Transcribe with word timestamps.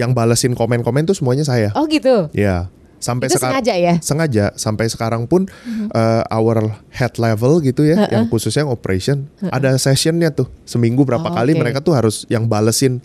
yang 0.00 0.16
balesin 0.16 0.56
komen-komen 0.56 1.04
tuh 1.04 1.12
semuanya 1.12 1.44
saya. 1.44 1.68
Oh 1.76 1.84
gitu. 1.84 2.32
Ya. 2.32 2.72
Sampai 3.00 3.32
Itu 3.32 3.40
sekarang 3.40 3.64
sengaja 3.64 3.74
ya? 3.80 3.94
sengaja 4.04 4.44
sampai 4.60 4.84
sekarang 4.88 5.24
pun 5.24 5.48
uh, 5.88 6.20
our 6.28 6.68
head 6.92 7.16
level 7.16 7.60
gitu 7.60 7.80
ya, 7.84 8.04
yang 8.12 8.28
khususnya 8.28 8.64
yang 8.64 8.72
operation 8.72 9.24
ada 9.48 9.72
sessionnya 9.76 10.28
tuh 10.28 10.52
seminggu 10.68 11.08
berapa 11.08 11.24
Oh, 11.24 11.32
kali 11.32 11.56
oke. 11.56 11.60
mereka 11.64 11.80
tuh 11.80 11.96
harus 11.96 12.28
yang 12.28 12.44
balesin 12.44 13.00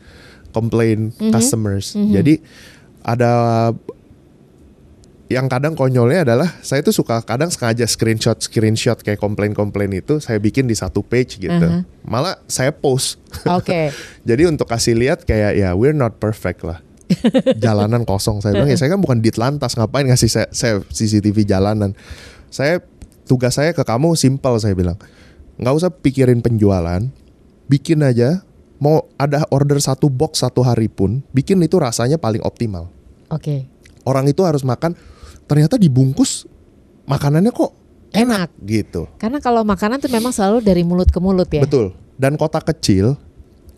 komplain 0.52 1.16
customers. 1.32 1.96
Jadi 1.96 2.44
ada 3.04 3.72
yang 5.26 5.50
kadang 5.50 5.74
konyolnya 5.74 6.22
adalah 6.22 6.54
saya 6.62 6.86
tuh 6.86 6.94
suka 6.94 7.18
kadang 7.26 7.50
sengaja 7.50 7.90
screenshot 7.90 8.38
screenshot 8.38 8.94
kayak 9.02 9.18
komplain-komplain 9.18 9.90
itu 9.90 10.22
saya 10.22 10.38
bikin 10.38 10.70
di 10.70 10.78
satu 10.78 11.02
page 11.02 11.42
gitu. 11.42 11.50
Uh-huh. 11.50 11.82
Malah 12.06 12.38
saya 12.46 12.70
post. 12.70 13.18
Oke. 13.50 13.90
Jadi 14.30 14.44
untuk 14.46 14.70
kasih 14.70 14.94
lihat 14.94 15.26
kayak 15.26 15.58
ya 15.58 15.74
we're 15.74 15.98
not 15.98 16.22
perfect 16.22 16.62
lah. 16.62 16.85
Jalanan 17.58 18.04
kosong 18.04 18.42
saya 18.42 18.58
bilang 18.58 18.70
ya 18.70 18.78
saya 18.78 18.90
kan 18.94 19.02
bukan 19.02 19.20
di 19.22 19.30
lantas 19.36 19.78
ngapain 19.78 20.06
ngasih 20.10 20.30
saya, 20.30 20.48
saya 20.50 20.74
CCTV 20.82 21.46
jalanan. 21.46 21.94
Saya 22.50 22.80
tugas 23.26 23.58
saya 23.58 23.74
ke 23.74 23.84
kamu 23.84 24.14
simpel 24.16 24.56
saya 24.58 24.74
bilang. 24.74 24.96
nggak 25.56 25.72
usah 25.72 25.88
pikirin 25.88 26.44
penjualan, 26.44 27.00
bikin 27.72 28.04
aja 28.04 28.44
mau 28.76 29.08
ada 29.16 29.48
order 29.56 29.80
satu 29.80 30.12
box 30.12 30.44
satu 30.44 30.60
hari 30.60 30.92
pun, 30.92 31.24
bikin 31.32 31.64
itu 31.64 31.80
rasanya 31.80 32.20
paling 32.20 32.44
optimal. 32.44 32.92
Oke. 33.32 33.64
Orang 34.04 34.28
itu 34.28 34.44
harus 34.44 34.68
makan 34.68 35.00
ternyata 35.48 35.80
dibungkus 35.80 36.44
makanannya 37.08 37.56
kok 37.56 37.72
Enak. 38.12 38.52
gitu. 38.68 39.08
Karena 39.16 39.40
kalau 39.40 39.64
makanan 39.64 40.04
tuh 40.04 40.12
memang 40.12 40.36
selalu 40.36 40.60
dari 40.60 40.84
mulut 40.84 41.08
ke 41.08 41.24
mulut 41.24 41.48
ya. 41.48 41.64
Betul. 41.64 41.96
Dan 42.20 42.36
kota 42.36 42.60
kecil 42.60 43.16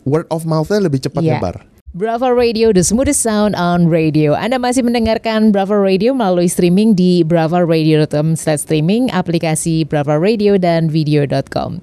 word 0.02 0.26
of 0.34 0.42
mouth-nya 0.50 0.82
lebih 0.82 0.98
cepat 0.98 1.22
Iya. 1.22 1.38
nyebar. 1.38 1.62
Bravo 1.96 2.28
Radio, 2.28 2.68
the 2.68 2.84
smoothest 2.84 3.24
sound 3.24 3.56
on 3.56 3.88
radio. 3.88 4.36
Anda 4.36 4.60
masih 4.60 4.84
mendengarkan 4.84 5.56
Bravo 5.56 5.72
Radio 5.72 6.12
melalui 6.12 6.44
streaming 6.44 6.92
di 6.92 7.24
bravaradio.com 7.24 8.36
slash 8.36 8.68
streaming, 8.68 9.08
aplikasi 9.08 9.88
Bravo 9.88 10.20
Radio 10.20 10.60
dan 10.60 10.92
video.com. 10.92 11.80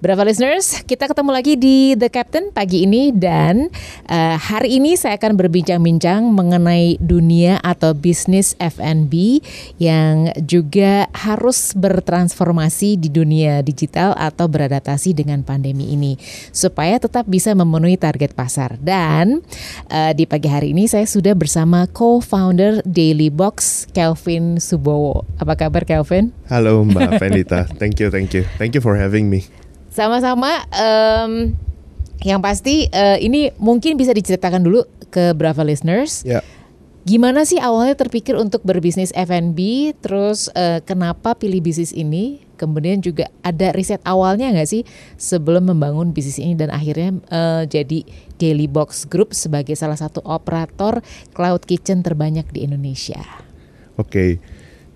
Bravo 0.00 0.24
listeners, 0.24 0.80
kita 0.88 1.04
ketemu 1.04 1.30
lagi 1.36 1.60
di 1.60 1.92
The 1.92 2.08
Captain 2.08 2.48
pagi 2.48 2.88
ini 2.88 3.12
dan 3.12 3.68
eh, 4.08 4.40
hari 4.40 4.80
ini 4.80 4.96
saya 4.96 5.20
akan 5.20 5.36
berbincang-bincang 5.36 6.32
mengenai 6.32 6.96
dunia 6.96 7.60
atau 7.60 7.92
bisnis 7.92 8.56
F&B 8.56 9.44
yang 9.76 10.32
juga 10.48 11.12
harus 11.12 11.76
bertransformasi 11.76 12.96
di 12.96 13.12
dunia 13.12 13.60
digital 13.60 14.16
atau 14.16 14.48
beradaptasi 14.48 15.12
dengan 15.12 15.44
pandemi 15.44 15.92
ini 15.92 16.16
supaya 16.56 16.96
tetap 16.96 17.28
bisa 17.28 17.52
memenuhi 17.52 18.00
target 18.00 18.32
pasar 18.32 18.80
dan 18.80 19.41
eh, 19.92 20.12
di 20.16 20.24
pagi 20.24 20.48
hari 20.48 20.72
ini 20.74 20.88
saya 20.88 21.04
sudah 21.04 21.36
bersama 21.36 21.88
co-founder 21.90 22.82
Daily 22.82 23.28
Box 23.28 23.86
Kelvin 23.90 24.62
Subowo. 24.62 25.26
Apa 25.38 25.54
kabar 25.54 25.82
Kelvin? 25.82 26.30
Halo 26.46 26.82
Mbak 26.86 27.16
Fenita, 27.20 27.66
thank 27.76 27.98
you, 27.98 28.08
thank 28.08 28.32
you, 28.32 28.42
thank 28.56 28.72
you 28.72 28.82
for 28.82 28.94
having 28.96 29.26
me. 29.26 29.46
Sama-sama. 29.92 30.64
em, 30.72 31.54
yang 32.22 32.38
pasti 32.38 32.86
eh, 32.88 33.18
ini 33.20 33.50
mungkin 33.58 33.98
bisa 33.98 34.14
diceritakan 34.14 34.62
dulu 34.62 34.86
ke 35.12 35.36
Brava 35.36 35.66
listeners. 35.66 36.24
Ya, 36.24 36.40
Gimana 37.02 37.42
sih 37.42 37.58
awalnya 37.58 37.98
terpikir 37.98 38.38
untuk 38.38 38.62
berbisnis 38.62 39.10
F&B? 39.10 39.90
Terus 39.98 40.46
eh, 40.54 40.78
kenapa 40.86 41.34
pilih 41.34 41.58
bisnis 41.58 41.90
ini? 41.90 42.46
Kemudian 42.54 43.02
juga 43.02 43.26
ada 43.42 43.74
riset 43.74 43.98
awalnya 44.06 44.54
nggak 44.54 44.70
sih 44.70 44.86
sebelum 45.18 45.66
membangun 45.66 46.14
bisnis 46.14 46.38
ini 46.38 46.54
dan 46.54 46.70
akhirnya 46.70 47.18
eh, 47.26 47.62
jadi 47.66 48.06
Daily 48.42 48.66
Box 48.66 49.06
Group 49.06 49.30
sebagai 49.30 49.78
salah 49.78 49.94
satu 49.94 50.18
operator 50.26 50.98
cloud 51.30 51.62
kitchen 51.62 52.02
terbanyak 52.02 52.50
di 52.50 52.66
Indonesia. 52.66 53.22
oke. 53.94 54.42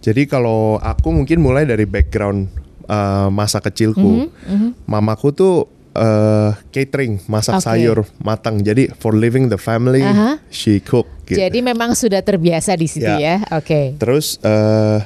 Jadi 0.02 0.22
kalau 0.26 0.78
aku 0.78 1.10
mungkin 1.10 1.38
mulai 1.38 1.62
dari 1.62 1.82
background 1.82 2.46
uh, 2.86 3.26
masa 3.26 3.58
kecilku, 3.58 4.30
mamaku 4.84 5.30
tuh 5.30 5.54
uh, 5.94 6.54
catering, 6.70 7.18
masak 7.26 7.58
Oke. 7.58 7.66
sayur 7.66 7.98
matang. 8.18 8.62
Jadi 8.62 8.86
for 8.94 9.10
living 9.10 9.46
the 9.46 9.58
family, 9.58 10.02
Aha. 10.02 10.38
she 10.46 10.78
cook. 10.78 11.10
Gitu. 11.26 11.42
Jadi 11.42 11.58
memang 11.58 11.98
sudah 11.98 12.22
terbiasa 12.22 12.74
di 12.74 12.86
situ 12.86 13.02
Ya. 13.02 13.18
ya. 13.18 13.36
Oke. 13.50 13.98
Terus 13.98 14.38
eh 14.42 15.02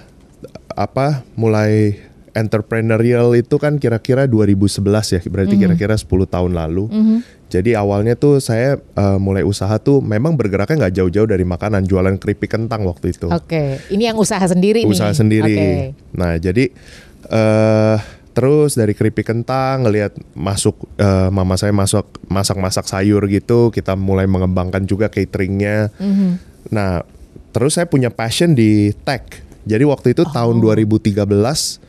apa 0.77 1.25
mulai 1.33 1.97
entrepreneurial 2.37 3.33
itu 3.35 3.57
kan 3.57 3.81
kira-kira 3.81 4.29
2011 4.29 5.17
ya, 5.17 5.21
berarti 5.25 5.57
Mhm. 5.57 5.63
kira-kira 5.65 5.95
10 5.97 6.29
tahun 6.29 6.53
lalu. 6.53 6.85
Jadi 7.51 7.75
awalnya 7.75 8.15
tuh 8.15 8.39
saya 8.39 8.79
eh, 8.79 9.19
mulai 9.19 9.43
usaha 9.43 9.75
tuh 9.77 9.99
memang 9.99 10.39
bergeraknya 10.39 10.87
nggak 10.87 10.95
jauh-jauh 10.97 11.29
dari 11.29 11.43
makanan, 11.43 11.83
jualan 11.85 12.15
keripik 12.17 12.55
kentang 12.55 12.87
waktu 12.87 13.11
itu. 13.11 13.27
Oke. 13.27 13.83
Ini 13.91 14.15
yang 14.15 14.19
usaha 14.19 14.43
sendiri 14.47 14.87
nih. 14.87 14.91
Usaha 14.95 15.11
sendiri. 15.11 15.55
Oke. 15.59 15.71
Nah, 16.15 16.39
jadi 16.39 16.71
eh 17.27 17.99
terus 18.31 18.79
dari 18.79 18.95
keripik 18.95 19.27
kentang 19.27 19.83
ngelihat 19.85 20.15
masuk 20.33 20.79
eh, 20.97 21.29
mama 21.29 21.59
saya 21.59 21.75
masuk 21.75 22.07
masak-masak 22.31 22.87
sayur 22.87 23.27
gitu, 23.27 23.75
kita 23.75 23.99
mulai 23.99 24.31
mengembangkan 24.31 24.87
juga 24.87 25.11
cateringnya. 25.11 25.91
Mhm. 25.99 26.31
Nah, 26.71 27.03
terus 27.51 27.75
saya 27.75 27.91
punya 27.91 28.09
passion 28.09 28.55
di 28.55 28.95
tech. 29.03 29.43
Jadi 29.67 29.83
waktu 29.85 30.15
itu 30.15 30.23
Oh. 30.23 30.31
tahun 30.31 30.63
2013 30.63 31.83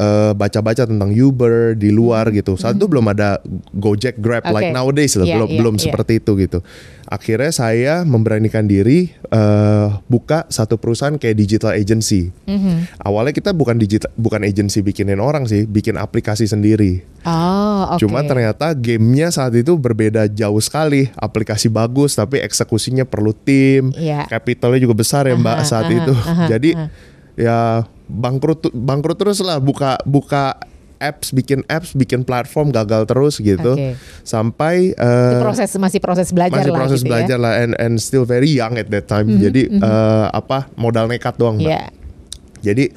eh, 0.00 0.32
baca-baca 0.32 0.88
tentang 0.88 1.12
Uber 1.12 1.76
di 1.76 1.92
luar 1.92 2.32
gitu. 2.32 2.56
Saat 2.56 2.80
itu 2.80 2.88
belum 2.88 3.04
ada 3.06 3.36
Gojek, 3.70 4.16
Grab 4.16 4.48
like 4.48 4.72
Hmm. 4.72 4.72
Oke. 4.72 4.78
nowadays 4.80 5.12
lah, 5.14 5.28
Iya, 5.28 5.36
belum 5.36 5.48
iya, 5.48 5.58
belum 5.60 5.74
iya. 5.76 5.82
seperti 5.84 6.12
itu 6.16 6.32
gitu. 6.40 6.58
Akhirnya 7.04 7.50
saya 7.50 7.94
memberanikan 8.02 8.64
diri 8.64 9.12
eh, 9.28 9.88
buka 10.06 10.48
satu 10.48 10.74
perusahaan 10.74 11.14
kayak 11.14 11.36
digital 11.36 11.72
agency. 11.72 12.32
Mhm. 12.44 12.98
Awalnya 12.98 13.30
kita 13.30 13.50
bukan 13.52 13.76
digital 13.76 14.08
bukan 14.16 14.40
agency 14.40 14.80
bikinin 14.80 15.18
orang 15.18 15.44
sih, 15.44 15.68
bikin 15.68 15.94
aplikasi 15.94 16.46
sendiri. 16.46 17.04
Oh, 17.20 17.94
oke. 17.94 18.00
Cuma 18.00 18.24
ternyata 18.24 18.72
gamenya 18.72 19.28
saat 19.28 19.52
itu 19.52 19.76
berbeda 19.76 20.24
jauh 20.26 20.58
sekali. 20.58 21.12
Aplikasi 21.12 21.68
bagus 21.68 22.14
tapi 22.14 22.40
eksekusinya 22.40 23.04
perlu 23.04 23.30
tim. 23.34 23.92
Iya. 23.92 24.24
Capitalnya 24.26 24.80
juga 24.80 24.96
besar 24.96 25.26
ya 25.26 25.34
Mbak 25.34 25.56
Aha, 25.56 25.66
saat 25.66 25.86
aha, 25.86 25.94
itu. 25.94 26.14
aha, 26.16 26.44
Jadi 26.48 26.70
aha. 26.72 26.86
ya 27.36 27.58
bangkrut 28.10 28.74
bangkrut 28.74 29.16
terus 29.16 29.38
lah 29.40 29.62
buka 29.62 29.96
buka 30.02 30.58
apps 31.00 31.32
bikin 31.32 31.64
apps 31.64 31.96
bikin 31.96 32.22
platform 32.22 32.68
gagal 32.70 33.08
terus 33.08 33.40
gitu. 33.40 33.72
Oke. 33.72 33.96
Sampai 34.22 34.92
Itu 34.92 35.00
eh, 35.00 35.40
proses 35.40 35.72
masih 35.80 35.98
proses 35.98 36.28
belajar 36.30 36.60
masih 36.60 36.70
lah 36.70 36.78
proses 36.84 37.00
gitu 37.00 37.08
belajar 37.08 37.38
ya. 37.40 37.42
lah 37.42 37.52
and 37.56 37.72
and 37.80 37.96
still 37.96 38.28
very 38.28 38.52
young 38.52 38.76
at 38.76 38.92
that 38.92 39.08
time. 39.08 39.26
Jadi 39.40 39.72
eh, 39.72 40.26
apa 40.30 40.68
modal 40.76 41.08
nekat 41.08 41.40
doang 41.40 41.56
Mbak. 41.56 41.96
Jadi 42.60 42.92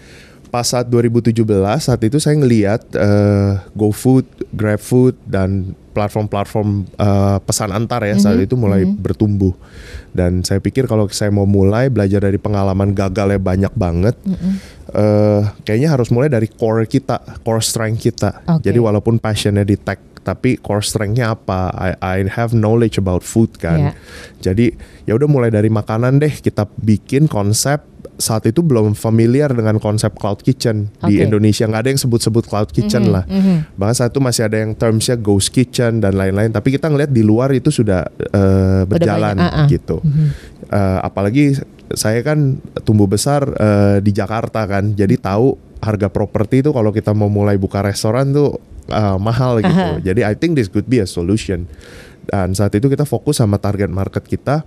pas 0.52 0.68
saat 0.68 0.86
2017 0.86 1.42
saat 1.82 2.02
itu 2.04 2.20
saya 2.20 2.36
ngeliat 2.38 2.84
eh, 2.94 3.52
GoFood, 3.74 4.28
GrabFood 4.54 5.18
dan 5.26 5.74
platform-platform 5.94 6.70
eh, 6.98 7.38
pesan 7.46 7.70
antar 7.70 8.02
ya 8.06 8.18
saat 8.18 8.42
itu 8.42 8.58
mulai 8.58 8.86
bertumbuh. 8.86 9.54
Dan 10.14 10.46
saya 10.46 10.62
pikir 10.62 10.86
kalau 10.90 11.10
saya 11.10 11.30
mau 11.30 11.46
mulai 11.46 11.90
belajar 11.90 12.22
dari 12.22 12.38
pengalaman 12.38 12.94
gagalnya 12.94 13.42
banyak 13.42 13.74
banget, 13.74 14.16
eh, 14.94 15.42
kayaknya 15.66 15.90
harus 15.94 16.10
mulai 16.10 16.30
dari 16.30 16.50
core 16.50 16.86
kita, 16.90 17.22
core 17.42 17.62
strength 17.62 18.02
kita. 18.02 18.42
Oke. 18.58 18.66
Jadi 18.66 18.80
walaupun 18.82 19.22
passionnya 19.22 19.66
di 19.66 19.78
tech, 19.78 20.02
tapi 20.26 20.58
core 20.58 20.82
strengthnya 20.82 21.38
apa? 21.38 21.70
I, 21.76 21.92
I 22.02 22.18
have 22.30 22.58
knowledge 22.58 22.98
about 22.98 23.22
food 23.22 23.54
kan. 23.62 23.92
Iya. 23.92 23.94
Jadi 24.40 24.66
ya 25.06 25.14
udah 25.14 25.30
mulai 25.30 25.50
dari 25.54 25.70
makanan 25.70 26.18
deh 26.18 26.34
kita 26.42 26.66
bikin 26.82 27.30
konsep 27.30 27.93
saat 28.14 28.46
itu 28.46 28.62
belum 28.62 28.94
familiar 28.94 29.50
dengan 29.50 29.82
konsep 29.82 30.14
cloud 30.14 30.46
kitchen 30.46 30.94
di 31.02 31.18
Oke. 31.18 31.26
Indonesia 31.26 31.66
nggak 31.66 31.82
ada 31.82 31.90
yang 31.90 32.02
sebut-sebut 32.02 32.46
cloud 32.46 32.70
kitchen 32.70 33.10
lah. 33.10 33.26
Bahkan 33.74 33.96
saat 33.98 34.14
itu 34.14 34.22
masih 34.22 34.46
ada 34.46 34.58
yang 34.62 34.78
termsnya 34.78 35.18
ghost 35.18 35.50
kitchen 35.50 35.98
dan 35.98 36.14
lain-lain. 36.14 36.54
Tapi 36.54 36.78
kita 36.78 36.94
ngelihat 36.94 37.10
di 37.10 37.26
luar 37.26 37.50
itu 37.58 37.74
sudah 37.74 38.06
eh, 38.14 38.84
berjalan 38.86 39.38
banyak, 39.38 39.50
ah, 39.50 39.60
ah. 39.66 39.68
gitu. 39.68 39.98
Eh, 40.70 41.00
apalagi 41.02 41.58
saya 41.94 42.22
kan 42.22 42.62
tumbuh 42.86 43.10
besar 43.10 43.50
eh, 43.50 43.98
di 44.06 44.14
Jakarta 44.14 44.66
kan, 44.70 44.94
jadi 44.94 45.18
tahu 45.18 45.58
harga 45.84 46.08
properti 46.08 46.64
itu 46.64 46.72
kalau 46.72 46.96
kita 46.96 47.12
mau 47.12 47.28
mulai 47.28 47.60
buka 47.60 47.82
restoran 47.82 48.30
tuh 48.30 48.62
eh, 48.94 49.18
mahal 49.18 49.58
gitu. 49.60 50.06
Jadi 50.06 50.22
I 50.22 50.38
think 50.38 50.54
this 50.54 50.70
could 50.70 50.86
be 50.86 51.02
a 51.02 51.10
solution. 51.10 51.66
Dan 52.24 52.56
saat 52.56 52.72
itu 52.78 52.88
kita 52.88 53.04
fokus 53.04 53.42
sama 53.42 53.60
target 53.60 53.92
market 53.92 54.24
kita 54.24 54.64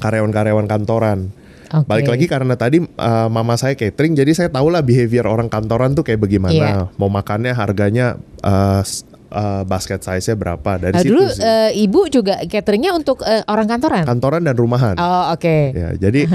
karyawan-karyawan 0.00 0.66
kantoran. 0.66 1.43
Oke. 1.82 1.86
Balik 1.90 2.06
lagi 2.06 2.26
karena 2.26 2.54
tadi 2.54 2.78
uh, 2.78 3.26
mama 3.26 3.58
saya 3.58 3.74
catering, 3.74 4.14
jadi 4.14 4.30
saya 4.30 4.48
tahu 4.48 4.70
lah 4.70 4.86
behavior 4.86 5.26
orang 5.26 5.50
kantoran 5.50 5.98
tuh 5.98 6.06
kayak 6.06 6.22
bagaimana. 6.22 6.54
Iya. 6.54 6.74
Mau 6.94 7.10
makannya 7.10 7.50
harganya 7.50 8.14
uh, 8.40 8.82
uh, 9.30 9.62
basket 9.66 9.98
size-nya 10.00 10.38
berapa 10.38 10.70
dari 10.78 10.94
Nah, 10.94 11.02
situ 11.02 11.10
dulu 11.10 11.24
sih. 11.28 11.42
eh, 11.42 11.70
ibu 11.82 12.00
juga 12.06 12.38
cateringnya 12.46 12.94
untuk 12.94 13.26
eh, 13.26 13.42
orang 13.50 13.66
kantoran. 13.66 14.04
kantoran 14.06 14.42
dan 14.46 14.54
rumahan. 14.54 14.94
Oh 14.94 15.34
oke. 15.34 15.56
Ya, 15.74 15.90
jadi 15.98 16.30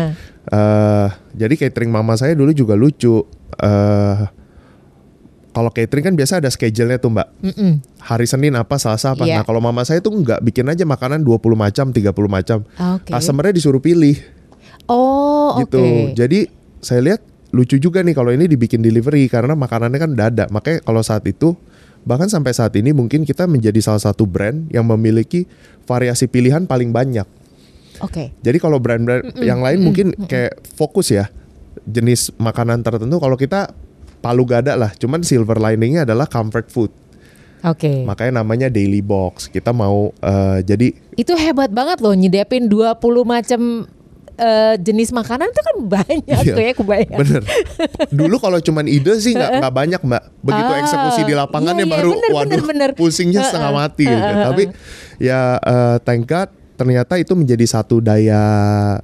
uh, 0.52 1.08
jadi 1.32 1.54
catering 1.56 1.90
mama 1.90 2.20
saya 2.20 2.36
dulu 2.36 2.52
juga 2.52 2.76
lucu. 2.76 3.24
Uh, 3.60 4.28
kalau 5.50 5.74
catering 5.74 6.14
kan 6.14 6.16
biasa 6.16 6.40
ada 6.40 6.50
schedule-nya 6.52 7.02
tuh 7.02 7.10
mbak. 7.10 7.28
Mm-mm. 7.42 7.82
Hari 8.00 8.26
Senin 8.30 8.54
apa, 8.56 8.78
Selasa 8.78 9.18
apa. 9.18 9.26
Iya. 9.26 9.42
Nah 9.42 9.44
kalau 9.44 9.60
mama 9.60 9.82
saya 9.82 10.00
tuh 10.00 10.14
nggak 10.14 10.46
bikin 10.46 10.68
aja 10.70 10.86
makanan 10.86 11.26
20 11.26 11.42
macam, 11.58 11.86
30 11.90 12.06
macam. 12.30 12.60
Oke. 13.00 13.12
Customer-nya 13.12 13.54
disuruh 13.56 13.82
pilih 13.82 14.16
Oh, 14.90 15.62
oke. 15.62 15.70
gitu. 15.70 15.84
Jadi 16.18 16.50
saya 16.82 17.00
lihat 17.06 17.22
lucu 17.54 17.78
juga 17.78 18.02
nih 18.02 18.14
kalau 18.18 18.34
ini 18.34 18.46
dibikin 18.46 18.82
delivery 18.82 19.30
karena 19.30 19.54
makanannya 19.54 20.00
kan 20.02 20.10
udah 20.14 20.28
ada. 20.28 20.46
Makanya 20.50 20.82
kalau 20.82 21.02
saat 21.06 21.26
itu 21.30 21.54
bahkan 22.08 22.32
sampai 22.32 22.56
saat 22.56 22.74
ini 22.80 22.96
mungkin 22.96 23.28
kita 23.28 23.46
menjadi 23.46 23.78
salah 23.84 24.02
satu 24.02 24.26
brand 24.26 24.66
yang 24.74 24.88
memiliki 24.88 25.46
variasi 25.86 26.26
pilihan 26.26 26.66
paling 26.66 26.90
banyak. 26.90 27.28
Oke. 28.00 28.32
Jadi 28.40 28.58
kalau 28.58 28.80
brand-brand 28.80 29.36
yang 29.44 29.60
lain 29.60 29.84
mungkin 29.84 30.16
kayak 30.16 30.64
fokus 30.64 31.12
ya 31.12 31.28
jenis 31.84 32.32
makanan 32.40 32.82
tertentu. 32.82 33.20
Kalau 33.20 33.36
kita 33.36 33.76
palu 34.24 34.44
gada 34.48 34.76
lah. 34.76 34.92
Cuman 34.96 35.24
silver 35.24 35.60
liningnya 35.60 36.08
adalah 36.08 36.28
comfort 36.28 36.68
food. 36.72 36.92
Oke. 37.60 38.08
Makanya 38.08 38.40
namanya 38.40 38.68
daily 38.72 39.04
box. 39.04 39.52
Kita 39.52 39.76
mau 39.76 40.16
eh, 40.24 40.64
jadi 40.64 40.96
Itu 41.20 41.36
hebat 41.36 41.76
banget 41.76 42.00
loh 42.00 42.16
nyediapin 42.16 42.72
20 42.72 43.04
macam 43.28 43.62
eh, 44.40 44.76
jenis 44.80 45.12
makanan 45.12 45.48
itu 45.48 45.62
kan 45.62 45.76
banyak 46.00 46.40
Iya, 46.42 46.56
tuh 46.56 46.64
ya 46.64 46.74
kebayang. 46.74 47.20
Bener. 47.20 47.42
Dulu 48.10 48.36
kalau 48.40 48.58
cuman 48.58 48.88
ide 48.88 49.20
sih 49.20 49.36
nggak 49.36 49.60
nggak 49.60 49.74
banyak 49.76 50.02
mbak. 50.02 50.24
Begitu 50.40 50.72
Ah, 50.72 50.80
eksekusi 50.80 51.22
di 51.24 51.36
lapangannya 51.36 51.84
iya, 51.84 51.90
iya, 51.90 51.96
baru, 52.00 52.12
bener, 52.12 52.30
waduh, 52.32 52.48
bener, 52.48 52.64
bener. 52.66 52.90
pusingnya 52.96 53.44
setengah 53.44 53.72
mati. 53.72 54.08
gitu. 54.08 54.16
Tapi 54.18 54.64
ya 55.20 55.40
eh, 55.58 55.98
thank 56.02 56.24
God 56.24 56.50
ternyata 56.74 57.20
itu 57.20 57.36
menjadi 57.36 57.66
satu 57.68 58.00
daya 58.00 58.40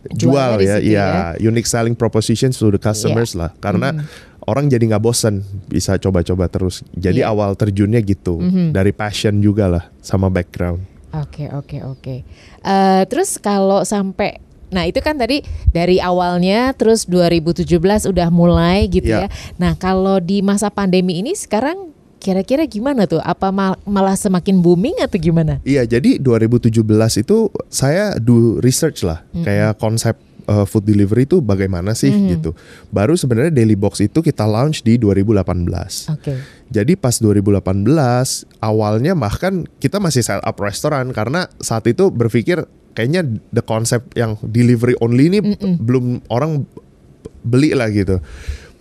jual 0.08 0.52
di 0.56 0.64
ya, 0.64 0.76
situ 0.80 0.96
ya, 0.96 1.08
unique 1.44 1.68
selling 1.68 1.92
propositions 1.92 2.56
to 2.56 2.72
the 2.72 2.80
customers 2.80 3.36
Iya. 3.36 3.40
lah. 3.44 3.50
Karena 3.60 3.92
orang 4.42 4.72
jadi 4.72 4.80
nggak 4.88 5.04
bosen 5.04 5.44
bisa 5.68 6.00
coba-coba 6.00 6.48
terus. 6.48 6.88
Jadi 6.96 7.20
Iya. 7.20 7.36
awal 7.36 7.52
terjunnya 7.54 8.00
gitu 8.00 8.40
dari 8.72 8.96
passion 8.96 9.44
juga 9.44 9.68
lah 9.68 9.84
sama 10.00 10.32
background. 10.32 10.80
Oke 11.12 11.48
oke 11.48 11.78
oke. 11.82 12.16
Eh, 12.60 13.04
terus 13.08 13.40
kalau 13.40 13.84
sampai 13.84 14.40
Nah 14.74 14.86
itu 14.86 14.98
kan 15.00 15.16
tadi 15.16 15.42
dari 15.70 16.02
awalnya 16.02 16.74
terus 16.74 17.06
2017 17.06 17.66
udah 18.10 18.30
mulai 18.30 18.90
gitu 18.90 19.10
ya. 19.10 19.26
Ya. 19.26 19.30
Nah 19.58 19.74
kalau 19.76 20.18
di 20.18 20.42
masa 20.42 20.70
pandemi 20.70 21.22
ini 21.22 21.34
sekarang 21.34 21.94
kira-kira 22.18 22.66
gimana 22.66 23.06
tuh? 23.06 23.22
Apa 23.22 23.54
mal- 23.54 23.78
malah 23.86 24.18
semakin 24.18 24.58
booming 24.58 24.98
atau 24.98 25.22
gimana? 25.22 25.62
Iya, 25.62 25.86
jadi 25.86 26.18
2017 26.18 26.82
itu 27.22 27.54
saya 27.70 28.18
do 28.18 28.58
research 28.66 29.06
lah, 29.06 29.22
kayak 29.46 29.78
konsep 29.78 30.18
uh, 30.50 30.66
food 30.66 30.90
delivery 30.90 31.30
itu 31.30 31.38
bagaimana 31.38 31.94
sih 31.94 32.10
gitu. 32.10 32.58
Baru 32.90 33.14
sebenarnya 33.14 33.54
Daily 33.54 33.78
Box 33.78 34.02
itu 34.02 34.26
kita 34.26 34.42
launch 34.50 34.82
di 34.82 34.98
2018. 34.98 36.18
Oke. 36.18 36.34
Jadi 36.74 36.98
pas 36.98 37.14
2018 37.14 37.62
awalnya 38.58 39.14
bahkan 39.14 39.70
kita 39.78 40.02
masih 40.02 40.26
set 40.26 40.42
up 40.42 40.58
restoran 40.58 41.14
karena 41.14 41.46
saat 41.62 41.86
itu 41.86 42.10
berpikir 42.10 42.66
kayaknya 42.96 43.22
the 43.52 43.60
konsep 43.60 44.02
yang 44.16 44.40
delivery 44.42 44.96
only 44.98 45.28
ini 45.28 45.40
belum 45.78 46.24
orang 46.28 46.64
beli 47.44 47.76
lah 47.76 47.92
gitu. 47.92 48.18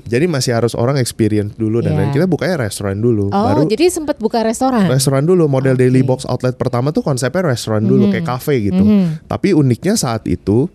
Jadi 0.05 0.29
masih 0.29 0.53
harus 0.53 0.77
orang 0.77 1.01
experience 1.01 1.57
dulu 1.57 1.81
dan 1.81 1.97
lain. 1.97 2.13
kita 2.13 2.29
bukanya 2.29 2.61
restoran 2.63 3.01
dulu. 3.01 3.33
Oh 3.33 3.45
baru 3.49 3.65
jadi 3.65 3.89
sempat 3.89 4.21
buka 4.21 4.45
restoran? 4.45 4.85
restoran 4.85 5.25
dulu 5.25 5.49
model 5.49 5.73
Oke. 5.73 5.81
daily 5.81 6.05
box 6.05 6.25
outlet 6.25 6.53
pertama 6.55 6.93
tuh 6.93 7.01
konsepnya 7.01 7.41
restoran 7.43 7.81
dulu 7.83 8.13
kayak 8.13 8.29
cafe 8.29 8.69
gitu 8.69 8.85
Mhm. 8.85 9.25
tapi 9.27 9.57
uniknya 9.57 9.97
saat 9.97 10.29
itu 10.29 10.69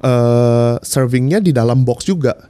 eh 0.00 0.74
servingnya 0.80 1.38
di 1.38 1.52
dalam 1.52 1.84
box 1.84 2.02
juga 2.02 2.49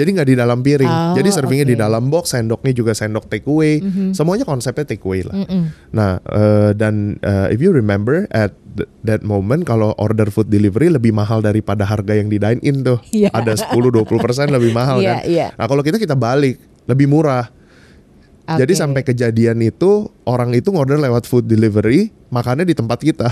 jadi 0.00 0.10
nggak 0.10 0.26
di 0.26 0.34
dalam 0.34 0.58
piring 0.58 0.88
Oh, 0.90 1.12
jadi 1.12 1.28
servingnya 1.28 1.64
oke. 1.64 1.72
di 1.72 1.78
dalam 1.78 2.02
box 2.06 2.32
sendoknya 2.32 2.72
juga 2.72 2.92
sendok 2.92 3.28
take 3.28 3.44
away 3.44 3.84
semuanya 4.10 4.42
konsepnya 4.42 4.86
take 4.86 5.02
away 5.02 5.20
lah 5.20 5.36
Mm-mm. 5.36 5.68
nah 5.90 6.16
eh, 6.22 6.70
dan 6.72 6.94
eh, 7.18 7.52
if 7.52 7.58
you 7.58 7.70
remember 7.70 8.24
at 8.30 8.50
th- 8.72 8.88
that 9.02 9.20
moment 9.22 9.62
kalau 9.62 9.92
order 9.96 10.26
food 10.26 10.48
delivery 10.48 10.88
lebih 10.88 11.12
mahal 11.12 11.38
daripada 11.38 11.84
harga 11.84 12.12
yang 12.12 12.26
di 12.26 12.36
dine 12.36 12.60
in 12.62 12.80
tuh 12.80 12.96
Iya. 13.10 13.28
ada 13.30 13.52
10-20% 13.52 14.08
lebih 14.50 14.72
mahal 14.72 14.98
Iya, 14.98 15.10
kan 15.10 15.18
iya. 15.26 15.46
nah 15.52 15.66
kalau 15.66 15.82
kita 15.82 15.96
kita 15.96 16.14
balik 16.14 16.56
lebih 16.82 17.06
murah 17.06 17.52
jadi 18.56 18.72
Oke. 18.72 18.80
sampai 18.80 19.02
kejadian 19.02 19.60
itu 19.60 20.08
orang 20.24 20.50
itu 20.50 20.70
ngorder 20.70 20.98
lewat 20.98 21.26
food 21.26 21.44
delivery, 21.44 22.10
makannya 22.28 22.64
di 22.64 22.74
tempat 22.74 22.98
kita. 22.98 23.28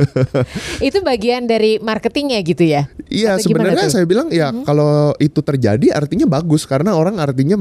itu 0.86 0.98
bagian 1.02 1.44
dari 1.44 1.76
marketingnya 1.76 2.40
gitu 2.40 2.64
ya? 2.64 2.88
Iya 3.06 3.36
sebenarnya 3.36 3.90
saya 3.90 4.06
bilang 4.06 4.30
ya 4.30 4.48
kalau 4.64 5.12
itu 5.16 5.40
terjadi 5.40 5.92
artinya 5.92 6.24
bagus 6.30 6.64
karena 6.64 6.96
orang 6.96 7.18
artinya 7.18 7.60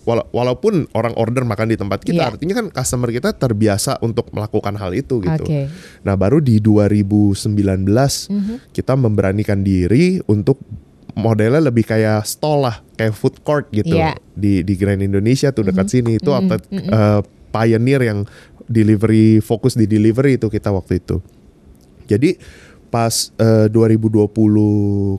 wala- 0.00 0.28
walaupun 0.30 0.88
orang 0.92 1.12
order 1.14 1.44
makan 1.44 1.68
di 1.68 1.76
tempat 1.76 2.00
kita 2.00 2.22
Iya. 2.24 2.30
artinya 2.32 2.54
kan 2.56 2.66
customer 2.72 3.10
kita 3.10 3.30
terbiasa 3.32 4.00
untuk 4.00 4.32
melakukan 4.32 4.74
hal 4.74 4.92
itu 4.92 5.20
gitu. 5.20 5.44
Oke. 5.44 5.68
Nah 6.02 6.14
baru 6.16 6.40
di 6.40 6.56
2019 6.58 8.28
Mhm. 8.28 8.72
kita 8.72 8.96
memberanikan 8.96 9.60
diri 9.60 10.24
untuk 10.24 10.56
modelnya 11.14 11.62
lebih 11.62 11.82
kayak 11.82 12.22
stall 12.22 12.64
lah, 12.64 12.82
kayak 12.94 13.14
food 13.14 13.40
court 13.40 13.66
gitu 13.70 13.94
Iya. 13.94 14.14
di 14.32 14.60
di 14.60 14.74
Grand 14.74 15.00
Indonesia 15.00 15.50
tuh 15.50 15.66
dekat 15.66 15.86
sini 15.88 16.16
itu 16.16 16.28
Mhm, 16.28 16.36
outlet 16.36 16.62
eh, 16.70 17.20
pioneer 17.50 18.00
yang 18.02 18.18
delivery 18.66 19.38
fokus 19.38 19.74
di 19.74 19.84
delivery 19.84 20.38
itu 20.38 20.46
kita 20.46 20.70
waktu 20.70 21.02
itu. 21.02 21.18
Jadi 22.06 22.38
pas 22.90 23.30
eh, 23.38 23.66
2020 23.70 24.30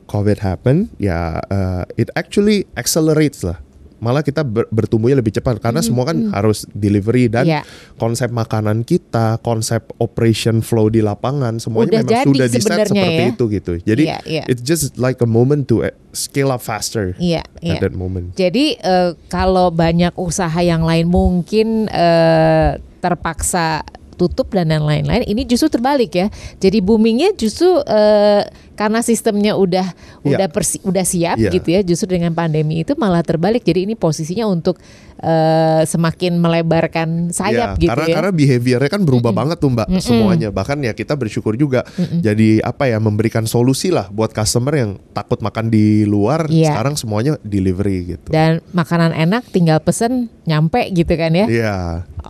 COVID 0.04 0.38
happen 0.40 0.88
ya 0.96 1.40
eh, 1.42 1.82
it 1.96 2.08
actually 2.12 2.64
accelerates 2.74 3.40
lah. 3.42 3.60
Malah 4.02 4.20
kita 4.20 4.42
ber- 4.42 4.66
bertumbuhnya 4.68 5.14
lebih 5.14 5.30
cepat 5.32 5.56
karena 5.56 5.78
semua 5.78 6.02
kan 6.04 6.28
harus 6.28 6.66
delivery 6.68 7.30
dan 7.30 7.46
Iya. 7.46 7.62
konsep 7.94 8.28
makanan 8.28 8.82
kita, 8.82 9.38
konsep 9.38 9.86
operation 9.96 10.58
flow 10.58 10.90
di 10.90 10.98
lapangan 10.98 11.56
semuanya 11.56 11.86
Udah 11.88 12.02
memang 12.02 12.12
jadi 12.12 12.26
sudah 12.26 12.46
di 12.46 12.52
set 12.52 12.60
sebenarnya 12.60 12.90
seperti 12.90 13.14
ya. 13.14 13.30
itu 13.30 13.44
gitu. 13.48 13.72
Jadi 13.80 14.02
Iya, 14.02 14.18
iya. 14.26 14.44
it's 14.44 14.60
just 14.60 14.98
like 14.98 15.18
a 15.18 15.28
moment 15.28 15.64
to 15.64 15.80
eh, 15.80 15.94
scale 16.10 16.50
up 16.50 16.58
faster 16.58 17.14
Iya, 17.14 17.46
iya. 17.60 17.72
at 17.72 17.80
that 17.80 17.94
moment. 17.94 18.34
Jadi 18.34 18.74
eh, 18.74 19.14
kalau 19.28 19.70
banyak 19.70 20.10
usaha 20.16 20.58
yang 20.58 20.82
lain 20.82 21.06
mungkin 21.06 21.86
eh, 21.86 22.82
terpaksa 22.98 23.86
tutup 24.12 24.50
dan 24.50 24.70
lain-lain, 24.70 25.22
ini 25.24 25.42
justru 25.42 25.66
terbalik 25.68 26.12
ya. 26.12 26.26
Jadi 26.56 26.78
boomingnya 26.78 27.34
justru 27.34 27.78
eh, 27.80 28.42
karena 28.74 29.00
sistemnya 29.00 29.54
udah 29.54 29.92
Iya. 30.22 30.26
udah 30.36 30.48
persi- 30.48 30.82
udah 30.82 31.04
siap 31.04 31.36
Iya. 31.38 31.50
gitu 31.52 31.68
ya. 31.72 31.80
Justru 31.84 32.16
dengan 32.16 32.32
pandemi 32.32 32.82
itu 32.82 32.96
malah 32.96 33.20
terbalik. 33.20 33.62
Jadi 33.62 33.84
ini 33.86 33.94
posisinya 33.94 34.48
untuk 34.48 34.80
eh, 35.22 35.82
semakin 35.86 36.36
melebarkan 36.36 37.08
sayap 37.30 37.78
Iya, 37.78 37.80
gitu 37.80 37.90
karena 37.94 38.06
ya. 38.10 38.14
karena 38.18 38.30
behaviornya 38.30 38.90
kan 38.90 39.02
berubah 39.02 39.32
banget 39.32 39.56
tuh 39.56 39.70
mbak 39.70 39.86
semuanya 39.98 40.50
bahkan 40.50 40.76
ya 40.78 40.90
kita 40.92 41.14
bersyukur 41.14 41.54
juga 41.54 41.86
jadi 42.18 42.58
apa 42.60 42.90
ya 42.90 42.98
memberikan 42.98 43.46
solusi 43.46 43.88
lah 43.88 44.10
buat 44.10 44.30
customer 44.30 44.74
yang 44.74 44.90
takut 45.12 45.38
makan 45.38 45.70
di 45.70 46.02
luar 46.04 46.44
Iya. 46.44 46.74
sekarang 46.74 46.98
semuanya 46.98 47.38
delivery 47.40 48.16
gitu. 48.16 48.28
Dan 48.28 48.58
makanan 48.72 49.14
enak 49.14 49.46
tinggal 49.48 49.78
pesen 49.78 50.26
nyampe 50.42 50.90
gitu 50.90 51.14
kan 51.14 51.30
ya. 51.30 51.46
Iya. 51.46 51.76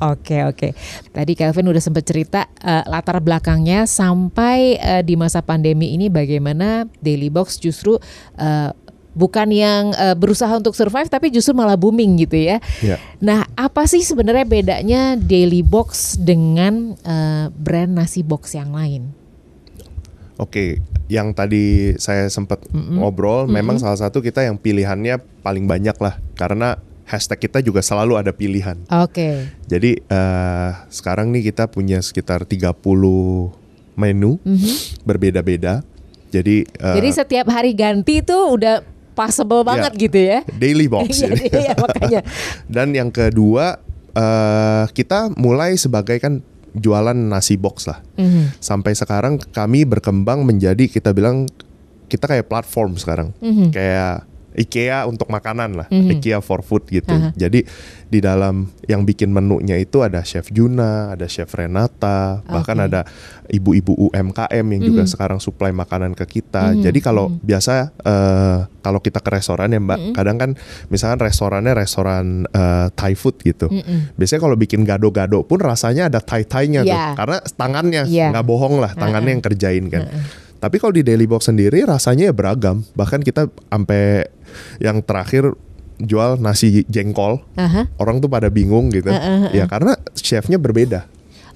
Oke 0.04 0.42
oke. 0.42 0.68
Tadi 1.08 1.32
Kelvin 1.32 1.68
udah 1.68 1.80
sempat 1.80 2.04
cerita 2.04 2.44
eh, 2.58 2.84
latar 2.84 3.20
belakangnya 3.20 3.84
sampai 3.84 4.76
eh, 4.76 5.02
di 5.02 5.16
masa 5.16 5.40
pandemi 5.40 5.92
ini 5.92 6.08
bagaimana 6.08 6.84
Daily 6.99 7.28
Box 7.28 7.56
justru 7.56 7.96
eh, 8.37 8.68
bukan 9.12 9.49
yang 9.52 9.92
eh, 9.97 10.16
berusaha 10.16 10.50
untuk 10.52 10.76
survive 10.76 11.09
tapi 11.09 11.28
justru 11.33 11.52
malah 11.52 11.76
booming 11.76 12.25
gitu 12.25 12.37
ya. 12.37 12.59
Iya. 12.81 12.97
Nah, 13.21 13.47
apa 13.57 13.85
sih 13.88 14.00
sebenarnya 14.04 14.45
bedanya 14.45 15.02
Daily 15.16 15.61
Box 15.64 16.16
dengan 16.21 16.97
eh, 17.04 17.47
brand 17.52 17.92
nasi 17.92 18.25
box 18.25 18.57
yang 18.57 18.73
lain? 18.73 19.12
Oke, 20.40 20.83
yang 21.07 21.37
tadi 21.37 21.95
saya 22.00 22.26
sempat 22.26 22.64
ngobrol, 22.73 23.47
memang 23.47 23.78
salah 23.78 24.00
satu 24.00 24.19
kita 24.19 24.42
yang 24.42 24.59
pilihannya 24.59 25.21
paling 25.45 25.71
banyak 25.71 25.95
lah, 26.02 26.19
karena 26.35 26.81
hashtag 27.07 27.47
kita 27.47 27.61
juga 27.61 27.85
selalu 27.85 28.16
ada 28.16 28.33
pilihan. 28.33 28.81
Oke. 28.88 29.52
Jadi 29.69 30.00
eh, 30.00 30.71
sekarang 30.88 31.31
nih 31.31 31.52
kita 31.52 31.69
punya 31.69 32.00
sekitar 32.00 32.49
30 32.49 32.81
menu 33.95 34.40
berbeda-beda. 35.04 35.85
Jadi, 36.33 36.64
eh, 36.64 36.95
Jadi 36.97 37.09
setiap 37.12 37.47
hari 37.52 37.76
ganti 37.76 38.25
tuh 38.25 38.57
udah 38.57 38.81
possible 39.12 39.62
banget 39.62 39.92
gitu 39.97 40.19
ya. 40.19 40.40
daily 40.57 40.88
box. 40.88 41.09
Iya, 41.23 41.28
jadi. 41.33 41.45
iya, 41.52 41.73
makanya. 41.76 42.21
Dan 42.75 42.97
yang 42.97 43.11
kedua 43.12 43.78
eh, 44.12 44.85
kita 44.92 45.33
mulai 45.37 45.76
sebagai 45.76 46.16
kan 46.19 46.40
jualan 46.73 47.16
nasi 47.16 47.61
box 47.61 47.85
lah. 47.88 48.00
Mhm. 48.16 48.57
Sampai 48.59 48.97
sekarang 48.97 49.37
kami 49.52 49.85
berkembang 49.85 50.45
menjadi 50.45 50.88
kita 50.88 51.12
bilang 51.12 51.45
kita 52.09 52.28
kayak 52.28 52.49
platform 52.49 52.97
sekarang. 52.97 53.28
Mhm. 53.40 53.73
Kayak 53.73 54.25
IKEA 54.52 55.04
untuk 55.04 55.28
makanan 55.28 55.75
lah, 55.75 55.87
Mhm. 55.88 56.18
IKEA 56.18 56.38
for 56.40 56.61
food 56.61 56.85
gitu. 56.87 57.11
Aha. 57.11 57.32
Jadi 57.32 57.64
di 58.06 58.21
dalam 58.21 58.68
yang 58.85 59.02
bikin 59.02 59.32
menunya 59.32 59.76
itu 59.76 60.04
ada 60.04 60.21
chef 60.21 60.52
Juna, 60.52 61.16
ada 61.16 61.25
chef 61.25 61.49
Renata, 61.49 62.44
bahkan 62.44 62.76
Oke. 62.76 62.87
ada 62.92 63.00
ibu-ibu 63.49 63.97
UMKM 63.97 64.66
yang 64.68 64.82
juga 64.85 65.02
Mhm. 65.04 65.11
sekarang 65.11 65.38
supply 65.40 65.73
makanan 65.73 66.12
ke 66.12 66.25
kita. 66.30 66.76
Mhm, 66.76 66.85
Jadi 66.85 66.99
kalau 67.00 67.32
mhm. 67.32 67.40
biasa 67.40 67.73
eh, 67.99 68.59
kalau 68.82 68.99
kita 68.99 69.18
ke 69.18 69.30
restoran 69.30 69.71
ya 69.71 69.80
Mbak, 69.80 69.99
Mhm. 69.99 70.12
kadang 70.12 70.37
kan 70.37 70.50
misalkan 70.88 71.21
restorannya 71.21 71.73
restoran 71.73 72.44
eh, 72.49 72.88
Thai 72.92 73.14
food 73.14 73.40
gitu. 73.40 73.68
Mm-mm. 73.68 74.12
Biasanya 74.14 74.40
kalau 74.42 74.56
bikin 74.56 74.85
gado-gado 74.85 75.40
pun 75.42 75.59
rasanya 75.59 76.12
ada 76.12 76.21
Thai-Thainya 76.21 76.82
tuh, 76.82 76.92
Iya. 76.92 77.06
karena 77.16 77.37
tangannya 77.56 78.02
Iya. 78.04 78.28
nggak 78.30 78.44
bohong 78.44 78.76
lah, 78.76 78.92
tangannya 78.92 79.32
Ha-ha. 79.32 79.35
yang 79.38 79.42
kerjain 79.42 79.85
kan. 79.88 80.04
Ha-ha. 80.06 80.41
Tapi 80.62 80.78
kalau 80.78 80.95
di 80.95 81.02
Daily 81.02 81.26
Box 81.26 81.50
sendiri 81.50 81.83
rasanya 81.83 82.31
ya 82.31 82.35
beragam. 82.35 82.87
Bahkan 82.95 83.26
kita 83.26 83.50
sampai 83.66 84.31
yang 84.78 85.02
terakhir 85.02 85.59
jual 85.99 86.38
nasi 86.38 86.87
jengkol. 86.87 87.42
Aha. 87.59 87.90
Orang 87.99 88.23
tuh 88.23 88.31
pada 88.31 88.47
bingung 88.47 88.87
gitu. 88.88 89.11
Heeh, 89.11 89.50
heeh. 89.50 89.59
Ya 89.59 89.66
karena 89.66 89.99
chefnya 90.14 90.62
berbeda. 90.62 91.11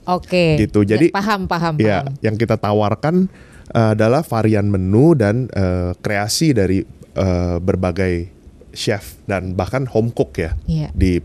Oke. 0.07 0.59
Gitu, 0.59 0.83
Ya, 0.83 0.99
jadi- 0.99 1.11
paham 1.11 1.47
paham 1.47 1.79
Ya, 1.79 2.03
paham. 2.03 2.15
yang 2.19 2.35
kita 2.35 2.59
tawarkan 2.59 3.31
eh, 3.67 3.91
adalah 3.95 4.23
varian 4.23 4.67
menu 4.67 5.15
dan 5.15 5.47
eh, 5.51 5.95
kreasi 5.99 6.51
dari 6.51 6.83
eh, 7.15 7.57
berbagai 7.59 8.31
chef 8.71 9.19
dan 9.25 9.57
bahkan 9.57 9.89
home 9.89 10.13
cook 10.13 10.37
ya 10.37 10.55
Iya. 10.69 10.93
di 10.93 11.19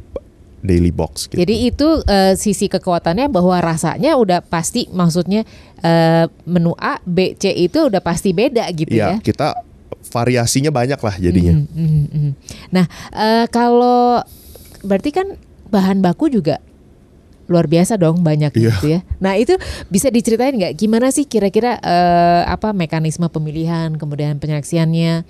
Daily 0.61 0.93
Box 0.93 1.25
gitu. 1.27 1.41
Jadi 1.41 1.55
itu 1.67 1.87
eh, 2.05 2.33
sisi 2.37 2.69
kekuatannya 2.69 3.27
bahwa 3.27 3.57
rasanya 3.59 4.15
udah 4.15 4.45
pasti 4.45 4.87
maksudnya 4.93 5.41
eh, 5.81 6.25
menu 6.45 6.77
A, 6.77 7.01
B, 7.03 7.33
C 7.35 7.49
itu 7.51 7.89
udah 7.89 7.99
pasti 8.01 8.31
beda 8.31 8.69
gitu 8.71 8.93
ya, 8.93 9.17
ya. 9.17 9.21
kita 9.21 9.57
variasinya 10.09 10.69
banyak 10.73 10.97
lah 10.97 11.15
jadinya. 11.17 11.53
Mhm, 11.57 11.67
mhm, 11.73 12.05
mhm. 12.09 12.31
Nah, 12.73 12.85
eh, 13.13 13.45
kalau 13.49 14.21
berarti 14.81 15.09
kan 15.13 15.27
bahan 15.69 16.01
baku 16.01 16.29
juga 16.29 16.57
luar 17.51 17.67
biasa 17.67 17.99
dong 17.99 18.23
banyak 18.23 18.55
Iya. 18.55 18.71
gitu 18.79 18.85
ya. 18.95 18.99
Nah 19.19 19.35
itu 19.35 19.59
bisa 19.91 20.07
diceritain 20.07 20.55
nggak 20.55 20.73
gimana 20.79 21.11
sih 21.11 21.27
kira-kira 21.27 21.75
eh, 21.83 22.43
apa 22.47 22.71
mekanisme 22.71 23.27
pemilihan, 23.27 23.91
kemudian 23.99 24.39
penyeleksiannya, 24.39 25.27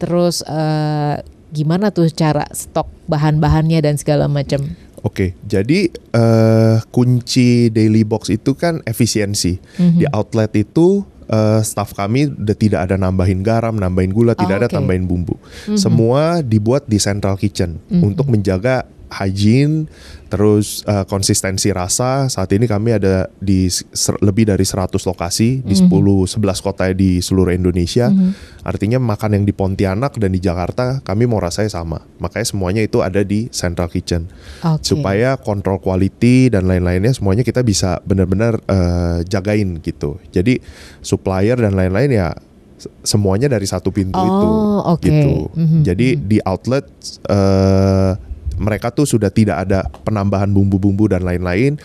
terus 0.00 0.40
eh, 0.48 1.20
gimana 1.50 1.88
tuh 1.90 2.08
cara 2.12 2.44
stok 2.52 2.88
bahan-bahannya 3.08 3.80
dan 3.80 3.94
segala 3.96 4.28
macam. 4.28 4.64
Oke, 5.06 5.38
jadi 5.46 5.88
eh, 5.94 6.76
kunci 6.90 7.70
daily 7.70 8.02
box 8.02 8.34
itu 8.34 8.58
kan 8.58 8.82
efisiensi. 8.82 9.56
Mhm. 9.78 9.98
Di 10.02 10.06
outlet 10.10 10.50
itu 10.58 11.06
eh, 11.28 11.60
staff 11.60 11.92
kami 11.92 12.32
udah 12.32 12.56
tidak 12.56 12.80
ada 12.88 12.96
nambahin 12.96 13.44
garam, 13.44 13.76
nambahin 13.76 14.10
gula, 14.10 14.32
tidak 14.32 14.56
Oh, 14.56 14.60
ada 14.64 14.68
tambahin 14.68 15.04
bumbu. 15.04 15.36
Mhm. 15.68 15.76
Semua 15.76 16.40
dibuat 16.40 16.88
di 16.88 16.96
central 16.96 17.36
kitchen 17.36 17.78
Mhm. 17.92 18.00
untuk 18.02 18.26
menjaga 18.26 18.88
hygiene, 19.08 19.88
terus 20.28 20.84
eh, 20.84 21.04
konsistensi 21.04 21.68
rasa. 21.68 22.28
Saat 22.28 22.52
ini 22.52 22.64
kami 22.64 22.92
ada 22.92 23.28
di 23.34 23.64
ser- 23.68 24.20
lebih 24.20 24.44
dari 24.44 24.62
100 24.62 25.02
lokasi 25.02 25.60
di 25.60 25.74
Mhm. 25.74 25.80
10 25.84 26.24
11 26.24 26.60
kota 26.60 26.88
di 26.92 27.18
seluruh 27.18 27.50
Indonesia. 27.50 28.06
Mhm. 28.06 28.62
Artinya 28.62 28.98
makan 28.98 29.30
yang 29.34 29.44
di 29.44 29.52
Pontianak 29.52 30.14
dan 30.14 30.30
di 30.30 30.38
Jakarta 30.38 31.00
kami 31.00 31.24
mau 31.24 31.38
rasanya 31.38 31.72
sama. 31.72 32.04
Makanya 32.18 32.46
semuanya 32.46 32.80
itu 32.80 33.00
ada 33.00 33.20
di 33.20 33.48
central 33.48 33.88
kitchen 33.88 34.28
Oke. 34.60 34.84
supaya 34.84 35.34
kontrol 35.34 35.78
quality 35.78 36.48
dan 36.48 36.64
lain-lainnya 36.64 37.10
semuanya 37.10 37.40
kita 37.40 37.60
bisa 37.60 37.96
benar-benar 38.02 38.60
eh, 38.62 39.24
jagain 39.24 39.80
gitu. 39.80 40.20
Jadi 40.28 40.60
supplier 41.00 41.56
dan 41.56 41.72
lain-lain 41.72 42.10
ya 42.10 42.28
se- 42.76 42.92
semuanya 43.02 43.48
dari 43.48 43.64
satu 43.64 43.88
pintu 43.88 44.14
Oh, 44.14 44.28
itu 44.28 44.48
oke. 44.86 45.02
gitu. 45.02 45.32
Mhm, 45.50 45.80
Jadi 45.82 46.08
mhm. 46.14 46.22
di 46.22 46.38
outlet 46.44 46.84
eh, 47.26 48.12
mereka 48.58 48.90
tuh 48.92 49.06
sudah 49.06 49.30
tidak 49.30 49.64
ada 49.66 49.86
penambahan 50.04 50.50
bumbu-bumbu 50.50 51.08
dan 51.08 51.24
lain-lain. 51.24 51.78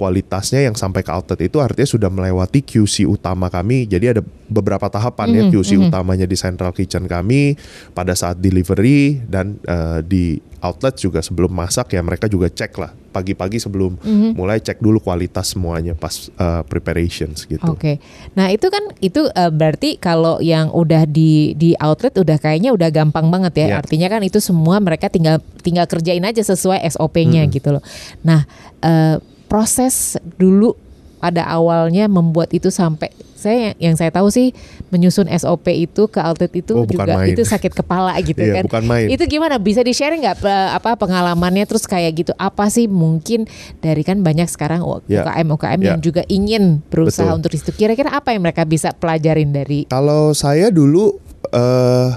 Kualitasnya 0.00 0.64
yang 0.64 0.72
sampai 0.72 1.04
ke 1.04 1.12
outlet 1.12 1.44
itu 1.44 1.60
artinya 1.60 1.84
sudah 1.84 2.08
melewati 2.08 2.64
QC 2.64 3.04
utama 3.04 3.52
kami. 3.52 3.84
Jadi 3.84 4.16
ada 4.16 4.22
beberapa 4.48 4.88
tahapan 4.88 5.28
ya 5.30 5.42
Mhm, 5.44 5.52
QC 5.52 5.70
mhm. 5.76 5.82
utamanya 5.92 6.24
di 6.24 6.40
central 6.40 6.72
kitchen 6.72 7.04
kami 7.04 7.60
pada 7.92 8.16
saat 8.16 8.40
delivery 8.40 9.20
dan 9.28 9.60
eh, 9.62 10.00
di 10.00 10.24
outlet 10.60 10.96
juga 10.96 11.20
sebelum 11.20 11.52
masak 11.52 11.92
ya 11.92 12.00
mereka 12.00 12.28
juga 12.28 12.48
cek 12.48 12.72
lah 12.76 12.92
pagi-pagi 13.10 13.56
sebelum 13.56 13.96
Mhm. 13.96 14.36
mulai 14.36 14.56
cek 14.56 14.80
dulu 14.80 15.00
kualitas 15.00 15.52
semuanya 15.52 15.92
pas 15.92 16.32
eh, 16.32 16.62
preparations 16.64 17.44
gitu. 17.44 17.60
Oke, 17.68 18.00
nah 18.32 18.48
itu 18.48 18.72
kan 18.72 18.80
itu 19.00 19.28
eh, 19.28 19.52
berarti 19.52 20.00
kalau 20.00 20.40
yang 20.40 20.72
udah 20.72 21.04
di 21.04 21.52
di 21.54 21.76
outlet 21.76 22.16
udah 22.16 22.40
kayaknya 22.40 22.72
udah 22.72 22.88
gampang 22.88 23.28
banget 23.28 23.52
ya. 23.60 23.66
Ya. 23.68 23.76
Artinya 23.84 24.08
kan 24.08 24.24
itu 24.24 24.40
semua 24.40 24.80
mereka 24.80 25.12
tinggal 25.12 25.44
tinggal 25.60 25.84
kerjain 25.84 26.24
aja 26.24 26.40
sesuai 26.40 26.80
SOP-nya 26.88 27.44
Mm-mm. 27.44 27.52
gitu 27.52 27.68
loh. 27.76 27.84
Nah 28.24 28.48
eh, 28.80 29.20
proses 29.50 30.14
dulu 30.38 30.78
pada 31.18 31.44
awalnya 31.44 32.06
membuat 32.06 32.48
itu 32.50 32.70
sampai 32.70 33.10
saya 33.34 33.72
yang 33.76 33.92
saya 33.92 34.08
tahu 34.08 34.28
sih 34.28 34.52
menyusun 34.88 35.24
SOP 35.26 35.64
itu 35.68 36.06
ke 36.06 36.16
outlet 36.16 36.52
itu 36.54 36.72
Oh, 36.72 36.84
juga 36.84 37.16
main. 37.16 37.32
itu 37.32 37.40
sakit 37.40 37.72
kepala 37.74 38.12
gitu 38.20 38.36
Iya, 38.42 38.60
kan. 38.60 38.64
bukan 38.68 38.84
main. 38.84 39.08
Itu 39.08 39.24
gimana 39.24 39.56
bisa 39.56 39.80
di 39.80 39.92
share 39.92 40.12
nggak 40.12 40.44
apa 40.70 40.92
pengalamannya 40.94 41.64
terus 41.64 41.84
kayak 41.84 42.12
gitu 42.14 42.32
apa 42.36 42.68
sih 42.68 42.84
mungkin 42.84 43.48
dari 43.80 44.00
kan 44.00 44.20
banyak 44.20 44.44
sekarang 44.46 44.84
Ya. 45.08 45.24
UKM 45.24 45.48
UKM 45.50 45.80
Ya. 45.80 45.88
yang 45.92 46.00
juga 46.00 46.22
ingin 46.26 46.84
berusaha 46.86 47.26
Betul. 47.26 47.36
untuk 47.40 47.50
itu 47.52 47.70
kira-kira 47.74 48.12
apa 48.12 48.30
yang 48.30 48.44
mereka 48.44 48.64
bisa 48.64 48.92
pelajarin 48.92 49.50
dari 49.50 49.88
Kalau 49.88 50.32
saya 50.32 50.68
dulu 50.68 51.16
eh 51.50 52.08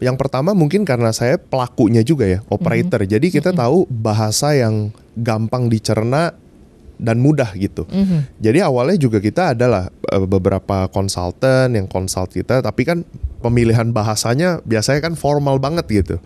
yang 0.00 0.16
pertama 0.16 0.56
mungkin 0.56 0.88
karena 0.88 1.12
saya 1.12 1.36
pelakunya 1.36 2.00
juga 2.00 2.24
ya, 2.24 2.40
operator. 2.48 3.04
Jadi 3.04 3.28
kita 3.28 3.52
tahu 3.52 3.84
bahasa 3.88 4.56
yang 4.56 4.88
gampang 5.12 5.68
dicerna 5.68 6.32
dan 7.00 7.16
mudah 7.20 7.52
gitu. 7.56 7.88
Mhm. 7.88 8.40
Jadi 8.40 8.58
awalnya 8.60 9.00
juga 9.00 9.18
kita 9.24 9.56
adalah 9.56 9.88
eh, 9.88 10.26
beberapa 10.28 10.88
konsultan 10.92 11.72
yang 11.72 11.88
consult 11.88 12.36
kita, 12.36 12.60
tapi 12.60 12.84
kan 12.84 13.04
pemilihan 13.40 13.88
bahasanya 13.92 14.60
biasanya 14.68 15.00
kan 15.08 15.14
formal 15.16 15.56
banget 15.56 15.88
gitu. 15.88 16.16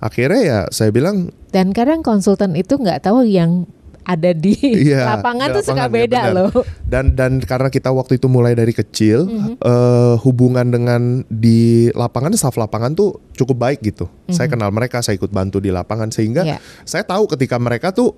Akhirnya 0.00 0.40
ya 0.40 0.58
saya 0.72 0.88
bilang 0.88 1.28
dan 1.52 1.76
kadang 1.76 2.00
konsultan 2.00 2.56
itu 2.56 2.80
nggak 2.80 3.04
tahu 3.04 3.28
yang 3.28 3.68
ada 4.04 4.30
di 4.30 4.54
Iya, 4.88 5.06
lapangan 5.12 5.48
tuh 5.52 5.64
suka 5.64 5.84
ya, 5.84 5.88
beda 5.88 6.20
benar. 6.20 6.32
loh. 6.32 6.50
dan 6.84 7.12
dan 7.12 7.38
karena 7.38 7.68
kita 7.68 7.88
waktu 7.88 8.16
itu 8.16 8.26
mulai 8.26 8.52
dari 8.52 8.70
kecil 8.70 9.24
Mhm. 9.24 9.52
eh, 9.56 10.14
hubungan 10.20 10.66
dengan 10.66 11.02
di 11.24 11.60
lapangan 11.90 12.32
staff 12.32 12.54
lapangan 12.54 12.92
tuh 12.92 13.16
cukup 13.32 13.56
baik 13.60 13.80
gitu. 13.82 14.06
Saya 14.26 14.46
kenal 14.46 14.68
mereka, 14.68 15.00
saya 15.00 15.14
ikut 15.14 15.28
bantu 15.28 15.58
di 15.58 15.68
lapangan 15.68 16.08
sehingga 16.08 16.42
Mhm. 16.42 16.48
Iya. 16.48 16.58
saya 16.82 17.02
tahu 17.02 17.26
ketika 17.28 17.56
mereka 17.56 17.90
tuh 17.90 18.12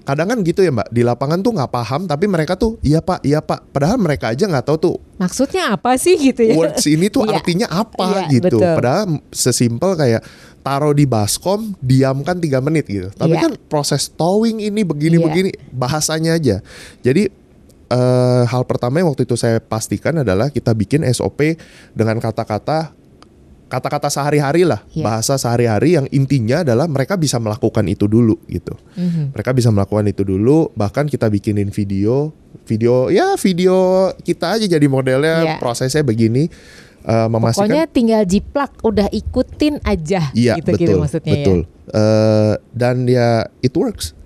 kadang 0.00 0.26
kan 0.26 0.38
gitu 0.40 0.60
ya 0.60 0.70
mbak 0.70 0.88
di 0.88 1.00
lapangan 1.00 1.38
tuh 1.38 1.52
nggak 1.52 1.68
paham 1.68 2.00
tapi 2.04 2.24
mereka 2.24 2.54
tuh 2.54 2.80
iya 2.80 2.98
pak 2.98 3.20
iya 3.20 3.38
pak 3.38 3.68
padahal 3.68 3.96
mereka 3.96 4.32
aja 4.32 4.44
nggak 4.44 4.64
tahu 4.64 4.76
tuh 4.78 4.96
Maksudnya 5.16 5.76
apa 5.76 5.94
sih 5.94 6.16
gitu 6.16 6.40
ya? 6.40 6.56
words 6.56 6.84
ini 6.84 7.06
tuh 7.06 7.24
Iya. 7.28 7.36
artinya 7.36 7.66
apa 7.68 8.24
Iya, 8.24 8.40
gitu. 8.40 8.56
betul. 8.56 8.72
Padahal 8.72 9.02
sesimpel 9.28 9.90
kayak 9.94 10.22
taruh 10.60 10.92
di 10.92 11.04
baskom, 11.04 11.76
diamkan 11.78 12.36
tiga 12.36 12.58
menit 12.58 12.84
gitu. 12.84 13.12
Tapi 13.12 13.32
Iya. 13.32 13.42
kan 13.44 13.52
proses 13.68 14.08
towing 14.08 14.60
ini 14.60 14.80
begini-begini 14.80 15.52
bahasanya 15.70 16.34
aja. 16.34 16.64
Jadi 17.00 17.28
eh, 17.86 18.42
hal 18.46 18.62
pertama 18.64 18.96
yang 18.96 19.08
waktu 19.08 19.24
itu 19.24 19.34
saya 19.34 19.58
pastikan 19.58 20.16
adalah 20.16 20.48
kita 20.48 20.72
bikin 20.72 21.02
SOP 21.06 21.58
dengan 21.90 22.16
kata-kata 22.16 22.96
kata-kata 23.70 24.10
sehari-hari 24.10 24.66
lah, 24.66 24.82
Iya. 24.90 25.06
bahasa 25.06 25.38
sehari-hari 25.38 25.94
yang 25.94 26.10
intinya 26.10 26.66
adalah 26.66 26.90
mereka 26.90 27.14
bisa 27.14 27.38
melakukan 27.38 27.86
itu 27.86 28.10
dulu 28.10 28.34
gitu. 28.50 28.74
Mhm. 28.98 29.30
Mereka 29.30 29.54
bisa 29.54 29.70
melakukan 29.70 30.10
itu 30.10 30.26
dulu, 30.26 30.74
bahkan 30.74 31.06
kita 31.06 31.30
bikinin 31.30 31.70
video, 31.70 32.34
video 32.66 33.06
ya 33.08 33.38
video 33.38 34.10
kita 34.20 34.58
aja 34.58 34.66
jadi 34.66 34.86
modelnya, 34.90 35.36
Iya. 35.46 35.54
prosesnya 35.62 36.02
begini, 36.02 36.50
eh, 37.06 37.28
memastikan. 37.30 37.70
Pokoknya 37.70 37.86
tinggal 37.86 38.22
jiplak 38.26 38.74
udah 38.82 39.06
ikutin 39.08 39.78
aja 39.86 40.34
iya 40.34 40.58
gitu 40.58 40.74
betul, 40.74 40.82
gitu 40.82 40.94
maksudnya 40.98 41.34
betul. 41.38 41.58
Eh, 41.90 42.54
dan 42.74 43.06
ya 43.06 43.46
it 43.62 43.72
works 43.74 44.18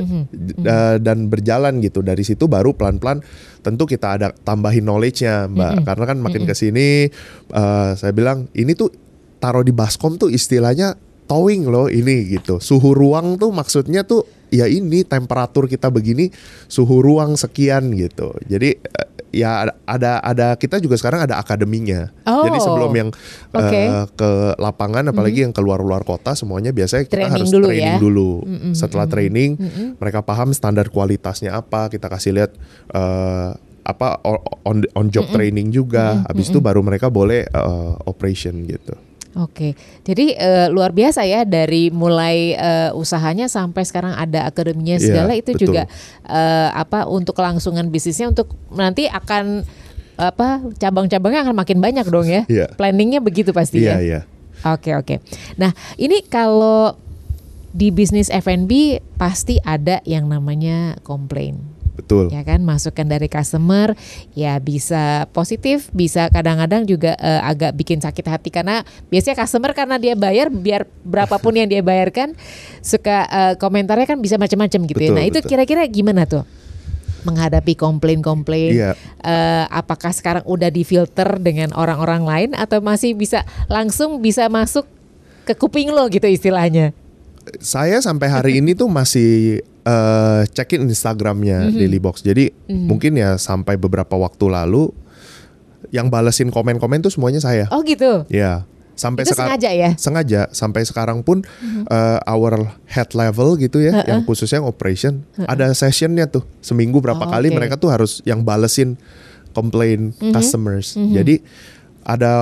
eh, 0.00 0.96
dan 0.98 1.28
berjalan 1.28 1.78
gitu. 1.84 2.00
Dari 2.00 2.24
situ 2.24 2.48
baru 2.48 2.72
pelan-pelan 2.72 3.20
tentu 3.60 3.84
kita 3.84 4.18
ada 4.18 4.28
tambahin 4.32 4.84
knowledge-nya, 4.84 5.46
Mbak. 5.52 5.72
Mhm. 5.78 5.84
Karena 5.84 6.04
kan 6.08 6.18
makin 6.18 6.42
ke 6.48 6.54
sini 6.56 7.08
eh, 7.52 7.90
saya 7.94 8.12
bilang 8.16 8.48
ini 8.56 8.72
tuh 8.72 8.90
taruh 9.42 9.66
di 9.66 9.74
baskom 9.74 10.16
tuh 10.16 10.30
istilahnya 10.30 10.94
towing 11.26 11.68
loh 11.68 11.86
ini 11.88 12.28
gitu. 12.38 12.58
Suhu 12.58 12.92
ruang 12.92 13.40
tuh 13.40 13.50
maksudnya 13.50 14.04
tuh 14.04 14.24
ya 14.52 14.68
ini 14.68 15.02
temperatur 15.02 15.64
kita 15.64 15.88
begini 15.88 16.28
suhu 16.68 17.00
ruang 17.00 17.34
sekian 17.40 17.92
gitu. 17.96 18.36
Jadi 18.46 18.76
eh, 18.76 19.08
ya 19.32 19.64
ada- 19.64 19.76
ada 19.82 20.12
ada 20.20 20.46
kita 20.54 20.76
juga 20.76 20.94
sekarang 20.94 21.24
ada 21.24 21.36
akademinya. 21.36 22.12
Oh, 22.22 22.44
Jadi 22.44 22.58
sebelum 22.60 22.92
yang 22.92 23.08
oke. 23.50 23.72
eh, 23.72 24.04
ke 24.08 24.30
lapangan 24.56 25.08
apalagi 25.08 25.42
yang 25.42 25.50
keluar 25.50 25.80
luar 25.80 26.00
kota 26.02 26.32
semuanya 26.32 26.70
biasanya 26.70 27.02
kita 27.02 27.16
Training 27.18 27.34
harus 27.34 27.50
dulu 27.50 27.66
training 27.66 27.88
ya. 27.88 27.98
dulu. 27.98 28.30
Mm-mm, 28.44 28.72
Setelah 28.72 29.06
training 29.06 29.50
Mm-mm. 29.56 29.86
mereka 29.96 30.20
paham 30.20 30.52
standar 30.52 30.86
kualitasnya 30.86 31.52
apa 31.54 31.88
kita 31.88 32.06
kasih 32.06 32.32
lihat 32.34 32.52
eh, 32.88 33.50
apa 33.82 34.22
on 34.62 34.84
on 34.94 35.06
job 35.08 35.26
training 35.26 35.68
juga 35.68 36.22
habis 36.22 36.46
itu 36.46 36.60
baru 36.60 36.78
mereka 36.80 37.08
boleh 37.08 37.42
eh, 37.42 37.92
operation 38.04 38.62
gitu 38.62 38.94
Oke, 39.32 39.72
jadi 40.04 40.36
uh, 40.36 40.66
luar 40.68 40.92
biasa 40.92 41.24
ya 41.24 41.48
dari 41.48 41.88
mulai 41.88 42.52
uh, 42.52 42.92
usahanya 42.92 43.48
sampai 43.48 43.80
sekarang 43.88 44.12
ada 44.12 44.44
akademinya 44.44 45.00
Iya, 45.00 45.04
segala 45.08 45.32
itu 45.32 45.56
betul. 45.56 45.72
juga 45.72 45.88
uh, 46.28 46.68
apa 46.76 47.08
untuk 47.08 47.32
kelangsungan 47.32 47.88
bisnisnya 47.88 48.28
untuk 48.28 48.52
nanti 48.76 49.08
akan 49.08 49.64
apa 50.20 50.60
cabang-cabangnya 50.76 51.48
akan 51.48 51.56
makin 51.56 51.80
banyak 51.80 52.04
dong 52.12 52.28
ya. 52.28 52.44
Iya. 52.44 52.76
Planningnya 52.76 53.24
begitu 53.24 53.56
pasti 53.56 53.80
Iya, 53.80 53.96
ya. 53.96 53.98
iya. 54.04 54.20
Oke 54.68 54.92
oke. 54.92 55.24
Nah 55.56 55.72
ini 55.96 56.20
kalau 56.28 56.92
di 57.72 57.88
bisnis 57.88 58.28
F&B 58.28 59.00
pasti 59.16 59.56
ada 59.64 60.04
yang 60.04 60.28
namanya 60.28 61.00
komplain 61.08 61.71
Betul. 62.02 62.34
ya 62.34 62.42
kan 62.42 62.60
masukan 62.66 63.06
dari 63.06 63.30
customer 63.30 63.94
ya 64.34 64.58
bisa 64.58 65.30
positif 65.30 65.86
bisa 65.94 66.26
kadang-kadang 66.28 66.82
juga 66.84 67.14
eh, 67.16 67.40
agak 67.40 67.78
bikin 67.78 68.02
sakit 68.02 68.26
hati 68.26 68.50
karena 68.50 68.82
biasanya 69.08 69.46
customer 69.46 69.70
karena 69.72 69.96
dia 69.96 70.18
bayar 70.18 70.50
biar 70.50 70.82
berapapun 71.06 71.54
yang 71.54 71.70
dia 71.70 71.80
bayarkan 71.80 72.34
suka 72.82 73.24
eh, 73.30 73.54
komentarnya 73.56 74.04
kan 74.04 74.18
bisa 74.18 74.34
macam-macam 74.36 74.80
gitu 74.90 74.98
ya. 74.98 75.08
Betul, 75.08 75.16
Nah 75.16 75.24
itu 75.24 75.38
betul. 75.38 75.48
kira-kira 75.54 75.82
gimana 75.86 76.26
tuh 76.26 76.42
menghadapi 77.22 77.78
komplain-komplain 77.78 78.74
Iya. 78.74 78.90
Eh, 79.22 79.64
apakah 79.70 80.10
sekarang 80.10 80.42
udah 80.42 80.74
difilter 80.74 81.38
dengan 81.38 81.70
orang-orang 81.78 82.26
lain 82.26 82.50
atau 82.58 82.82
masih 82.82 83.14
bisa 83.14 83.46
langsung 83.70 84.18
bisa 84.18 84.50
masuk 84.50 84.90
ke 85.46 85.54
kuping 85.54 85.94
lo 85.94 86.10
gitu 86.10 86.26
istilahnya 86.26 86.90
Saya 87.58 87.98
sampai 87.98 88.26
hari 88.30 88.52
ini 88.58 88.74
tuh 88.74 88.86
masih 88.86 89.62
eh, 89.82 90.42
cekin 90.48 90.84
Instagramnya 90.84 91.68
Mhm. 91.68 91.74
Daily 91.74 91.98
Box. 91.98 92.20
Jadi 92.20 92.50
mungkin 92.68 93.14
ya 93.14 93.34
sampai 93.34 93.74
beberapa 93.74 94.14
waktu 94.14 94.46
lalu 94.46 94.90
yang 95.90 96.08
balesin 96.08 96.48
komen-komen 96.48 97.00
tuh 97.00 97.10
semuanya 97.10 97.38
saya. 97.38 97.66
oh 97.68 97.82
gitu 97.82 98.24
Ya, 98.26 98.64
sampai 98.94 99.26
sekarang 99.26 99.58
sengaja 99.58 99.70
ya? 99.70 99.90
Sengaja 99.94 100.40
sampai 100.50 100.82
sekarang 100.82 101.20
pun 101.20 101.42
eh, 101.84 102.18
our 102.24 102.54
head 102.86 103.10
level 103.12 103.54
gitu 103.56 103.78
ya, 103.78 104.00
yang 104.04 104.22
khususnya 104.22 104.58
yang 104.58 104.66
operation 104.66 105.26
ada 105.42 105.68
sessionnya 105.72 106.24
tuh 106.26 106.46
seminggu 106.60 106.98
berapa 106.98 107.20
Oh, 107.20 107.28
kali 107.28 107.50
oke. 107.50 107.56
mereka 107.56 107.74
tuh 107.76 107.90
harus 107.90 108.22
yang 108.22 108.40
balesin 108.40 108.96
komplain 109.50 110.14
customers. 110.32 110.94
Mhm. 110.94 111.12
Jadi 111.12 111.34
ada 112.02 112.32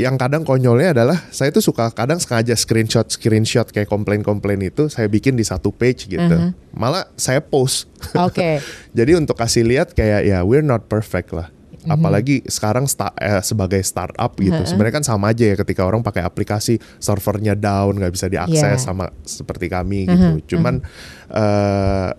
yang 0.00 0.16
kadang 0.16 0.42
konyolnya 0.42 0.96
adalah 0.96 1.18
saya 1.28 1.52
tuh 1.52 1.60
suka 1.60 1.92
kadang 1.92 2.16
sengaja 2.16 2.56
screenshot 2.56 3.04
screenshot 3.06 3.68
kayak 3.68 3.86
komplain-komplain 3.86 4.58
itu 4.64 4.88
saya 4.88 5.06
bikin 5.06 5.36
di 5.36 5.44
satu 5.44 5.68
page 5.70 6.08
gitu. 6.08 6.24
Aha. 6.24 6.56
Malah 6.72 7.04
saya 7.14 7.38
post. 7.38 7.86
oke 8.12 8.58
Jadi 8.98 9.12
untuk 9.14 9.36
kasih 9.36 9.62
lihat 9.62 9.92
kayak 9.92 10.24
ya 10.24 10.40
we're 10.40 10.64
not 10.64 10.88
perfect 10.88 11.30
lah. 11.30 11.52
Mhm. 11.80 11.96
Apalagi 11.96 12.44
sekarang 12.44 12.84
sta- 12.84 13.16
eh, 13.16 13.40
sebagai 13.40 13.80
startup 13.80 14.36
gitu. 14.36 14.58
Sebenarnya 14.64 15.00
kan 15.00 15.04
sama 15.04 15.32
aja 15.32 15.48
ya 15.48 15.56
ketika 15.56 15.84
orang 15.84 16.00
pakai 16.00 16.20
aplikasi 16.20 16.76
servernya 16.96 17.56
down 17.56 17.96
nggak 17.96 18.12
bisa 18.12 18.26
diakses 18.26 18.60
Yeah. 18.60 18.80
sama 18.80 19.08
seperti 19.22 19.68
kami 19.68 20.04
gitu. 20.04 20.56
Cuman 20.56 20.84
eh, 21.28 22.10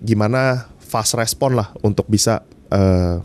gimana 0.00 0.68
fast 0.76 1.16
respon 1.16 1.56
lah 1.56 1.72
untuk 1.80 2.04
bisa 2.06 2.44
eh, 2.68 3.16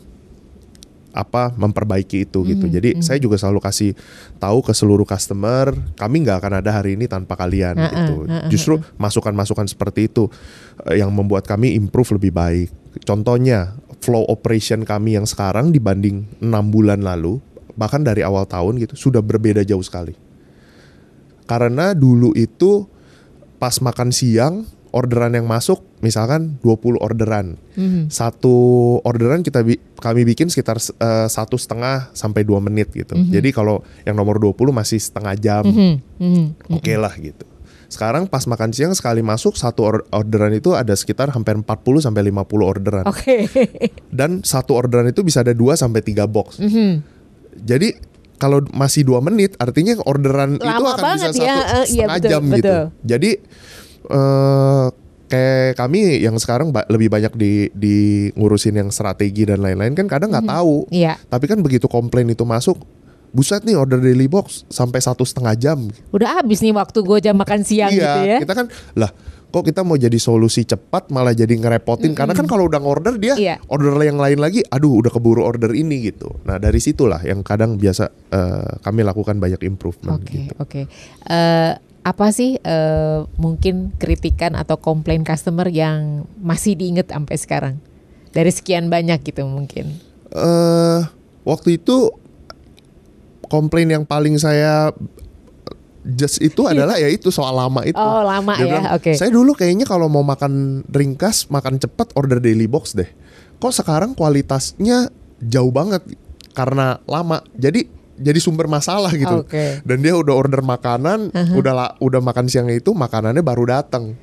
apa 1.12 1.51
memperbaiki 1.56 2.27
itu 2.27 2.44
gitu. 2.48 2.65
Jadi 2.72 3.03
saya 3.03 3.20
juga 3.20 3.36
selalu 3.36 3.60
kasih 3.60 3.91
tahu 4.39 4.63
ke 4.63 4.72
seluruh 4.72 5.03
customer, 5.03 5.75
kami 6.00 6.24
nggak 6.24 6.38
akan 6.39 6.53
ada 6.63 6.72
hari 6.72 6.96
ini 6.96 7.08
tanpa 7.08 7.36
kalian 7.36 7.75
Heeh, 7.75 7.91
gitu. 7.91 8.15
heeh, 8.27 8.50
Justru 8.51 8.74
masukan-masukan 8.96 9.68
seperti 9.68 10.08
itu 10.08 10.32
eh, 10.88 11.03
yang 11.03 11.12
membuat 11.12 11.44
kami 11.48 11.75
improve 11.75 12.15
lebih 12.20 12.32
baik. 12.32 12.70
Contohnya 13.03 13.75
flow 14.01 14.25
operation 14.27 14.84
kami 14.84 15.15
yang 15.20 15.27
sekarang 15.30 15.70
dibanding 15.70 16.25
enam 16.41 16.72
bulan 16.72 17.03
lalu, 17.03 17.39
bahkan 17.75 18.01
dari 18.01 18.25
awal 18.25 18.48
tahun 18.48 18.82
gitu 18.82 18.96
sudah 18.98 19.22
berbeda 19.22 19.62
jauh 19.68 19.84
sekali. 19.84 20.15
Karena 21.46 21.91
dulu 21.91 22.32
itu 22.34 22.88
pas 23.60 23.77
makan 23.77 24.10
siang 24.10 24.65
orderan 24.91 25.31
yang 25.31 25.43
masuk 25.43 25.81
misalkan 26.00 26.60
20 26.60 26.95
orderan 26.98 27.55
Mhm. 27.74 28.07
satu 28.07 28.55
orderan 29.01 29.39
kita 29.39 29.62
bi- 29.62 29.79
kami 29.95 30.24
bikin 30.24 30.48
sekitar 30.48 30.75
eh, 30.77 31.27
satu 31.27 31.55
setengah 31.55 32.12
sampai 32.12 32.41
dua 32.41 32.60
menit 32.60 32.91
gitu. 32.91 33.15
Jadi 33.15 33.50
kalau 33.50 33.79
yang 34.01 34.13
nomor 34.13 34.36
20 34.38 34.53
masih 34.71 34.98
setengah 34.98 35.33
jam, 35.36 35.63
Mhm, 35.63 35.93
mhm. 36.17 36.45
oke 36.71 36.93
lah 36.93 37.15
gitu. 37.15 37.48
Sekarang 37.88 38.24
pas 38.24 38.43
makan 38.45 38.71
siang 38.71 38.91
sekali 38.91 39.19
masuk 39.19 39.53
satu 39.53 39.81
or- 39.81 40.05
orderan 40.12 40.51
itu 40.51 40.71
ada 40.71 40.91
sekitar 40.91 41.27
hampir 41.29 41.55
40 41.55 42.00
sampai 42.00 42.24
50 42.24 42.63
orderan. 42.63 43.03
Oke. 43.03 43.48
Dan 44.10 44.39
satu 44.41 44.75
orderan 44.75 45.07
itu 45.07 45.21
bisa 45.21 45.39
ada 45.39 45.51
2 45.51 45.75
sampai 45.75 46.00
3 46.00 46.24
box. 46.24 46.60
Mhm. 46.60 46.91
Jadi 47.62 48.12
kalau 48.36 48.57
masih 48.71 49.03
dua 49.03 49.21
menit 49.21 49.53
artinya 49.55 49.94
orderan 50.01 50.55
itu 50.55 50.66
Lama 50.66 50.81
akan 50.89 50.98
bisa 50.98 51.03
banget 51.03 51.29
satu 51.29 51.46
ya, 51.46 51.53
eh, 51.53 51.61
iya, 51.61 51.77
setengah 51.85 52.16
betul, 52.18 52.31
jam 52.31 52.42
gitu. 52.42 52.55
betul. 52.57 52.81
Jadi 53.05 53.31
eh 54.05 54.87
kayak 55.27 55.79
kami 55.79 56.20
yang 56.20 56.35
sekarang 56.35 56.70
ba- 56.70 56.87
lebih 56.87 57.07
banyak 57.07 57.31
di 57.33 57.72
di 57.72 57.98
ngurusin 58.33 58.75
yang 58.75 58.90
strategi 58.90 59.48
dan 59.48 59.64
lain-lain 59.64 59.94
kan 59.94 60.05
kadang 60.05 60.29
nggak 60.29 60.44
tahu. 60.46 60.92
Iya. 60.92 61.16
Tapi 61.24 61.46
kan 61.48 61.64
begitu 61.64 61.87
komplain 61.87 62.27
itu 62.27 62.44
masuk, 62.44 62.75
buset 63.31 63.64
nih 63.64 63.79
order 63.79 63.98
daily 63.98 64.27
box 64.27 64.68
sampai 64.68 65.00
satu 65.00 65.24
setengah 65.24 65.55
jam. 65.55 65.79
Udah 66.11 66.42
habis 66.42 66.59
nih 66.59 66.75
waktu 66.75 67.00
gue 67.00 67.18
jam 67.22 67.40
makan 67.40 67.64
siang 67.64 67.90
iya, 67.90 68.03
gitu 68.03 68.20
ya. 68.27 68.37
kita 68.44 68.53
kan 68.53 68.68
lah 68.94 69.11
kok 69.51 69.68
kita 69.68 69.83
mau 69.83 70.00
jadi 70.00 70.16
solusi 70.16 70.64
cepat 70.64 71.11
malah 71.11 71.35
jadi 71.35 71.51
ngerepotin 71.51 72.16
karena 72.16 72.31
kan 72.31 72.48
kalau 72.48 72.72
udah 72.72 72.79
order 72.79 73.20
dia 73.20 73.35
Iya. 73.35 73.55
order 73.68 74.00
yang 74.00 74.16
lain 74.16 74.40
lagi 74.40 74.64
aduh 74.64 75.03
udah 75.03 75.11
keburu 75.11 75.44
order 75.44 75.75
ini 75.75 76.07
gitu 76.07 76.31
nah 76.48 76.55
dari 76.55 76.79
situlah 76.79 77.20
yang 77.20 77.44
kadang 77.44 77.75
biasa 77.75 78.07
eh, 78.31 78.72
kami 78.79 79.03
lakukan 79.03 79.44
banyak 79.44 79.59
improvement 79.68 80.24
Oke, 80.24 80.31
gitu 80.40 80.53
oke. 80.55 80.81
Eh, 81.27 81.72
apa 82.01 82.33
sih 82.33 82.57
eh, 82.57 83.20
mungkin 83.37 83.94
kritikan 84.01 84.57
atau 84.57 84.81
komplain 84.81 85.22
customer 85.22 85.70
yang 85.70 86.25
masih 86.42 86.74
diinget 86.74 87.14
sampai 87.14 87.35
sekarang? 87.37 87.75
Dari 88.31 88.50
sekian 88.50 88.87
banyak 88.87 89.22
gitu 89.22 89.44
mungkin. 89.46 90.11
eh 90.31 91.03
waktu 91.44 91.75
itu 91.75 92.07
komplain 93.51 93.92
yang 93.92 94.07
paling 94.07 94.40
saya 94.40 94.96
just 96.07 96.42
itu 96.42 96.66
adalah 96.66 96.98
ya 96.98 97.11
itu 97.11 97.29
soal 97.29 97.53
lama 97.53 97.83
itu. 97.85 98.00
Oh, 98.00 98.24
lama 98.24 98.55
Dia 98.57 98.66
ya, 98.66 98.81
oke. 98.96 99.11
Saya 99.14 99.29
dulu 99.29 99.53
kayaknya 99.53 99.85
kalau 99.85 100.09
mau 100.09 100.25
makan 100.25 100.85
ringkas, 100.90 101.51
makan 101.51 101.77
cepat 101.77 102.16
order 102.18 102.42
daily 102.42 102.66
box 102.66 102.98
deh. 102.98 103.07
Kok 103.61 103.74
sekarang 103.75 104.11
kualitasnya 104.18 105.14
jauh 105.44 105.70
banget 105.70 106.01
karena 106.57 106.98
lama. 107.05 107.46
Jadi 107.53 108.00
jadi 108.22 108.38
sumber 108.38 108.66
masalah 108.66 109.12
gitu. 109.12 109.42
Oke. 109.42 109.81
Dan 109.81 110.00
dia 110.00 110.14
udah 110.14 110.31
order 110.31 110.62
makanan, 110.62 111.34
udah 111.51 111.74
la- 111.74 111.96
udah 111.98 112.18
makan 112.18 112.46
siangnya 112.46 112.77
itu 112.77 112.94
makanannya 112.94 113.42
baru 113.42 113.66
datang. 113.68 114.16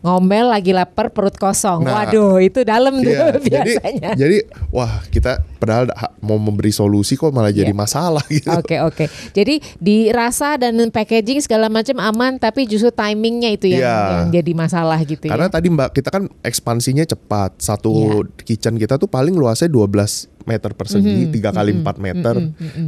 Ngomel 0.00 0.48
lagi 0.48 0.72
lapar 0.72 1.10
perut 1.10 1.34
kosong. 1.34 1.84
Nah, 1.84 2.08
Waduh, 2.08 2.40
itu 2.40 2.60
dalam 2.62 2.96
tuh 2.96 3.06
Iya, 3.06 3.36
jadi 3.36 3.40
biasanya. 3.42 4.10
jadi 4.16 4.36
wah 4.70 5.04
kita 5.06 5.40
padahal 5.56 5.92
ha- 5.92 6.16
mau 6.18 6.36
memberi 6.36 6.70
solusi 6.70 7.14
kok 7.14 7.28
malah 7.28 7.50
jadi 7.50 7.68
Iya. 7.68 7.76
masalah 7.76 8.24
gitu. 8.26 8.48
Oke 8.50 8.80
oke. 8.80 9.04
Jadi 9.30 9.60
dirasa 9.76 10.56
dan 10.56 10.72
packaging 10.88 11.40
segala 11.40 11.68
macam 11.68 11.96
aman, 11.96 12.36
tapi 12.36 12.64
justru 12.64 12.88
timingnya 12.88 13.52
itu 13.52 13.68
yang, 13.68 13.80
Iya. 13.80 13.96
yang 14.24 14.30
jadi 14.32 14.52
masalah 14.54 14.98
gitu 15.02 15.24
Karena 15.24 15.46
ya. 15.46 15.52
tadi 15.52 15.68
Mbak 15.68 15.88
kita 15.92 16.08
kan 16.08 16.22
ekspansinya 16.40 17.04
cepat. 17.04 17.60
Satu 17.60 17.92
kitchen 18.38 18.76
kita 18.76 18.96
tuh 18.96 19.06
paling 19.06 19.32
luasnya 19.32 19.68
12 19.68 20.32
meter 20.42 20.72
persegi, 20.72 21.28
Mhm, 21.28 21.30
tiga 21.30 21.50
kali 21.50 21.76
4 21.76 22.00
meter. 22.00 22.34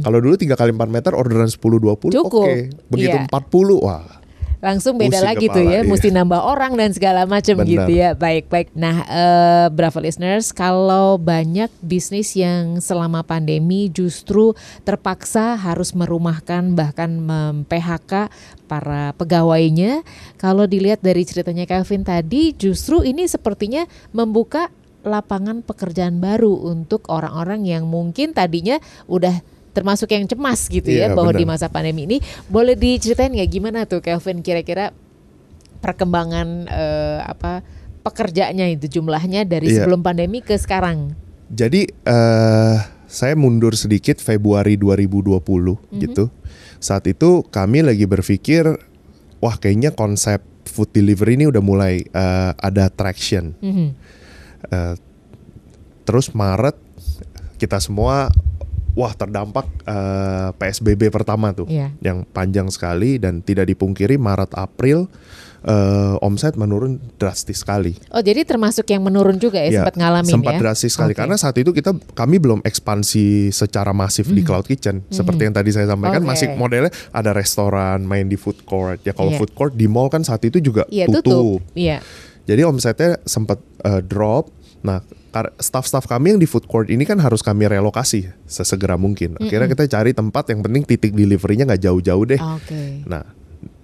Kalau 0.01 0.17
dulu 0.17 0.33
tiga 0.33 0.57
kali 0.57 0.73
4 0.73 0.89
meter 0.89 1.13
orderan 1.13 1.45
10 1.45 1.77
20 1.77 2.09
Cukup, 2.11 2.41
oke. 2.41 2.89
Begitu 2.89 3.13
iya. 3.15 3.29
40 3.29 3.77
wah. 3.77 4.22
Langsung 4.63 4.95
beda 4.95 5.19
Pusing 5.19 5.27
lagi 5.27 5.45
tuh 5.51 5.65
ya, 5.67 5.79
iya. 5.79 5.81
mesti 5.83 6.07
nambah 6.07 6.39
orang 6.39 6.79
dan 6.79 6.95
segala 6.95 7.27
macam 7.27 7.59
gitu 7.67 7.91
ya. 7.91 8.15
Baik 8.15 8.47
baik. 8.47 8.71
Nah, 8.71 9.03
eh, 9.03 9.67
Bravo 9.67 9.99
listeners, 9.99 10.55
kalau 10.55 11.19
banyak 11.19 11.67
bisnis 11.83 12.31
yang 12.31 12.79
selama 12.79 13.27
pandemi 13.27 13.91
justru 13.91 14.55
terpaksa 14.87 15.59
harus 15.59 15.91
merumahkan 15.91 16.79
bahkan 16.79 17.11
mem-PHK 17.11 18.31
para 18.71 19.11
pegawainya, 19.19 19.99
kalau 20.39 20.63
dilihat 20.63 21.03
dari 21.03 21.27
ceritanya 21.27 21.67
Kevin 21.67 22.07
tadi, 22.07 22.55
justru 22.55 23.03
ini 23.03 23.27
sepertinya 23.27 23.83
membuka 24.15 24.71
lapangan 25.03 25.59
pekerjaan 25.61 26.23
baru 26.23 26.71
untuk 26.71 27.11
orang-orang 27.11 27.67
yang 27.67 27.83
mungkin 27.83 28.31
tadinya 28.31 28.79
udah 29.11 29.43
termasuk 29.73 30.09
yang 30.09 30.23
cemas 30.23 30.69
gitu 30.69 30.85
ya 30.87 31.09
Iya, 31.09 31.17
bahwa 31.17 31.33
benar. 31.33 31.41
di 31.41 31.45
masa 31.45 31.67
pandemi 31.67 32.05
ini 32.05 32.17
boleh 32.45 32.73
diceritain 32.73 33.33
nggak 33.33 33.49
gimana 33.49 33.79
tuh 33.83 33.99
Kelvin 33.99 34.39
kira-kira 34.39 34.93
perkembangan 35.79 36.47
eh, 36.69 37.19
apa 37.19 37.65
pekerjaannya 38.01 38.77
itu 38.77 38.99
jumlahnya 38.99 39.43
dari 39.43 39.67
Iya. 39.67 39.83
sebelum 39.83 39.99
pandemi 39.99 40.39
ke 40.39 40.55
sekarang. 40.55 41.17
Jadi 41.49 41.85
eh 41.85 42.77
saya 43.05 43.33
mundur 43.33 43.73
sedikit 43.73 44.17
Februari 44.17 44.73
2020 44.73 45.77
gitu. 45.99 46.33
Saat 46.77 47.05
itu 47.05 47.45
kami 47.45 47.81
lagi 47.81 48.03
berpikir 48.03 48.65
wah 49.37 49.55
kayaknya 49.55 49.91
konsep 49.91 50.41
food 50.63 50.89
delivery 50.89 51.35
ini 51.35 51.45
udah 51.45 51.61
mulai 51.61 52.01
eh, 52.01 52.51
ada 52.53 52.87
traction. 52.87 53.53
Mhm. 53.59 53.87
Eh, 54.65 54.95
terus 56.03 56.31
Maret 56.31 56.75
kita 57.55 57.79
semua 57.79 58.27
wah 58.93 59.11
terdampak 59.11 59.65
uh, 59.83 60.53
PSBB 60.53 61.09
pertama 61.09 61.49
tuh 61.49 61.65
Iya. 61.65 61.89
yang 61.99 62.25
panjang 62.25 62.69
sekali 62.69 63.17
dan 63.17 63.39
tidak 63.39 63.65
dipungkiri 63.65 64.15
Maret 64.15 64.53
April 64.53 65.09
uh, 65.63 66.15
omset 66.19 66.53
menurun 66.53 67.01
drastis 67.15 67.59
sekali. 67.59 67.97
Oh 68.09 68.19
jadi 68.19 68.43
termasuk 68.43 68.85
yang 68.85 69.01
menurun 69.01 69.37
juga 69.37 69.57
ya, 69.57 69.69
Ya, 69.69 69.73
sempat 69.81 69.95
ngalamin 69.95 70.33
sempat 70.35 70.53
ya? 70.53 70.59
drastis 70.61 70.91
sekali 70.91 71.11
Oke. 71.11 71.19
karena 71.19 71.35
saat 71.35 71.55
itu 71.55 71.71
kita 71.71 71.91
kami 72.13 72.37
belum 72.37 72.59
ekspansi 72.61 73.25
secara 73.49 73.91
masif 73.91 74.27
di 74.27 74.41
cloud 74.41 74.63
kitchen 74.63 75.01
seperti 75.09 75.41
yang 75.43 75.55
tadi 75.55 75.71
saya 75.71 75.87
sampaikan 75.87 76.21
Hmm. 76.21 76.29
Oke. 76.29 76.33
masih 76.35 76.47
modelnya 76.53 76.91
ada 77.09 77.31
restoran 77.31 78.03
main 78.03 78.25
di 78.25 78.35
food 78.35 78.61
court 78.61 79.01
ya 79.01 79.11
kalau 79.11 79.31
Iya. 79.31 79.39
food 79.39 79.51
court 79.53 79.73
di 79.73 79.87
mall 79.87 80.07
kan 80.07 80.21
saat 80.21 80.43
itu 80.43 80.59
juga 80.59 80.85
Iya 80.87 81.09
tutup. 81.09 81.23
tutup. 81.25 81.59
Iya. 81.73 81.97
jadi 82.43 82.61
omsetnya 82.63 83.17
sempat 83.23 83.57
uh, 83.81 83.99
drop 83.99 84.51
nah 84.79 84.99
staff-staff 85.57 86.05
kami 86.05 86.37
yang 86.37 86.39
di 86.39 86.45
food 86.45 86.69
court 86.69 86.93
ini 86.93 87.01
kan 87.03 87.17
harus 87.17 87.41
kami 87.41 87.65
relokasi 87.65 88.29
sesegera 88.45 88.93
mungkin 88.93 89.33
akhirnya 89.41 89.65
kita 89.65 89.89
cari 89.89 90.13
tempat 90.13 90.53
yang 90.53 90.61
penting 90.61 90.85
titik 90.85 91.11
deliverynya 91.11 91.65
nggak 91.65 91.81
jauh-jauh 91.81 92.23
deh 92.29 92.37
Oke. 92.37 93.01
Nah, 93.09 93.25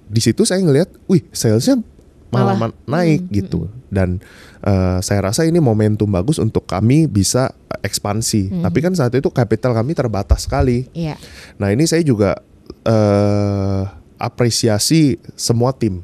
di 0.05 0.21
situ 0.21 0.41
saya 0.41 0.61
ngelihat, 0.61 0.89
wih, 1.05 1.21
salesnya 1.29 1.81
malah, 2.29 2.53
Malah, 2.57 2.73
ma- 2.73 2.77
naik 2.97 3.29
gitu. 3.29 3.69
Dan 3.89 4.21
eh, 4.61 4.97
saya 5.01 5.25
rasa 5.25 5.45
ini 5.45 5.57
momentum 5.57 6.09
bagus 6.09 6.37
untuk 6.37 6.65
kami 6.65 7.05
bisa 7.05 7.53
eh, 7.69 7.85
ekspansi. 7.85 8.61
Tapi 8.61 8.77
kan 8.81 8.93
saat 8.93 9.13
itu 9.13 9.29
kapital 9.29 9.73
kami 9.73 9.93
terbatas 9.93 10.45
sekali. 10.49 10.89
Iya. 10.93 11.17
Nah, 11.61 11.69
ini 11.69 11.85
saya 11.85 12.01
juga 12.01 12.37
eh, 12.85 13.81
apresiasi 14.17 15.17
semua 15.33 15.73
tim. 15.73 16.01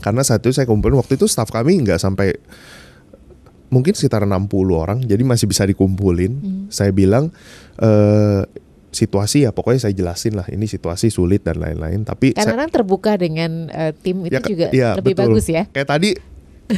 Karena 0.00 0.20
saat 0.20 0.44
itu 0.44 0.52
saya 0.52 0.68
kumpulin 0.68 1.00
waktu 1.00 1.16
itu 1.16 1.24
staff 1.24 1.48
kami 1.48 1.80
nggak 1.80 1.96
sampai 1.96 2.36
mungkin 3.68 3.92
sekitar 3.92 4.22
60 4.22 4.50
orang, 4.70 4.98
jadi 5.00 5.20
masih 5.20 5.46
bisa 5.46 5.64
dikumpulin. 5.64 6.32
Saya 6.68 6.90
bilang 6.90 7.32
eh 7.76 8.42
situasi 8.88 9.42
ya 9.42 9.50
pokoknya 9.50 9.80
saya 9.82 9.92
jelasin 9.92 10.38
lah 10.38 10.46
ini 10.46 10.64
situasi 10.64 11.10
sulit 11.10 11.42
dan 11.42 11.58
lain-lain. 11.58 12.02
Tapi 12.02 12.30
saya- 12.32 12.46
Karena 12.46 12.62
kan 12.62 12.70
terbuka 12.70 13.18
dengan 13.18 13.66
eh, 13.68 13.90
tim 13.92 14.22
itu 14.22 14.30
Ya, 14.30 14.40
juga 14.40 14.66
iya, 14.70 14.90
lebih 14.94 15.14
betul. 15.14 15.34
bagus 15.34 15.46
ya. 15.46 15.66
Kayak 15.66 15.88
tadi 15.90 16.10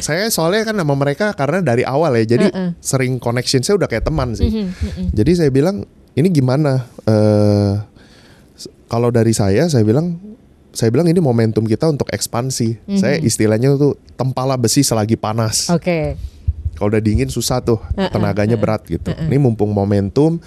saya 0.01 0.27
soalnya 0.27 0.65
kan 0.65 0.75
sama 0.75 0.97
mereka 0.97 1.31
karena 1.31 1.61
dari 1.61 1.85
awal 1.85 2.17
ya, 2.17 2.25
jadi 2.27 2.49
Heeh. 2.49 2.69
sering 2.81 3.21
connection 3.21 3.61
saya 3.61 3.77
udah 3.77 3.85
kayak 3.85 4.03
teman 4.03 4.33
sih. 4.33 4.49
Mhm, 4.49 4.65
mhm. 4.67 5.05
Jadi 5.13 5.31
saya 5.33 5.49
bilang 5.49 5.85
ini 6.11 6.27
gimana? 6.27 6.89
s- 8.53 8.69
kalau 8.87 9.09
dari 9.09 9.31
saya, 9.31 9.69
saya 9.69 9.85
bilang 9.85 10.17
saya 10.73 10.89
bilang 10.89 11.05
ini 11.05 11.17
momentum 11.17 11.63
kita 11.63 11.85
untuk 11.85 12.09
ekspansi. 12.09 12.81
Mhm. 12.83 12.97
Saya 12.97 13.15
istilahnya 13.17 13.77
tuh 13.77 13.93
tempala 14.13 14.57
besi 14.57 14.81
selagi 14.81 15.15
panas. 15.15 15.69
Oke. 15.69 16.17
Kalau 16.77 16.93
udah 16.93 17.01
dingin 17.01 17.27
susah 17.27 17.59
tuh, 17.65 17.81
tenaganya 18.13 18.53
berat 18.53 18.85
gitu. 18.85 19.09
Ini 19.09 19.41
mumpung 19.41 19.73
momentum, 19.73 20.37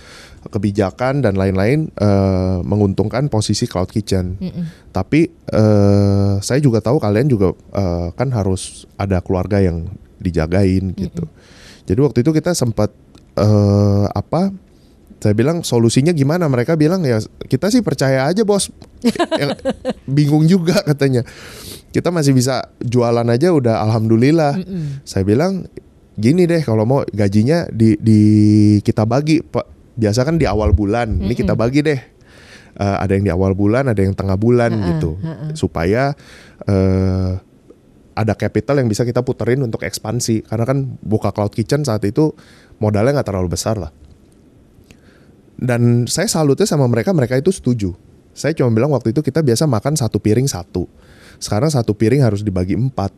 kebijakan 0.48 1.20
dan 1.20 1.36
lain-lain 1.36 1.92
eh, 1.92 2.58
menguntungkan 2.64 3.28
posisi 3.28 3.68
cloud 3.68 3.92
kitchen. 3.92 4.40
Tapi 4.94 5.28
eh, 5.28 6.34
saya 6.40 6.60
juga 6.62 6.80
tahu 6.80 6.96
kalian 6.96 7.28
juga 7.28 7.52
eh, 7.52 8.08
kan 8.16 8.32
harus 8.32 8.88
ada 8.96 9.20
keluarga 9.20 9.60
yang 9.60 9.84
dijagain 10.16 10.96
gitu. 10.96 11.28
Jadi 11.84 12.00
waktu 12.00 12.18
itu 12.24 12.30
kita 12.32 12.56
sempat 12.56 12.88
eh, 13.36 14.06
apa? 14.14 14.54
Saya 15.20 15.36
bilang 15.36 15.60
solusinya 15.60 16.16
gimana? 16.16 16.48
Mereka 16.48 16.80
bilang 16.80 17.04
ya 17.04 17.20
kita 17.44 17.68
sih 17.68 17.84
percaya 17.84 18.24
aja 18.24 18.40
bos. 18.40 18.72
Bingung 20.16 20.48
juga 20.48 20.80
katanya. 20.80 21.28
Kita 21.92 22.08
masih 22.08 22.32
bisa 22.32 22.70
jualan 22.80 23.26
aja 23.28 23.52
udah 23.52 23.84
alhamdulillah. 23.84 24.56
Mhm. 24.56 25.04
Saya 25.04 25.28
bilang 25.28 25.68
gini 26.20 26.44
deh 26.44 26.60
kalau 26.60 26.84
mau 26.84 27.00
gajinya 27.08 27.64
di 27.72 27.96
di 27.96 28.20
kita 28.84 29.08
bagi 29.08 29.40
Pak. 29.40 29.80
Biasa 29.96 30.24
kan 30.24 30.36
di 30.36 30.44
awal 30.44 30.72
bulan. 30.76 31.20
Ini 31.20 31.32
kita 31.32 31.56
bagi 31.56 31.80
deh. 31.80 32.00
Eh, 32.80 32.96
ada 33.02 33.12
yang 33.12 33.24
di 33.26 33.32
awal 33.32 33.52
bulan, 33.52 33.90
ada 33.90 34.00
yang 34.00 34.14
tengah 34.14 34.38
bulan 34.38 34.70
Ha-ha, 34.72 34.88
gitu. 34.94 35.10
ha-ha. 35.20 35.46
Supaya 35.52 36.14
eh 36.64 37.32
ada 38.14 38.36
capital 38.36 38.84
yang 38.84 38.88
bisa 38.88 39.04
kita 39.04 39.24
puterin 39.24 39.60
untuk 39.64 39.80
ekspansi. 39.84 40.44
Karena 40.44 40.64
kan 40.68 40.96
buka 41.00 41.32
cloud 41.32 41.52
kitchen 41.52 41.84
saat 41.84 42.04
itu 42.04 42.32
modalnya 42.80 43.20
nggak 43.20 43.28
terlalu 43.28 43.52
besar 43.52 43.76
lah. 43.80 43.92
Dan 45.60 46.08
saya 46.08 46.24
salutnya 46.24 46.64
sama 46.64 46.88
mereka, 46.88 47.12
mereka 47.12 47.36
itu 47.36 47.52
setuju. 47.52 47.92
Saya 48.32 48.56
cuma 48.56 48.72
bilang 48.72 48.88
waktu 48.96 49.12
itu 49.12 49.20
kita 49.20 49.44
biasa 49.44 49.68
makan 49.68 50.00
satu 50.00 50.16
piring 50.16 50.48
satu. 50.48 50.88
Sekarang 51.36 51.68
satu 51.68 51.92
piring 51.92 52.24
harus 52.24 52.40
dibagi 52.40 52.72
empat. 52.72 53.12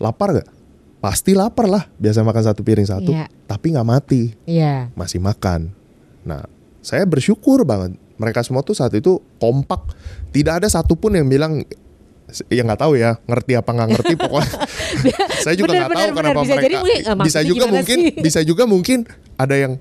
Lapar 0.00 0.40
gak? 0.40 0.48
Pasti 0.98 1.32
lapar 1.34 1.70
lah. 1.70 1.84
Biasa 1.96 2.26
makan 2.26 2.42
satu 2.42 2.60
piring 2.66 2.88
satu. 2.88 3.10
Iya. 3.14 3.30
Tapi 3.46 3.74
nggak 3.74 3.86
mati, 3.86 4.34
Iya. 4.44 4.90
masih 4.98 5.22
makan. 5.22 5.70
Nah, 6.26 6.44
saya 6.82 7.06
bersyukur 7.06 7.62
banget. 7.62 7.94
Mereka 8.18 8.42
semua 8.42 8.66
tuh 8.66 8.74
saat 8.74 8.90
itu 8.98 9.22
kompak. 9.38 9.94
Tidak 10.34 10.58
ada 10.58 10.66
satupun 10.66 11.14
yang 11.14 11.30
bilang 11.30 11.62
ya 12.52 12.60
nggak 12.60 12.80
tahu 12.84 12.92
ya 13.00 13.16
ngerti 13.24 13.56
apa 13.56 13.70
nggak 13.72 13.88
ngerti 13.88 14.14
pokoknya 14.20 14.52
saya 15.40 15.56
juga 15.56 15.72
nggak 15.72 15.88
tahu 15.96 16.08
benar, 16.12 16.16
kenapa. 16.20 16.40
Bisa 16.44 16.52
mereka 16.52 16.66
jadi 16.68 16.76
eh, 16.76 17.16
bisa 17.24 17.40
juga 17.40 17.64
mungkin 17.72 17.96
sih? 17.96 18.12
bisa 18.20 18.40
juga 18.44 18.62
mungkin 18.68 18.98
ada 19.40 19.54
yang 19.56 19.72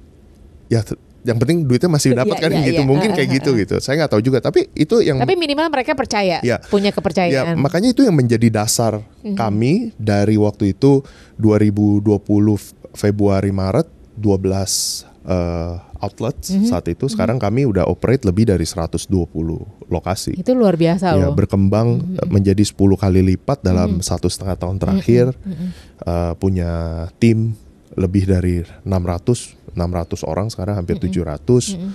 ya 0.71 0.79
yang 1.27 1.37
penting 1.37 1.67
duitnya 1.67 1.91
masih 1.91 2.15
dapat 2.15 2.35
Iya, 2.39 2.43
kan 2.47 2.51
iya, 2.53 2.63
gitu 2.65 2.81
iya. 2.81 2.87
mungkin 2.87 3.09
kayak 3.11 3.29
gitu 3.35 3.49
gitu 3.53 3.75
saya 3.77 3.99
nggak 3.99 4.11
tahu 4.15 4.21
juga 4.23 4.39
tapi 4.39 4.71
itu 4.73 5.03
yang 5.03 5.19
Tapi 5.19 5.35
minimal 5.35 5.67
mereka 5.67 5.91
percaya, 5.91 6.39
Ya. 6.39 6.57
punya 6.63 6.89
Ya, 6.89 6.95
kepercayaan. 6.95 7.59
makanya 7.59 7.91
itu 7.91 8.01
yang 8.01 8.15
menjadi 8.15 8.47
dasar 8.49 9.03
Mhm. 9.21 9.35
kami 9.35 9.73
dari 9.93 10.39
waktu 10.39 10.71
itu 10.71 11.03
2020 11.35 12.55
Februari 12.93 13.51
Maret 13.51 13.85
12 14.15 15.03
eh, 15.23 15.73
outlets 15.99 16.55
Mhm. 16.55 16.65
saat 16.65 16.87
itu 16.87 17.05
sekarang 17.05 17.35
kami 17.35 17.65
udah 17.65 17.83
operate 17.83 18.23
lebih 18.23 18.47
dari 18.47 18.63
120 18.63 19.59
lokasi. 19.87 20.35
itu 20.35 20.51
luar 20.51 20.75
biasa 20.75 21.11
Ya, 21.11 21.27
loh. 21.27 21.33
berkembang 21.33 21.99
Mhm. 21.99 22.15
eh, 22.17 22.29
menjadi 22.29 22.63
10 22.63 22.95
kali 22.95 23.19
lipat 23.25 23.59
dalam 23.59 23.99
satu 23.99 24.27
setengah 24.27 24.55
tahun 24.55 24.77
terakhir. 24.77 25.35
Mhm. 25.37 25.67
Eh, 25.99 26.33
punya 26.35 26.71
tim 27.17 27.55
lebih 27.97 28.29
dari 28.29 28.61
600 28.85 29.57
600 29.77 30.25
orang 30.25 30.47
sekarang 30.49 30.77
hampir 30.77 30.97
700. 30.97 31.77
Mhm. 31.77 31.89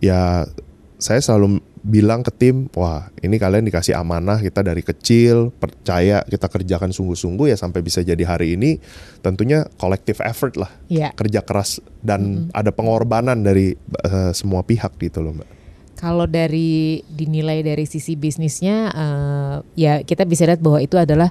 Ya 0.00 0.44
saya 0.98 1.20
selalu 1.22 1.60
bilang 1.84 2.26
ke 2.26 2.32
tim, 2.34 2.66
wah 2.74 3.08
ini 3.22 3.38
kalian 3.38 3.64
dikasih 3.64 3.94
amanah 3.94 4.42
kita 4.42 4.66
dari 4.66 4.82
kecil, 4.82 5.54
percaya 5.54 6.26
kita 6.26 6.50
kerjakan 6.50 6.90
sungguh-sungguh 6.90 7.48
ya 7.48 7.56
sampai 7.56 7.80
bisa 7.80 8.02
jadi 8.02 8.20
hari 8.26 8.58
ini. 8.58 8.82
Tentunya 9.22 9.64
collective 9.78 10.18
effort 10.26 10.58
lah, 10.58 10.68
Iya. 10.90 11.14
kerja 11.14 11.40
keras 11.40 11.78
dan 12.02 12.50
ada 12.52 12.74
pengorbanan 12.74 13.40
dari 13.40 13.78
eh, 14.04 14.32
semua 14.34 14.66
pihak 14.66 14.98
gitu 14.98 15.22
loh 15.22 15.38
mbak. 15.38 15.48
Kalau 15.98 16.30
dari 16.30 17.02
dinilai 17.10 17.62
dari 17.66 17.82
sisi 17.82 18.14
bisnisnya, 18.14 18.76
eh, 18.90 19.56
ya 19.78 19.92
kita 20.02 20.26
bisa 20.26 20.46
lihat 20.46 20.62
bahwa 20.62 20.82
itu 20.82 20.94
adalah 20.98 21.30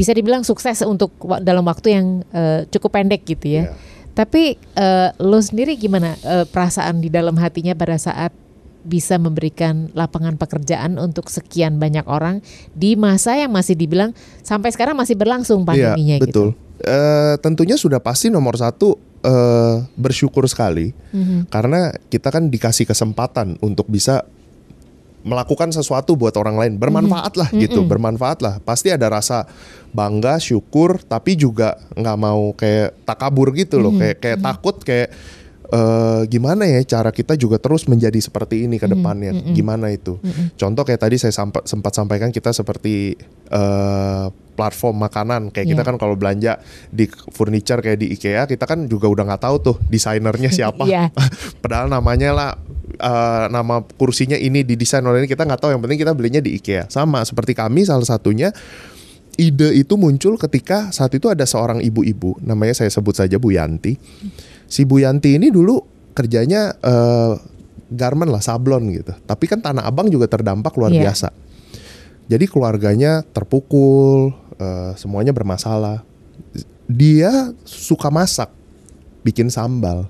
bisa 0.00 0.16
dibilang 0.16 0.40
sukses 0.40 0.80
untuk 0.80 1.12
dalam 1.44 1.68
waktu 1.68 1.88
yang 1.92 2.06
eh, 2.32 2.64
cukup 2.72 2.96
pendek 2.96 3.28
gitu 3.28 3.60
ya. 3.60 3.68
Ya. 3.68 3.76
Tapi 4.16 4.56
eh, 4.56 5.08
lo 5.20 5.38
sendiri 5.38 5.76
gimana 5.76 6.16
eh, 6.16 6.48
perasaan 6.48 7.04
di 7.04 7.12
dalam 7.12 7.36
hatinya 7.36 7.76
pada 7.76 8.00
saat 8.00 8.32
bisa 8.80 9.20
memberikan 9.20 9.92
lapangan 9.92 10.40
pekerjaan 10.40 10.96
untuk 10.96 11.28
sekian 11.28 11.76
banyak 11.76 12.08
orang 12.08 12.40
di 12.72 12.96
masa 12.96 13.36
yang 13.36 13.52
masih 13.52 13.76
dibilang 13.76 14.16
sampai 14.40 14.72
sekarang 14.72 14.96
masih 14.96 15.20
berlangsung 15.20 15.68
pandeminya 15.68 16.16
Iya, 16.16 16.24
betul. 16.24 16.56
gitu. 16.56 16.80
Eh, 16.80 17.36
tentunya 17.44 17.76
sudah 17.76 18.00
pasti 18.00 18.32
nomor 18.32 18.56
satu 18.56 18.96
eh, 19.20 19.76
bersyukur 20.00 20.48
sekali 20.48 20.96
Mhm. 21.12 21.52
karena 21.52 21.92
kita 22.08 22.32
kan 22.32 22.48
dikasih 22.48 22.88
kesempatan 22.88 23.60
untuk 23.60 23.84
bisa 23.84 24.24
melakukan 25.20 25.68
sesuatu 25.70 26.16
buat 26.16 26.32
orang 26.36 26.56
lain. 26.56 26.72
Bermanfaat 26.76 27.36
lah 27.36 27.48
gitu 27.52 27.84
bermanfaat 27.84 28.38
lah 28.40 28.54
pasti 28.60 28.88
ada 28.88 29.08
rasa 29.08 29.44
bangga 29.90 30.38
syukur 30.38 31.02
tapi 31.02 31.34
juga 31.34 31.76
nggak 31.92 32.16
mau 32.16 32.52
kayak 32.54 33.04
takabur 33.04 33.52
gitu 33.52 33.76
loh. 33.80 33.92
Kayak 34.00 34.16
kayak 34.18 34.38
takut 34.40 34.76
kayak 34.80 35.08
eh, 35.70 36.22
gimana 36.26 36.66
ya 36.66 36.80
cara 36.82 37.10
kita 37.12 37.36
juga 37.36 37.60
terus 37.60 37.86
menjadi 37.86 38.18
seperti 38.18 38.64
ini 38.66 38.80
ke 38.80 38.88
depannya? 38.88 39.30
Gimana 39.52 39.92
itu? 39.92 40.18
Contoh 40.56 40.82
kayak 40.82 41.00
tadi 41.00 41.16
saya 41.16 41.30
sampa- 41.30 41.62
sempat 41.62 41.92
sampaikan 41.92 42.32
kita 42.32 42.50
seperti 42.50 43.14
eh, 43.50 44.26
platform 44.60 45.00
makanan. 45.00 45.48
Kayak 45.48 45.72
kita 45.72 45.82
Iya. 45.82 45.88
kan 45.88 45.96
kalau 45.96 46.14
belanja 46.14 46.60
di 46.88 47.08
furniture 47.08 47.80
kayak 47.80 47.96
di 47.96 48.12
IKEA 48.12 48.44
kita 48.44 48.68
kan 48.68 48.84
juga 48.84 49.08
udah 49.08 49.24
nggak 49.24 49.40
tahu 49.40 49.56
tuh 49.64 49.76
desainernya 49.88 50.52
siapa. 50.60 50.84
Iya. 50.84 51.08
padahal 51.64 51.88
namanya 51.88 52.30
lah 52.30 52.50
eh, 52.92 53.44
nama 53.48 53.80
kursinya 53.96 54.36
ini 54.36 54.60
didesain 54.60 55.00
oleh 55.00 55.24
ini 55.24 55.28
kita 55.28 55.48
nggak 55.48 55.58
tahu. 55.58 55.70
Yang 55.72 55.82
penting 55.82 55.98
kita 55.98 56.12
belinya 56.12 56.38
di 56.38 56.60
IKEA. 56.60 56.84
Sama 56.86 57.24
seperti 57.24 57.56
kami 57.56 57.88
salah 57.88 58.04
satunya 58.04 58.52
ide 59.34 59.72
itu 59.72 59.96
muncul 59.96 60.36
ketika 60.36 60.92
saat 60.92 61.16
itu 61.16 61.24
ada 61.26 61.48
seorang 61.48 61.80
ibu-ibu 61.80 62.36
namanya 62.44 62.76
saya 62.76 62.92
sebut 62.92 63.16
saja 63.16 63.40
Bu 63.40 63.56
Yanti. 63.56 63.96
Si 64.68 64.84
Bu 64.84 65.00
Yanti 65.00 65.40
ini 65.40 65.48
dulu 65.48 65.80
kerjanya 66.12 66.76
eh, 66.76 67.34
garment 67.88 68.28
lah 68.28 68.38
sablon 68.38 68.92
gitu. 68.92 69.16
Tapi 69.16 69.48
kan 69.48 69.58
Tanah 69.58 69.82
Abang 69.82 70.06
juga 70.06 70.28
terdampak 70.28 70.76
luar 70.76 70.92
Iya. 70.92 71.08
biasa. 71.08 71.28
Jadi 72.28 72.46
keluarganya 72.46 73.26
terpukul 73.26 74.30
eh, 74.60 74.92
semuanya 74.94 75.32
bermasalah 75.32 76.04
dia 76.86 77.30
suka 77.62 78.08
masak 78.08 78.50
bikin 79.20 79.48
sambal 79.48 80.06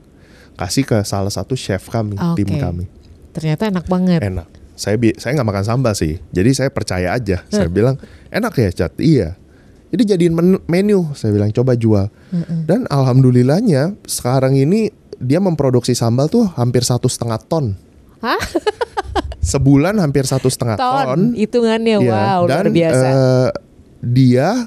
kasih 0.55 0.83
ke 0.83 0.97
salah 1.03 1.29
satu 1.29 1.55
chef 1.55 1.89
kami, 1.89 2.15
Oke. 2.15 2.37
tim 2.39 2.53
kami. 2.55 2.85
Ternyata 3.33 3.65
enak 3.67 3.87
banget. 3.87 4.21
Enak. 4.21 4.45
Saya 4.75 4.97
bi- 4.97 5.15
saya 5.15 5.33
nggak 5.35 5.49
makan 5.49 5.65
sambal 5.65 5.95
sih. 5.95 6.21
Jadi 6.29 6.51
saya 6.53 6.69
percaya 6.69 7.13
aja. 7.13 7.41
Saya 7.47 7.65
bilang 7.67 7.97
enak 8.29 8.53
ya 8.55 8.69
cat. 8.75 8.93
Iya. 8.97 9.41
Jadi 9.89 10.03
jadiin 10.07 10.33
men- 10.33 10.61
menu. 10.63 11.09
Saya 11.15 11.33
bilang 11.33 11.49
coba 11.51 11.73
jual. 11.75 12.13
Dan 12.65 12.85
alhamdulillahnya 12.87 13.97
sekarang 14.05 14.53
ini 14.55 14.93
dia 15.17 15.37
memproduksi 15.37 15.93
sambal 15.93 16.29
tuh 16.29 16.45
hampir 16.55 16.81
satu 16.81 17.09
setengah 17.09 17.41
ton. 17.41 17.77
Hah? 18.21 18.41
Sebulan 19.43 19.97
hampir 19.97 20.25
satu 20.25 20.47
setengah 20.47 20.77
ton. 20.77 20.93
Ton 21.07 21.21
hitungannya 21.33 21.97
Iya. 21.99 22.13
wow 22.13 22.41
Dan 22.45 22.57
luar 22.63 22.67
biasa. 22.69 23.07
eh, 23.09 23.49
dia 24.01 24.67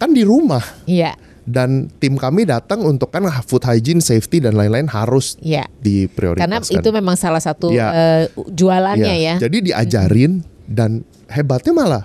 kan 0.00 0.10
di 0.10 0.26
rumah 0.26 0.64
Iya, 0.88 1.14
dan 1.42 1.90
tim 1.98 2.14
kami 2.14 2.46
datang 2.46 2.82
untuk 2.86 3.10
kan 3.10 3.26
food 3.42 3.66
hygiene, 3.66 3.98
safety 4.02 4.38
dan 4.38 4.54
lain-lain 4.54 4.86
harus 4.86 5.34
iya. 5.42 5.66
diprioritaskan. 5.82 6.42
Karena 6.46 6.58
itu 6.62 6.88
memang 6.94 7.16
salah 7.18 7.42
satu 7.42 7.74
Iya. 7.74 7.88
eh, 7.90 8.22
jualannya 8.50 9.14
Iya. 9.14 9.34
ya. 9.38 9.46
Jadi 9.46 9.72
diajarin 9.72 10.42
dan 10.70 11.02
hebatnya 11.26 11.74
malah 11.74 12.04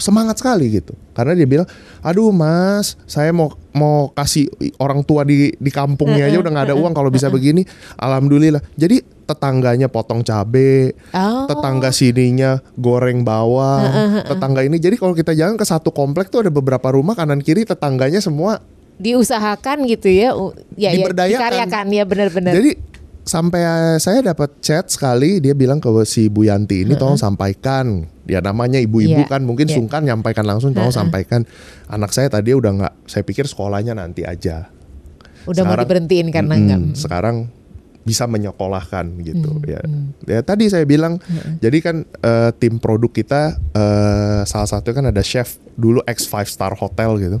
semangat 0.00 0.40
sekali 0.40 0.72
gitu. 0.72 0.96
Karena 1.12 1.36
dia 1.36 1.44
bilang, 1.44 1.68
"Aduh, 2.00 2.32
Mas, 2.32 2.96
saya 3.04 3.32
mau 3.32 3.52
mau 3.76 4.08
kasih 4.16 4.48
orang 4.80 5.04
tua 5.04 5.28
di 5.28 5.52
di 5.56 5.70
kampungnya 5.72 6.24
aja 6.28 6.40
udah 6.40 6.50
nggak 6.50 6.66
ada 6.72 6.76
uang 6.76 6.96
kalau 6.96 7.12
bisa 7.12 7.28
begini." 7.28 7.64
Alhamdulillah. 8.00 8.64
Jadi 8.80 9.04
tetangganya 9.30 9.86
potong 9.86 10.20
cabe, 10.20 10.98
Oh. 11.10 11.46
tetangga 11.46 11.90
sininya 11.90 12.58
goreng 12.74 13.22
bawang, 13.22 13.86
tetangga 14.24 14.60
ini. 14.60 14.76
Jadi 14.76 14.96
kalau 14.96 15.12
kita 15.12 15.30
jalan 15.30 15.54
ke 15.54 15.62
satu 15.62 15.88
komplek 15.88 16.26
tuh 16.26 16.42
ada 16.42 16.50
beberapa 16.50 16.90
rumah 16.90 17.14
kanan 17.14 17.38
kiri 17.38 17.62
tetangganya 17.62 18.18
semua 18.18 18.58
Diusahakan 18.96 19.86
gitu 19.86 20.08
ya. 20.08 20.36
Ya, 20.74 20.92
ya 20.92 21.00
Diberdayakan. 21.00 21.40
dikaryakan 21.40 21.86
ya 21.88 22.04
benar-benar. 22.04 22.52
Jadi 22.52 22.70
sampai 23.22 23.60
saya 23.96 24.20
dapat 24.22 24.60
chat 24.60 24.88
sekali 24.88 25.38
dia 25.38 25.52
bilang 25.52 25.78
ke 25.78 25.88
si 26.04 26.26
Bu 26.26 26.42
Yanti 26.42 26.82
ini 26.82 26.96
tolong 26.96 27.16
sampaikan 27.16 28.04
ya 28.24 28.40
namanya 28.40 28.76
ibu-ibu 28.76 29.22
Iya, 29.22 29.28
kan 29.28 29.40
mungkin 29.40 29.68
iya. 29.68 29.76
sungkan 29.76 30.02
nyampaikan 30.02 30.42
langsung 30.42 30.72
tolong 30.72 30.90
sampaikan 30.90 31.44
anak 31.86 32.10
saya 32.10 32.26
tadi 32.26 32.50
udah 32.50 32.72
nggak 32.72 32.94
saya 33.06 33.22
pikir 33.22 33.44
sekolahnya 33.44 33.92
nanti 33.92 34.22
aja 34.22 34.72
Udah 35.42 35.62
mau 35.62 35.72
sekarang- 35.72 35.80
diberhentiin 35.80 36.28
karena 36.28 36.54
enggak. 36.54 36.80
sekarang 36.96 37.36
bisa 38.00 38.24
menyekolahkan 38.24 39.12
gitu 39.20 39.60
ya. 39.68 39.80
ya 40.24 40.40
tadi 40.40 40.72
saya 40.72 40.88
bilang 40.88 41.20
jadi 41.60 41.78
kan 41.84 41.96
eh, 42.04 42.50
tim 42.56 42.80
produk 42.80 43.12
kita 43.12 43.60
eh, 43.76 44.40
salah 44.48 44.68
satu 44.68 44.96
kan 44.96 45.12
ada 45.12 45.20
chef 45.20 45.60
dulu 45.76 46.00
X 46.08 46.24
5 46.24 46.48
star 46.48 46.72
hotel 46.76 47.20
gitu 47.20 47.38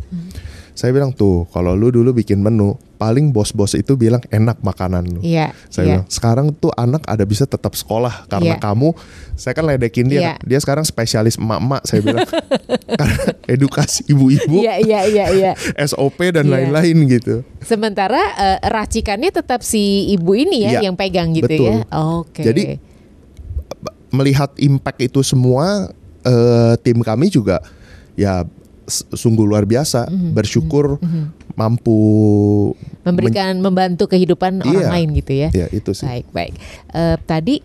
saya 0.80 0.96
bilang 0.96 1.12
tuh 1.12 1.44
kalau 1.52 1.76
lu 1.76 1.92
dulu 1.92 2.16
bikin 2.16 2.40
menu 2.40 2.72
paling 2.96 3.36
bos-bos 3.36 3.76
itu 3.76 4.00
bilang 4.00 4.24
enak 4.32 4.64
makanan 4.64 5.04
lu 5.12 5.20
Iya. 5.20 5.52
saya 5.68 5.84
iya. 5.84 5.88
bilang 6.00 6.06
sekarang 6.08 6.46
tuh 6.56 6.72
anak 6.72 7.04
ada 7.04 7.20
bisa 7.28 7.44
tetap 7.44 7.76
sekolah 7.76 8.24
karena 8.32 8.56
Iya. 8.56 8.64
kamu 8.64 8.96
saya 9.36 9.52
kan 9.52 9.68
ledekin 9.68 10.08
dia 10.08 10.20
Iya. 10.20 10.32
dia 10.40 10.56
sekarang 10.56 10.88
spesialis 10.88 11.36
emak-emak 11.36 11.84
saya 11.84 12.00
bilang 12.00 12.24
karena 13.00 13.20
edukasi 13.44 14.08
ibu-ibu 14.08 14.56
Iya, 14.56 14.80
iya, 14.80 15.00
iya, 15.04 15.24
iya. 15.36 15.52
SOP 15.92 16.16
dan 16.32 16.48
Iya. 16.48 16.52
lain-lain 16.72 16.96
gitu 17.12 17.44
Sementara 17.60 18.20
eh, 18.40 18.58
racikannya 18.64 19.28
tetap 19.36 19.60
si 19.60 20.08
ibu 20.16 20.32
ini 20.32 20.64
ya 20.64 20.80
Iya, 20.80 20.88
yang 20.88 20.96
pegang 20.96 21.36
gitu 21.36 21.44
betul. 21.44 21.68
ya. 21.76 21.84
Oke. 21.92 22.40
Jadi, 22.40 22.80
melihat 24.10 24.48
impact 24.56 25.04
itu 25.04 25.20
semua 25.20 25.92
eh, 26.24 26.72
tim 26.80 27.04
kami 27.04 27.28
juga 27.28 27.60
ya 28.16 28.48
sungguh 28.90 29.42
luar 29.42 29.64
biasa 29.64 30.04
Mhm, 30.04 30.30
bersyukur 30.32 30.98
mampu 31.54 31.96
memberikan 33.00 33.56
membantu 33.56 34.06
kehidupan 34.06 34.60
orang 34.60 34.82
Iya. 34.82 34.90
lain 34.90 35.08
gitu 35.14 35.32
ya. 35.32 35.48
ya 35.50 35.66
itu 35.68 35.90
sih 35.92 36.04
Baik, 36.04 36.26
baik. 36.30 36.54
Eh, 36.90 37.16
tadi 37.22 37.56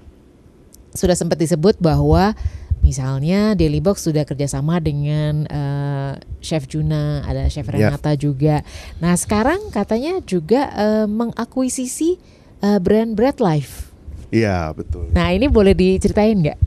sudah 0.91 1.13
sempat 1.13 1.35
disebut 1.35 1.75
bahwa 1.77 2.31
misalnya 2.79 3.51
Daily 3.53 3.79
Box 3.79 4.05
sudah 4.05 4.23
kerjasama 4.23 4.77
dengan 4.77 5.43
eh, 5.43 6.11
Chef 6.39 6.65
Juna, 6.65 7.19
ada 7.21 7.47
Chef 7.47 7.65
Ya. 7.65 7.89
Renata 7.89 8.13
juga. 8.13 8.61
Nah 8.97 9.13
sekarang 9.13 9.69
katanya 9.69 10.21
juga 10.21 10.69
eh, 10.71 11.05
mengakuisisi 11.05 12.15
eh, 12.59 12.79
brand 12.79 13.11
Bread 13.11 13.39
Life. 13.39 13.89
iya 14.27 14.69
betul 14.69 15.07
Nah 15.11 15.29
ini 15.29 15.47
boleh 15.47 15.71
diceritain 15.71 16.35
nggak? 16.37 16.59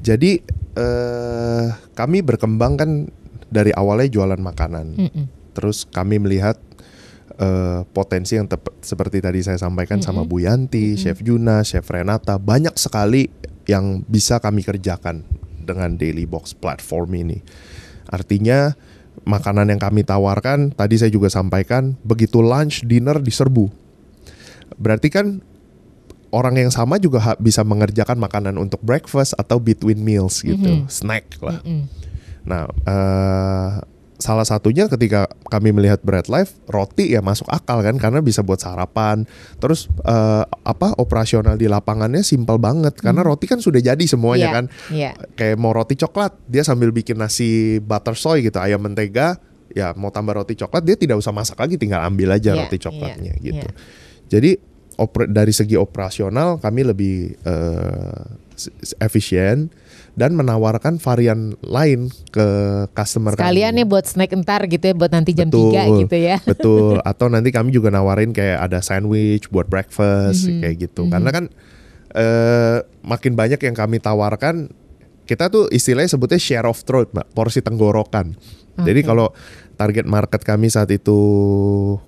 jadi 0.00 0.40
eh, 0.72 1.66
kami 1.92 2.18
berkembang 2.20 2.72
kan 2.74 2.90
dari 3.50 3.74
awalnya 3.74 4.08
jualan 4.08 4.40
makanan 4.40 4.86
Mm-mm. 4.96 5.24
terus 5.52 5.84
kami 5.84 6.22
melihat 6.22 6.56
eh, 7.36 7.82
potensi 7.90 8.38
yang 8.38 8.46
tep- 8.46 8.78
seperti 8.80 9.18
tadi 9.18 9.42
saya 9.42 9.58
sampaikan 9.58 9.98
sama 10.00 10.22
Bu 10.24 10.40
Yanti, 10.40 10.94
Chef 10.94 11.18
Juna, 11.20 11.66
Chef 11.66 11.84
Renata 11.84 12.38
banyak 12.38 12.78
sekali 12.78 13.28
yang 13.68 14.02
bisa 14.06 14.38
kami 14.38 14.62
kerjakan 14.62 15.22
dengan 15.62 15.94
Daily 15.94 16.26
Box 16.26 16.56
platform 16.56 17.14
ini. 17.14 17.38
Artinya 18.10 18.74
makanan 19.22 19.70
yang 19.70 19.78
kami 19.78 20.02
tawarkan 20.02 20.72
tadi 20.74 20.98
saya 20.98 21.12
juga 21.12 21.28
sampaikan 21.30 21.94
begitu 22.02 22.42
lunch, 22.42 22.82
dinner 22.86 23.20
diserbu. 23.22 23.70
Berarti 24.80 25.12
kan 25.12 25.44
orang 26.30 26.56
yang 26.58 26.70
sama 26.72 26.96
juga 26.98 27.18
ha- 27.22 27.38
bisa 27.38 27.62
mengerjakan 27.66 28.18
makanan 28.18 28.54
untuk 28.58 28.80
breakfast 28.82 29.34
atau 29.36 29.58
between 29.58 30.00
meals 30.02 30.40
gitu, 30.42 30.86
snack 30.88 31.26
lah. 31.42 31.60
Mm. 31.62 31.84
Nah, 32.42 32.64
eh, 32.66 33.70
salah 34.16 34.44
satunya 34.44 34.84
ketika 34.84 35.24
kami 35.48 35.72
melihat 35.72 36.00
Bread 36.00 36.28
Life, 36.28 36.60
roti 36.66 37.08
ya 37.08 37.20
masuk 37.20 37.48
akal 37.48 37.80
kan 37.80 37.96
karena 37.96 38.20
bisa 38.20 38.40
buat 38.40 38.60
sarapan. 38.60 39.24
Terus 39.56 39.88
eh, 40.00 40.44
apa 40.44 40.92
operasional 40.94 41.56
di 41.56 41.64
lapangannya 41.64 42.20
simpel 42.20 42.56
banget 42.56 42.96
karena 42.96 43.20
roti 43.20 43.44
kan 43.44 43.58
sudah 43.58 43.80
jadi 43.80 44.04
semuanya 44.04 44.38
Iya, 44.42 44.52
kan. 44.52 44.64
iya. 44.90 45.10
Kayak 45.34 45.56
mau 45.56 45.72
roti 45.72 45.96
coklat, 45.96 46.36
dia 46.44 46.60
sambil 46.60 46.90
bikin 46.90 47.16
nasi 47.16 47.76
butter 47.78 48.12
soy 48.12 48.40
gitu, 48.42 48.60
ayam 48.60 48.78
mentega, 48.78 49.40
ya 49.70 49.94
mau 49.94 50.08
tambah 50.08 50.34
roti 50.34 50.52
coklat 50.54 50.82
dia 50.82 50.94
tidak 50.94 51.16
usah 51.16 51.32
masak 51.32 51.56
lagi, 51.56 51.76
tinggal 51.76 52.02
ambil 52.02 52.34
aja 52.34 52.52
Iya, 52.52 52.60
roti 52.60 52.76
coklatnya 52.76 53.32
iya, 53.34 53.44
gitu. 53.56 53.68
iya. 53.68 53.72
Jadi 54.28 54.50
oper- 54.94 55.26
dari 55.26 55.50
segi 55.50 55.74
operasional 55.74 56.56
kami 56.56 56.84
lebih 56.84 57.40
s- 58.52 58.68
efisien 58.96 59.72
dan 60.14 60.34
menawarkan 60.34 60.98
varian 60.98 61.54
lain 61.60 62.10
ke 62.28 62.46
customer 62.92 63.32
Sekalian 63.32 63.72
kami. 63.72 63.78
nih 63.80 63.86
buat 63.86 64.04
snack 64.04 64.32
entar 64.32 64.60
gitu 64.66 64.84
ya 64.84 64.94
buat 64.94 65.10
nanti 65.10 65.32
jam 65.32 65.48
Betul, 65.48 65.72
3 65.72 66.00
gitu 66.02 66.16
ya. 66.16 66.36
Betul. 66.50 66.98
Atau 67.02 67.26
nanti 67.26 67.50
kami 67.50 67.70
juga 67.70 67.88
nawarin 67.88 68.30
kayak 68.30 68.70
ada 68.70 68.78
sandwich 68.80 69.46
buat 69.48 69.66
breakfast 69.66 70.46
Mhm, 70.46 70.60
kayak 70.60 70.76
gitu. 70.80 71.06
Karena 71.08 71.30
kan 71.30 71.44
eh, 72.10 72.78
makin 73.00 73.38
banyak 73.38 73.60
yang 73.60 73.72
kami 73.72 74.02
tawarkan, 74.02 74.66
kita 75.24 75.46
tuh 75.46 75.70
istilahnya 75.70 76.10
sebutnya 76.10 76.42
share 76.42 76.66
of 76.66 76.82
throat, 76.82 77.14
mbak, 77.14 77.30
porsi 77.30 77.62
tenggorokan. 77.62 78.34
Jadi 78.76 79.00
Oke. 79.02 79.06
kalau 79.06 79.30
target 79.76 80.04
market 80.04 80.42
kami 80.42 80.66
saat 80.66 80.90
itu 80.90 81.14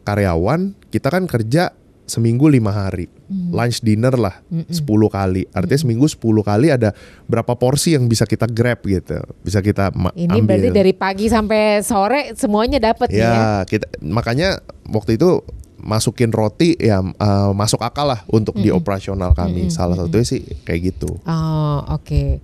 karyawan, 0.02 0.74
kita 0.90 1.06
kan 1.06 1.30
kerja 1.30 1.70
seminggu 2.04 2.46
lima 2.46 2.70
hari, 2.70 3.06
Mhm. 3.24 3.50
lunch 3.50 3.78
dinner 3.80 4.12
lah 4.12 4.42
10 4.68 4.82
kali. 5.08 5.46
Artinya 5.48 5.80
seminggu 5.80 6.04
10 6.04 6.18
kali 6.40 6.68
ada 6.68 6.90
berapa 7.24 7.54
porsi 7.54 7.94
yang 7.94 8.04
bisa 8.04 8.22
kita 8.22 8.44
grab 8.44 8.82
gitu, 8.82 9.16
bisa 9.40 9.58
kita 9.58 9.90
ma- 9.92 10.12
Ini 10.12 10.28
ambil. 10.34 10.44
berarti 10.44 10.68
dari 10.70 10.92
pagi 10.92 11.26
sampai 11.26 11.80
sore 11.80 12.34
semuanya 12.34 12.78
dapat 12.78 13.08
ya. 13.08 13.16
Ya, 13.16 13.40
kita 13.64 13.86
makanya 14.00 14.58
waktu 14.84 15.14
itu 15.14 15.40
masukin 15.78 16.30
roti 16.30 16.78
ya 16.78 17.02
eh, 17.02 17.50
masuk 17.52 17.82
akal 17.82 18.06
lah 18.06 18.22
untuk 18.28 18.54
di 18.54 18.70
operasional 18.70 19.32
kami. 19.32 19.66
Salah 19.68 19.96
satunya 19.96 20.22
sih 20.22 20.42
kayak 20.62 20.94
gitu. 20.94 21.18
Oh 21.22 21.78
oke. 21.90 22.38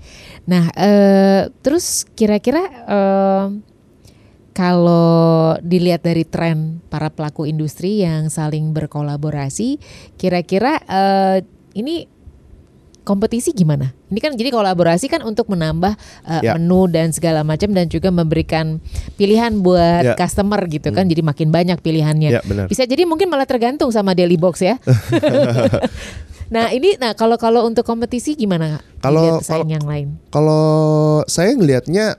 Nah 0.44 0.70
eh, 0.72 1.46
terus 1.60 2.02
kira-kira 2.12 2.58
eh, 2.84 3.44
kalau 4.58 5.54
dilihat 5.62 6.02
dari 6.02 6.26
tren 6.26 6.82
para 6.90 7.14
pelaku 7.14 7.46
industri 7.46 8.02
yang 8.02 8.26
saling 8.26 8.74
berkolaborasi, 8.74 9.78
kira-kira 10.18 10.82
eh, 10.82 11.46
ini 11.78 12.10
kompetisi 13.06 13.54
gimana? 13.54 13.94
Ini 14.10 14.18
kan 14.18 14.34
jadi 14.34 14.50
kolaborasi 14.50 15.06
kan 15.06 15.22
untuk 15.22 15.46
menambah 15.46 15.94
eh, 16.26 16.42
Ya. 16.42 16.58
menu 16.58 16.90
dan 16.90 17.14
segala 17.14 17.46
macam 17.46 17.70
dan 17.70 17.86
juga 17.86 18.10
memberikan 18.10 18.82
pilihan 19.14 19.62
buat 19.62 20.02
Ya. 20.02 20.14
customer 20.18 20.58
gitu 20.66 20.90
kan. 20.90 21.06
Jadi 21.06 21.22
makin 21.22 21.54
banyak 21.54 21.78
pilihannya. 21.78 22.30
Ya, 22.34 22.42
benar. 22.42 22.66
Bisa 22.66 22.82
jadi 22.82 23.06
mungkin 23.06 23.30
malah 23.30 23.46
tergantung 23.46 23.94
sama 23.94 24.10
Daily 24.18 24.34
Box 24.34 24.58
ya. 24.58 24.74
nah 26.54 26.74
ini, 26.74 26.98
nah 26.98 27.14
kalau 27.14 27.38
kalau 27.38 27.62
untuk 27.62 27.86
kompetisi 27.86 28.34
gimana? 28.34 28.82
Kalau- 28.98 29.38
kalau- 29.38 29.70
yang 29.70 29.86
lain. 29.86 30.18
Kalau 30.34 31.22
saya 31.30 31.54
ngelihatnya 31.54 32.18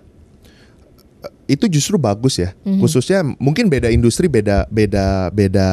itu 1.50 1.66
justru 1.66 1.98
bagus 1.98 2.38
ya. 2.38 2.54
Khususnya 2.62 3.26
mungkin 3.42 3.74
beda 3.74 3.90
industri 3.90 4.30
beda 4.30 4.70
beda 4.70 5.34
beda 5.34 5.68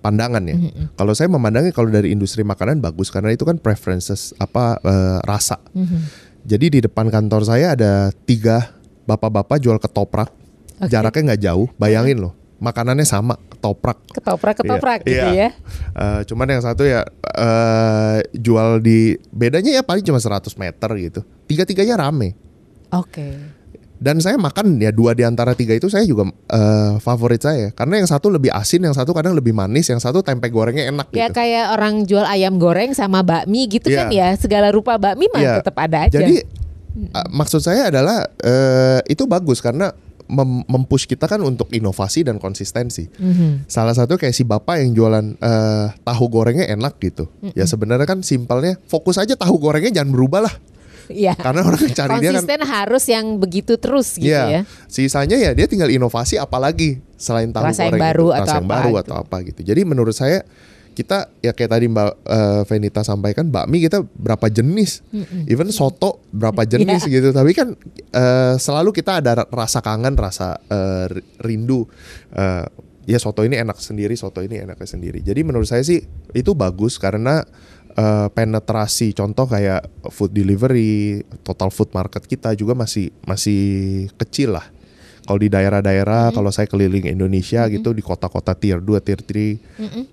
pandangan 0.00 0.40
ya. 0.48 0.56
Kalau 0.96 1.12
saya 1.12 1.28
memandangnya 1.28 1.70
kalau 1.70 1.92
dari 1.92 2.10
industri 2.10 2.40
makanan 2.40 2.80
bagus 2.80 3.12
karena 3.12 3.36
itu 3.36 3.44
kan 3.44 3.60
preferences 3.60 4.32
apa 4.40 4.80
eh, 4.80 5.18
rasa. 5.22 5.60
Mhm. 5.76 6.00
Jadi 6.48 6.66
di 6.72 6.80
depan 6.80 7.12
kantor 7.12 7.44
saya 7.44 7.76
ada 7.76 8.08
tiga 8.24 8.72
bapak-bapak 9.04 9.60
jual 9.60 9.76
ketoprak. 9.76 10.32
Oke. 10.80 10.88
Jaraknya 10.88 11.36
nggak 11.36 11.42
jauh. 11.44 11.68
Bayangin 11.76 12.24
loh. 12.24 12.32
makanannya 12.58 13.06
sama, 13.06 13.38
ketoprak. 13.54 14.02
Ketoprak 14.10 14.58
ketoprak 14.58 14.98
Iya, 15.06 15.10
gitu 15.14 15.26
iya. 15.30 15.46
ya. 15.46 15.48
Eh, 15.94 16.20
cuman 16.26 16.50
yang 16.50 16.58
satu 16.58 16.82
ya 16.82 17.06
eh 17.38 18.18
jual 18.34 18.82
di 18.82 19.14
bedanya 19.30 19.78
ya 19.78 19.82
paling 19.86 20.02
cuma 20.02 20.18
100 20.18 20.58
meter 20.58 20.90
gitu. 20.98 21.20
Tiga-tiganya 21.46 22.02
rame. 22.02 22.34
Oke. 22.90 23.57
Dan 23.98 24.22
saya 24.22 24.38
makan 24.38 24.78
ya 24.78 24.94
dua 24.94 25.10
di 25.10 25.26
antara 25.26 25.52
tiga 25.52 25.74
itu 25.74 25.90
saya 25.90 26.06
juga 26.06 26.22
eh, 26.30 26.92
favorit 26.98 27.42
saya 27.42 27.70
karena 27.70 27.98
yang 27.98 28.06
satu 28.06 28.30
lebih 28.30 28.48
asin, 28.48 28.80
yang 28.80 28.94
satu 28.94 29.10
kadang 29.10 29.34
lebih 29.34 29.50
manis, 29.50 29.86
yang 29.86 29.98
satu 29.98 30.22
tempe 30.22 30.46
gorengnya 30.48 30.86
enak 30.86 31.10
Ya 31.10 31.26
gitu. 31.26 31.34
kayak 31.34 31.64
orang 31.74 32.06
jual 32.06 32.22
ayam 32.22 32.56
goreng 32.56 32.94
sama 32.94 33.20
bakmi 33.20 33.66
gitu 33.66 33.90
Iya. 33.90 33.98
kan 33.98 34.08
ya. 34.14 34.28
Segala 34.34 34.70
rupa 34.70 34.96
bakmi 34.96 35.26
mah 35.28 35.42
Iya. 35.42 35.54
tetap 35.58 35.74
ada 35.76 36.06
aja. 36.06 36.14
Jadi 36.14 36.46
eh, 37.10 37.28
maksud 37.28 37.58
saya 37.58 37.90
adalah 37.90 38.22
eh, 38.38 39.02
itu 39.06 39.26
bagus 39.26 39.58
karena 39.58 39.90
mem- 40.28 40.62
mempush 40.68 41.08
kita 41.08 41.24
kan 41.24 41.40
untuk 41.40 41.66
inovasi 41.72 42.22
dan 42.22 42.38
konsistensi. 42.38 43.08
Mhm. 43.10 43.66
Salah 43.66 43.96
satu 43.96 44.14
kayak 44.14 44.30
si 44.30 44.44
bapak 44.44 44.78
yang 44.78 44.94
jualan 44.94 45.26
eh, 45.34 45.86
tahu 45.98 46.24
gorengnya 46.28 46.68
enak 46.68 47.02
gitu. 47.02 47.26
Ya 47.52 47.66
sebenarnya 47.66 48.06
kan 48.06 48.22
simpelnya 48.22 48.78
fokus 48.86 49.18
aja 49.18 49.34
tahu 49.34 49.58
gorengnya 49.58 49.90
jangan 49.90 50.14
berubah 50.14 50.46
lah. 50.46 50.54
Iya. 51.08 51.32
Karena 51.34 51.60
orang 51.62 51.80
cari 51.88 52.12
dia 52.18 52.30
kan 52.30 52.44
Konsisten 52.44 52.60
harus 52.62 53.04
yang 53.04 53.26
begitu 53.36 53.74
terus 53.76 54.14
gitu 54.14 54.28
Iya. 54.28 54.44
ya. 54.46 54.60
Sisanya 54.86 55.36
ya 55.36 55.50
dia 55.52 55.64
tinggal 55.64 55.88
inovasi 55.88 56.36
apalagi 56.36 57.00
selain 57.14 57.50
tahu 57.50 57.64
Rasa 57.64 57.88
yang 57.88 57.96
baru 57.96 58.26
itu, 58.30 58.36
atau 58.36 58.44
rasa 58.44 58.54
yang 58.54 58.64
apa 58.64 58.74
baru 58.74 58.90
gitu. 58.90 59.00
atau 59.02 59.14
apa 59.18 59.36
gitu. 59.42 59.60
Jadi 59.64 59.80
menurut 59.82 60.12
saya 60.12 60.44
kita 60.92 61.30
ya 61.38 61.54
kayak 61.54 61.70
tadi 61.70 61.86
Mbak 61.86 62.10
eh, 62.26 62.62
Venita 62.66 63.00
sampaikan 63.00 63.46
bakmi 63.46 63.78
kita 63.80 64.02
berapa 64.02 64.46
jenis, 64.48 65.06
even 65.46 65.70
soto 65.70 66.18
berapa 66.28 66.62
jenis 66.62 67.06
Iya. 67.06 67.12
gitu. 67.14 67.28
Tapi 67.30 67.50
kan 67.52 67.72
eh, 68.10 68.54
selalu 68.56 68.90
kita 68.90 69.22
ada 69.22 69.38
ra- 69.38 69.48
rasa 69.48 69.78
kangen, 69.78 70.12
rasa 70.12 70.58
ri- 71.06 71.22
rindu. 71.38 71.86
Eh, 72.34 72.66
ya 73.06 73.16
soto 73.16 73.40
ini 73.40 73.56
enak 73.56 73.78
sendiri, 73.78 74.12
soto 74.12 74.42
ini 74.42 74.58
enaknya 74.58 74.84
sendiri. 74.84 75.22
Jadi 75.22 75.40
menurut 75.40 75.64
saya 75.64 75.80
sih 75.80 76.02
itu 76.34 76.50
bagus 76.52 76.98
karena 76.98 77.40
eh, 77.98 78.28
penetrasi 78.30 79.10
contoh 79.10 79.50
kayak 79.50 79.90
food 80.14 80.30
delivery, 80.30 81.26
total 81.42 81.74
food 81.74 81.90
market 81.90 82.22
kita 82.24 82.54
juga 82.54 82.78
masih 82.78 83.10
masih 83.26 83.62
kecil 84.14 84.54
lah. 84.54 84.66
Kalau 85.26 85.36
di 85.44 85.52
daerah-daerah, 85.52 86.32
kalau 86.32 86.48
saya 86.48 86.64
keliling 86.64 87.04
Indonesia 87.04 87.68
gitu 87.68 87.92
di 87.92 88.00
kota-kota 88.00 88.56
tier 88.56 88.80
2, 88.80 88.96
tier 89.04 89.20
3, 89.20 89.60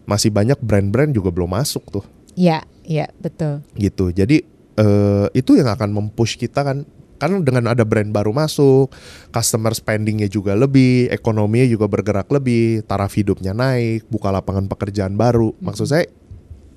masih 0.04 0.28
banyak 0.28 0.60
brand-brand 0.60 1.16
juga 1.16 1.32
belum 1.32 1.56
masuk 1.56 1.88
tuh 1.88 2.04
Iya, 2.36 2.68
iya 2.84 3.08
betul. 3.24 3.64
gitu. 3.80 4.12
Jadi 4.12 4.44
eh, 4.76 5.28
itu 5.32 5.56
yang 5.56 5.72
akan 5.72 5.96
mempush 5.96 6.36
kita 6.36 6.68
kan 6.68 6.84
kan 7.16 7.32
dengan 7.48 7.72
ada 7.72 7.88
brand 7.88 8.12
baru 8.12 8.36
masuk, 8.36 8.92
customer 9.32 9.72
spendingnya 9.72 10.28
juga 10.28 10.52
lebih, 10.52 11.08
ekonominya 11.08 11.64
juga 11.72 11.88
bergerak 11.88 12.28
lebih, 12.28 12.84
taraf 12.84 13.16
hidupnya 13.16 13.56
naik, 13.56 14.04
buka 14.12 14.36
lapangan 14.36 14.68
pekerjaan 14.68 15.16
baru. 15.16 15.56
Maksud 15.64 15.88
saya, 15.88 16.12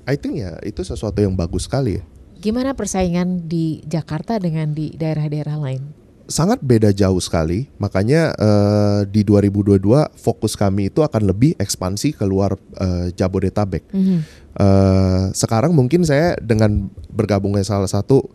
I 0.09 0.17
think 0.17 0.41
ya 0.41 0.57
itu 0.65 0.81
sesuatu 0.81 1.21
yang 1.21 1.37
bagus 1.37 1.69
sekali 1.69 2.01
ya. 2.01 2.05
Gimana 2.41 2.73
persaingan 2.73 3.45
di 3.45 3.85
Jakarta 3.85 4.41
dengan 4.41 4.73
di 4.73 4.97
daerah-daerah 4.97 5.61
lain? 5.61 5.83
Sangat 6.29 6.61
beda 6.61 6.93
jauh 6.93 7.21
sekali, 7.21 7.73
makanya 7.81 8.33
eh, 8.37 9.01
di 9.09 9.25
2022 9.25 9.81
fokus 10.17 10.57
kami 10.57 10.93
itu 10.93 11.01
akan 11.05 11.29
lebih 11.29 11.57
ekspansi 11.61 12.17
keluar 12.17 12.57
eh, 12.81 13.13
Jabodetabek. 13.13 13.85
Mhm. 13.93 14.19
Eh, 14.59 15.25
sekarang 15.37 15.77
mungkin 15.77 16.05
saya 16.09 16.37
dengan 16.41 16.89
bergabungnya 17.13 17.65
salah 17.65 17.89
satu 17.89 18.29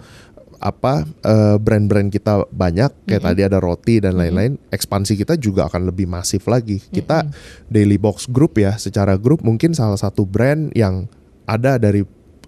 apa 0.63 1.03
eh, 1.03 1.57
brand-brand 1.59 2.07
kita 2.07 2.47
banyak 2.47 2.91
kayak 3.03 3.23
tadi 3.27 3.41
ada 3.43 3.59
roti 3.59 3.99
dan 3.99 4.15
lain-lain 4.15 4.55
ekspansi 4.71 5.19
kita 5.19 5.35
juga 5.35 5.67
akan 5.67 5.91
lebih 5.91 6.07
masif 6.07 6.47
lagi 6.47 6.79
kita 6.87 7.27
Daily 7.67 7.99
Box 7.99 8.31
Group 8.31 8.55
ya 8.55 8.79
secara 8.79 9.19
grup 9.19 9.43
mungkin 9.43 9.75
salah 9.75 9.99
satu 9.99 10.23
brand 10.23 10.71
yang 10.71 11.11
ada 11.43 11.75
dari 11.77 12.03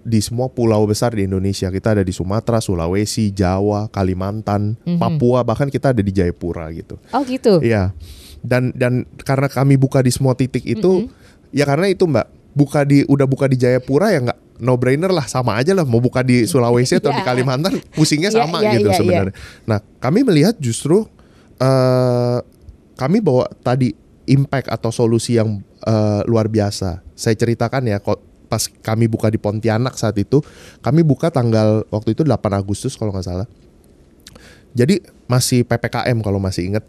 di 0.05 0.21
semua 0.21 0.45
pulau 0.53 0.85
besar 0.85 1.17
di 1.17 1.25
Indonesia 1.25 1.65
kita 1.73 1.97
ada 1.97 2.03
di 2.05 2.13
Sumatera 2.13 2.61
Sulawesi 2.61 3.33
Jawa 3.33 3.89
Kalimantan 3.89 4.77
Papua 5.01 5.41
bahkan 5.41 5.65
kita 5.65 5.97
ada 5.97 6.01
di 6.05 6.13
Jayapura 6.13 6.69
gitu 6.71 7.01
Oh 7.09 7.25
gitu. 7.25 7.57
Iya. 7.59 7.89
Dan 8.45 8.69
dan 8.77 9.09
karena 9.25 9.49
kami 9.49 9.73
buka 9.73 10.05
di 10.05 10.13
semua 10.13 10.37
titik 10.37 10.61
itu, 10.61 11.09
ya 11.49 11.65
karena 11.65 11.89
itu 11.89 12.05
Mbak, 12.05 12.53
buka 12.53 12.85
di 12.85 13.01
udah 13.09 13.25
buka 13.25 13.49
di 13.49 13.57
Jayapura 13.57 14.13
ya 14.13 14.21
nggak 14.21 14.39
no 14.61 14.77
brainer 14.77 15.09
lah 15.09 15.25
sama 15.25 15.57
aja 15.57 15.73
lah 15.73 15.81
mau 15.81 15.97
buka 15.97 16.21
di 16.21 16.45
Sulawesi 16.45 17.01
atau 17.01 17.09
di 17.09 17.25
Iya. 17.25 17.27
Kalimantan 17.27 17.73
pusingnya 17.97 18.29
Iya, 18.29 18.45
sama 18.45 18.61
iya, 18.61 18.77
gitu 18.77 18.93
iya, 18.93 18.97
sebenarnya. 19.01 19.33
Nah 19.65 19.81
kami 19.97 20.21
melihat 20.21 20.53
justru 20.61 21.09
eh 21.57 22.39
kami 22.93 23.19
bawa 23.19 23.49
tadi 23.65 23.97
impact 24.29 24.69
atau 24.69 24.93
solusi 24.93 25.41
yang 25.41 25.65
eh, 25.81 26.21
luar 26.29 26.45
biasa. 26.45 27.01
Saya 27.17 27.33
ceritakan 27.33 27.89
ya 27.89 27.97
kok 27.97 28.21
pas 28.45 28.69
kami 28.69 29.09
buka 29.09 29.27
di 29.33 29.41
Pontianak 29.41 29.97
saat 29.97 30.15
itu, 30.15 30.39
kami 30.85 31.01
buka 31.01 31.33
tanggal 31.33 31.83
waktu 31.89 32.13
itu 32.13 32.21
8 32.23 32.37
Agustus 32.53 32.95
kalau 32.95 33.11
nggak 33.11 33.25
salah. 33.25 33.47
Jadi 34.75 35.01
masih 35.25 35.63
PPKM 35.63 36.19
kalau 36.21 36.37
masih 36.37 36.69
inget 36.69 36.85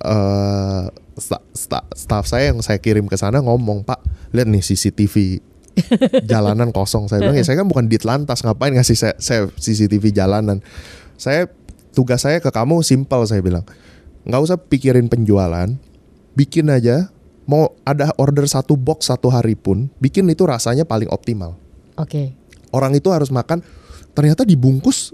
eh 0.00 0.84
sta- 1.20 1.44
sta- 1.52 1.88
staff 1.92 2.24
saya 2.24 2.52
yang 2.52 2.64
saya 2.64 2.80
kirim 2.80 3.04
ke 3.04 3.16
sana 3.20 3.44
ngomong 3.44 3.84
Pak 3.84 4.00
lihat 4.32 4.48
nih 4.48 4.64
CCTV 4.64 5.44
jalanan 6.30 6.72
kosong. 6.72 7.08
Saya 7.08 7.24
bilang 7.24 7.36
ya 7.36 7.44
saya 7.44 7.60
kan 7.60 7.68
bukan 7.68 7.86
di 7.88 8.00
lantas 8.00 8.40
ngapain 8.40 8.72
ngasih 8.72 8.96
saya, 8.96 9.14
saya 9.20 9.40
CCTV 9.52 10.12
jalanan? 10.12 10.64
Saya 11.20 11.48
tugas 11.92 12.24
saya 12.24 12.40
ke 12.40 12.48
kamu 12.48 12.80
simpel 12.80 13.24
saya 13.28 13.44
bilang. 13.44 13.64
Nggak 14.24 14.40
usah 14.40 14.56
pikirin 14.60 15.08
penjualan 15.08 15.68
bikin 16.36 16.68
aja 16.72 17.08
mau 17.50 17.74
ada 17.82 18.14
order 18.14 18.46
satu 18.46 18.78
box 18.78 19.10
satu 19.10 19.26
hari 19.26 19.58
pun 19.58 19.90
bikin 19.98 20.22
itu 20.30 20.46
rasanya 20.46 20.86
paling 20.86 21.10
optimal 21.10 21.58
Oke. 21.98 22.30
orang 22.70 22.94
itu 22.94 23.10
harus 23.10 23.34
makan 23.34 23.58
ternyata 24.14 24.46
dibungkus 24.46 25.10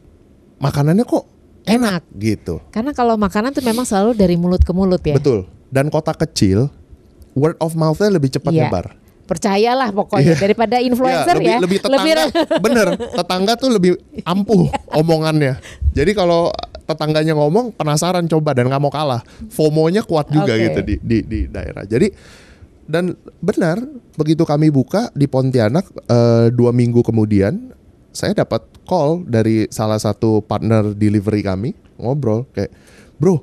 makanannya 0.61 1.09
kok 1.09 1.25
Enak. 1.65 2.05
gitu 2.15 2.61
Karena 2.69 2.93
kalau 2.93 3.17
makanan 3.17 3.51
tuh 3.51 3.65
memang 3.65 3.83
selalu 3.83 4.15
dari 4.15 4.39
mulut 4.39 4.63
ke 4.63 4.71
mulut 4.71 5.03
ya. 5.03 5.19
Betul. 5.19 5.51
Dan 5.67 5.91
kota 5.91 6.15
kecil, 6.15 6.71
word 7.35 7.59
of 7.59 7.75
mouth-nya 7.75 8.07
lebih 8.15 8.31
cepat 8.31 8.55
Iya. 8.55 8.71
nyebar. 8.71 8.95
Percayalah 9.27 9.91
pokoknya 9.91 10.35
Iya. 10.35 10.41
daripada 10.41 10.77
influencer 10.79 11.37
lebih, 11.37 11.51
ya. 11.51 11.59
Lebih 11.59 11.79
tetangga, 11.83 12.23
bener. 12.65 12.87
Tetangga 12.95 13.53
tuh 13.59 13.71
lebih 13.75 13.93
ampuh 14.23 14.71
omongannya. 14.95 15.59
Jadi 15.91 16.15
kalau 16.15 16.55
tetangganya 16.87 17.35
ngomong 17.35 17.75
penasaran 17.75 18.31
coba 18.31 18.55
dan 18.55 18.71
nggak 18.71 18.79
mau 18.79 18.95
kalah. 18.95 19.27
FOMO-nya 19.51 20.07
kuat 20.07 20.31
juga 20.31 20.55
Oke. 20.55 20.65
gitu 20.71 20.81
di, 20.87 20.95
di 21.03 21.19
di 21.27 21.41
daerah. 21.51 21.83
Jadi 21.83 22.07
dan 22.87 23.19
benar 23.43 23.83
begitu 24.15 24.47
kami 24.47 24.71
buka 24.71 25.11
di 25.11 25.27
Pontianak 25.27 25.91
eh, 26.07 26.55
dua 26.55 26.71
minggu 26.71 27.03
kemudian 27.03 27.75
saya 28.15 28.33
dapat 28.33 28.63
call 28.87 29.27
dari 29.27 29.67
salah 29.69 29.99
satu 29.99 30.39
partner 30.41 30.95
delivery 30.95 31.43
kami 31.43 31.75
ngobrol 31.99 32.47
kayak 32.55 32.71
bro 33.19 33.43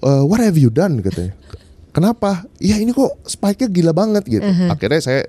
eh, 0.00 0.24
what 0.24 0.40
have 0.40 0.56
you 0.56 0.72
done 0.72 1.04
katanya 1.04 1.36
kenapa? 1.96 2.44
Ya 2.58 2.76
ini 2.76 2.92
kok 2.92 3.24
spike-nya 3.24 3.66
gila 3.66 3.92
banget 3.92 4.28
gitu. 4.28 4.44
Akhirnya 4.68 5.00
saya 5.00 5.20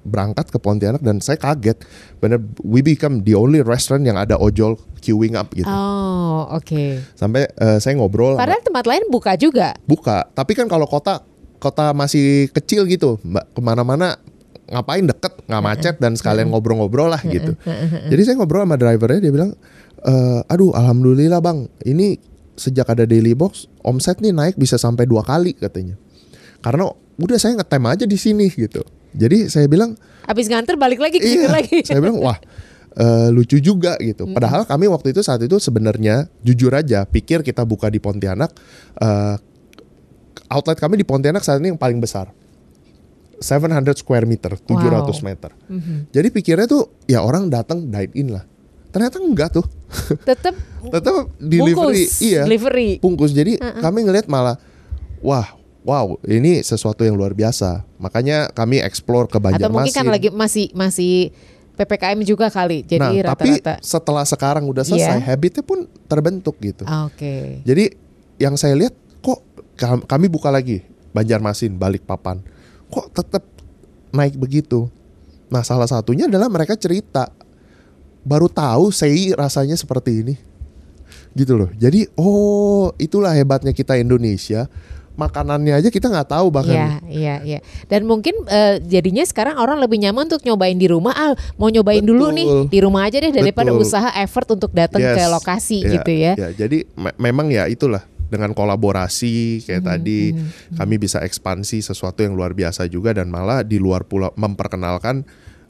berangkat 0.00 0.48
ke 0.48 0.56
Pontianak 0.56 0.98
dan 0.98 1.20
saya 1.20 1.36
kaget. 1.36 1.78
Bener 2.18 2.42
we 2.60 2.80
become 2.80 3.22
the 3.22 3.32
only 3.32 3.60
restaurant 3.60 4.02
yang 4.02 4.16
ada 4.16 4.34
ojol 4.34 4.74
queuing 4.98 5.32
up 5.32 5.52
gitu. 5.52 5.68
Oh, 5.68 6.50
oke. 6.50 7.02
sampai 7.14 7.46
eh, 7.46 7.78
saya 7.78 7.94
ngobrol 7.94 8.34
sama- 8.34 8.42
Padahal 8.42 8.62
tempat 8.62 8.84
lain 8.84 9.04
buka 9.06 9.32
juga. 9.34 9.78
buka. 9.84 10.26
Tapi 10.28 10.52
kan 10.52 10.66
kalau 10.66 10.84
kota 10.84 11.22
kota 11.58 11.90
masih 11.90 12.46
kecil 12.48 12.86
gitu 12.86 13.18
mbak 13.20 13.50
ke 13.50 13.60
mana-mana 13.60 14.14
ngapain 14.68 15.02
deket 15.02 15.32
nggak 15.44 15.62
macet 15.64 15.94
dan 15.96 16.12
sekalian 16.12 16.46
ngobrol-ngobrol 16.48 17.08
lah 17.08 17.18
gitu. 17.20 17.56
jadi 18.06 18.20
saya 18.22 18.36
ngobrol 18.36 18.62
sama 18.62 18.76
drivernya 18.76 19.18
dia 19.18 19.32
bilang 19.32 19.50
"Eh, 20.00 20.40
aduh 20.46 20.70
alhamdulillah 20.70 21.40
bang. 21.40 21.66
Ini 21.82 22.14
sejak 22.54 22.86
ada 22.88 23.02
daily 23.02 23.32
box 23.32 23.66
omset 23.80 24.18
nih 24.18 24.30
naik 24.30 24.54
bisa 24.54 24.74
sampai 24.74 25.02
dua 25.02 25.22
kali 25.22 25.52
katanya 25.52 25.94
karena 26.58 26.88
udah 27.16 27.36
saya 27.36 27.56
ngetem 27.56 27.84
aja 27.84 28.04
di 28.04 28.14
sini 28.14 28.46
gitu 28.48 28.82
jadi 29.10 29.48
saya 29.48 29.66
bilang 29.66 29.96
Habis 30.24 30.46
nganter 30.46 30.76
balik 30.76 31.00
lagi 31.00 31.16
ke 31.16 31.24
situ 31.24 31.44
Iya, 31.44 31.50
lagi. 31.50 31.78
saya 31.88 31.98
bilang 31.98 32.20
wah 32.20 32.36
eh, 32.92 33.28
lucu 33.30 33.56
juga 33.58 33.96
gitu. 33.96 34.28
Padahal 34.28 34.62
kami 34.62 34.84
waktu 34.86 35.10
itu 35.10 35.22
saat 35.22 35.40
itu 35.40 35.56
sebenarnya 35.56 36.28
jujur 36.42 36.68
aja 36.68 37.02
pikir 37.02 37.40
kita 37.40 37.64
buka 37.64 37.88
di 37.88 37.96
Pontianak 37.96 38.52
eh, 38.98 39.36
outlet 40.48 40.76
kami 40.76 41.00
di 41.00 41.06
Pontianak 41.06 41.40
saat 41.40 41.58
ini 41.58 41.72
yang 41.72 41.80
paling 41.80 41.96
besar. 41.96 42.28
700 43.38 43.94
square 43.94 44.26
meter, 44.26 44.58
700 44.58 44.66
Wow. 44.66 45.14
meter. 45.22 45.50
Jadi 46.10 46.28
pikirnya 46.28 46.66
tuh 46.66 46.90
ya 47.06 47.22
orang 47.22 47.46
datang 47.46 47.86
dine 47.86 48.12
in 48.12 48.34
lah. 48.34 48.42
Ternyata 48.90 49.16
enggak 49.16 49.54
tuh. 49.54 49.66
Tetap 50.28 50.58
Tetap 50.84 51.14
delivery, 51.38 51.72
bungkus, 51.72 52.18
iya. 52.20 52.42
delivery. 52.44 52.90
Bungkus. 52.98 53.30
Jadi 53.30 53.56
kami 53.58 54.04
ngelihat 54.04 54.26
malah 54.26 54.58
wah, 55.20 55.54
wow, 55.88 56.20
ini 56.28 56.60
sesuatu 56.60 57.00
yang 57.00 57.16
luar 57.16 57.32
biasa. 57.32 57.80
Makanya 57.96 58.52
kami 58.52 58.76
explore 58.78 59.24
ke 59.24 59.40
Atau 59.40 59.48
mungkin 59.72 59.88
kan 59.88 60.04
Banjarmasin. 60.04 60.12
lagi 60.12 60.28
masih 60.28 60.66
masih 60.76 61.12
PPKM 61.74 62.20
juga 62.22 62.52
kali. 62.52 62.84
Jadi 62.84 63.24
nah, 63.24 63.32
tapi 63.32 63.56
rata-rata. 63.56 63.80
setelah 63.80 64.24
sekarang 64.28 64.68
udah 64.68 64.84
selesai, 64.84 65.16
Iya. 65.16 65.24
habitnya 65.24 65.64
pun 65.64 65.88
terbentuk 66.04 66.60
gitu. 66.60 66.84
Ah, 66.84 67.08
Oke. 67.08 67.64
Jadi 67.64 67.96
yang 68.36 68.52
saya 68.54 68.76
lihat 68.76 68.92
kok 69.18 69.40
kam- 69.74 70.04
kami 70.04 70.28
buka 70.28 70.52
lagi 70.52 70.84
Banjarmasin, 71.10 71.72
Balikpapan. 71.72 72.44
Kok 72.90 73.06
tetap 73.10 73.46
naik 74.10 74.36
begitu? 74.36 74.92
Nah, 75.48 75.64
salah 75.64 75.88
satunya 75.88 76.28
adalah 76.28 76.52
mereka 76.52 76.76
cerita 76.76 77.32
baru 78.20 78.50
tahu 78.50 78.92
sei 78.92 79.32
rasanya 79.32 79.72
seperti 79.72 80.20
ini. 80.20 80.34
Gitu 81.32 81.54
loh. 81.54 81.70
Jadi, 81.72 82.10
oh, 82.14 82.92
itulah 82.98 83.32
hebatnya 83.32 83.70
kita 83.70 83.96
Indonesia 83.96 84.66
makanannya 85.18 85.74
aja 85.74 85.90
kita 85.90 86.06
nggak 86.06 86.30
tahu 86.30 86.46
bahkan. 86.48 86.70
Iya, 86.72 86.88
iya, 87.10 87.34
iya. 87.42 87.58
Dan 87.84 88.06
mungkin 88.06 88.46
uh, 88.46 88.78
jadinya 88.80 89.26
sekarang 89.26 89.58
orang 89.58 89.82
lebih 89.82 89.98
nyaman 89.98 90.30
untuk 90.30 90.46
nyobain 90.46 90.78
di 90.78 90.86
rumah. 90.86 91.10
Ah, 91.10 91.34
mau 91.58 91.66
nyobain 91.66 91.98
Betul. 91.98 92.14
dulu 92.14 92.26
nih 92.30 92.46
di 92.70 92.78
rumah 92.78 93.02
aja 93.04 93.18
deh 93.18 93.34
daripada 93.34 93.74
Betul. 93.74 93.82
usaha 93.82 94.08
effort 94.16 94.46
untuk 94.48 94.70
datang 94.70 95.02
Yes. 95.02 95.18
ke 95.18 95.22
lokasi 95.26 95.78
Ya, 95.82 95.90
gitu 95.98 96.12
ya. 96.12 96.32
ya, 96.38 96.48
jadi 96.54 96.86
me- 96.94 97.16
memang 97.18 97.50
ya 97.50 97.66
itulah 97.66 98.06
dengan 98.28 98.52
kolaborasi 98.52 99.64
kayak 99.64 99.82
Hmm, 99.82 99.90
tadi 99.90 100.20
kami 100.76 100.94
bisa 100.96 101.18
ekspansi 101.18 101.80
sesuatu 101.80 102.20
yang 102.20 102.36
luar 102.36 102.52
biasa 102.52 102.84
juga 102.84 103.10
dan 103.10 103.26
malah 103.26 103.64
di 103.64 103.80
luar 103.80 104.04
pulau 104.04 104.30
memperkenalkan 104.36 105.24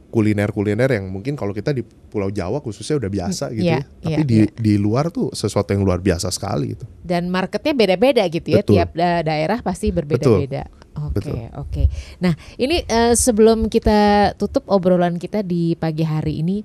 kuliner-kuliner 0.09 0.89
yang 0.89 1.13
mungkin 1.13 1.37
kalau 1.37 1.53
kita 1.53 1.77
di 1.77 1.85
Pulau 1.85 2.33
Jawa 2.33 2.65
khususnya 2.65 2.97
udah 2.97 3.11
biasa 3.13 3.53
gitu 3.53 3.69
Iya, 3.69 3.85
ya. 3.85 4.01
Tapi 4.01 4.23
iya, 4.25 4.25
di 4.25 4.39
iya. 4.41 4.49
di 4.57 4.75
luar 4.81 5.13
tuh 5.13 5.29
sesuatu 5.37 5.77
yang 5.77 5.85
luar 5.85 6.01
biasa 6.01 6.33
sekali 6.33 6.73
gitu. 6.73 6.89
Dan 7.05 7.29
marketnya 7.29 7.77
beda-beda 7.77 8.25
gitu 8.33 8.57
ya. 8.57 8.65
Betul. 8.65 8.81
Tiap 8.81 8.91
da- 8.97 9.21
daerah 9.21 9.61
pasti 9.61 9.93
berbeda-beda. 9.93 10.65
Oke, 10.99 11.23
Betul. 11.23 11.37
oke. 11.55 11.83
Nah, 12.25 12.35
ini 12.59 12.83
eh, 12.83 13.15
sebelum 13.15 13.69
kita 13.71 14.33
tutup 14.35 14.67
obrolan 14.67 15.21
kita 15.21 15.45
di 15.47 15.77
pagi 15.79 16.03
hari 16.03 16.41
ini, 16.43 16.65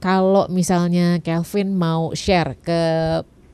kalau 0.00 0.46
misalnya 0.48 1.18
Kelvin 1.20 1.74
mau 1.76 2.14
share 2.16 2.56
ke 2.62 2.80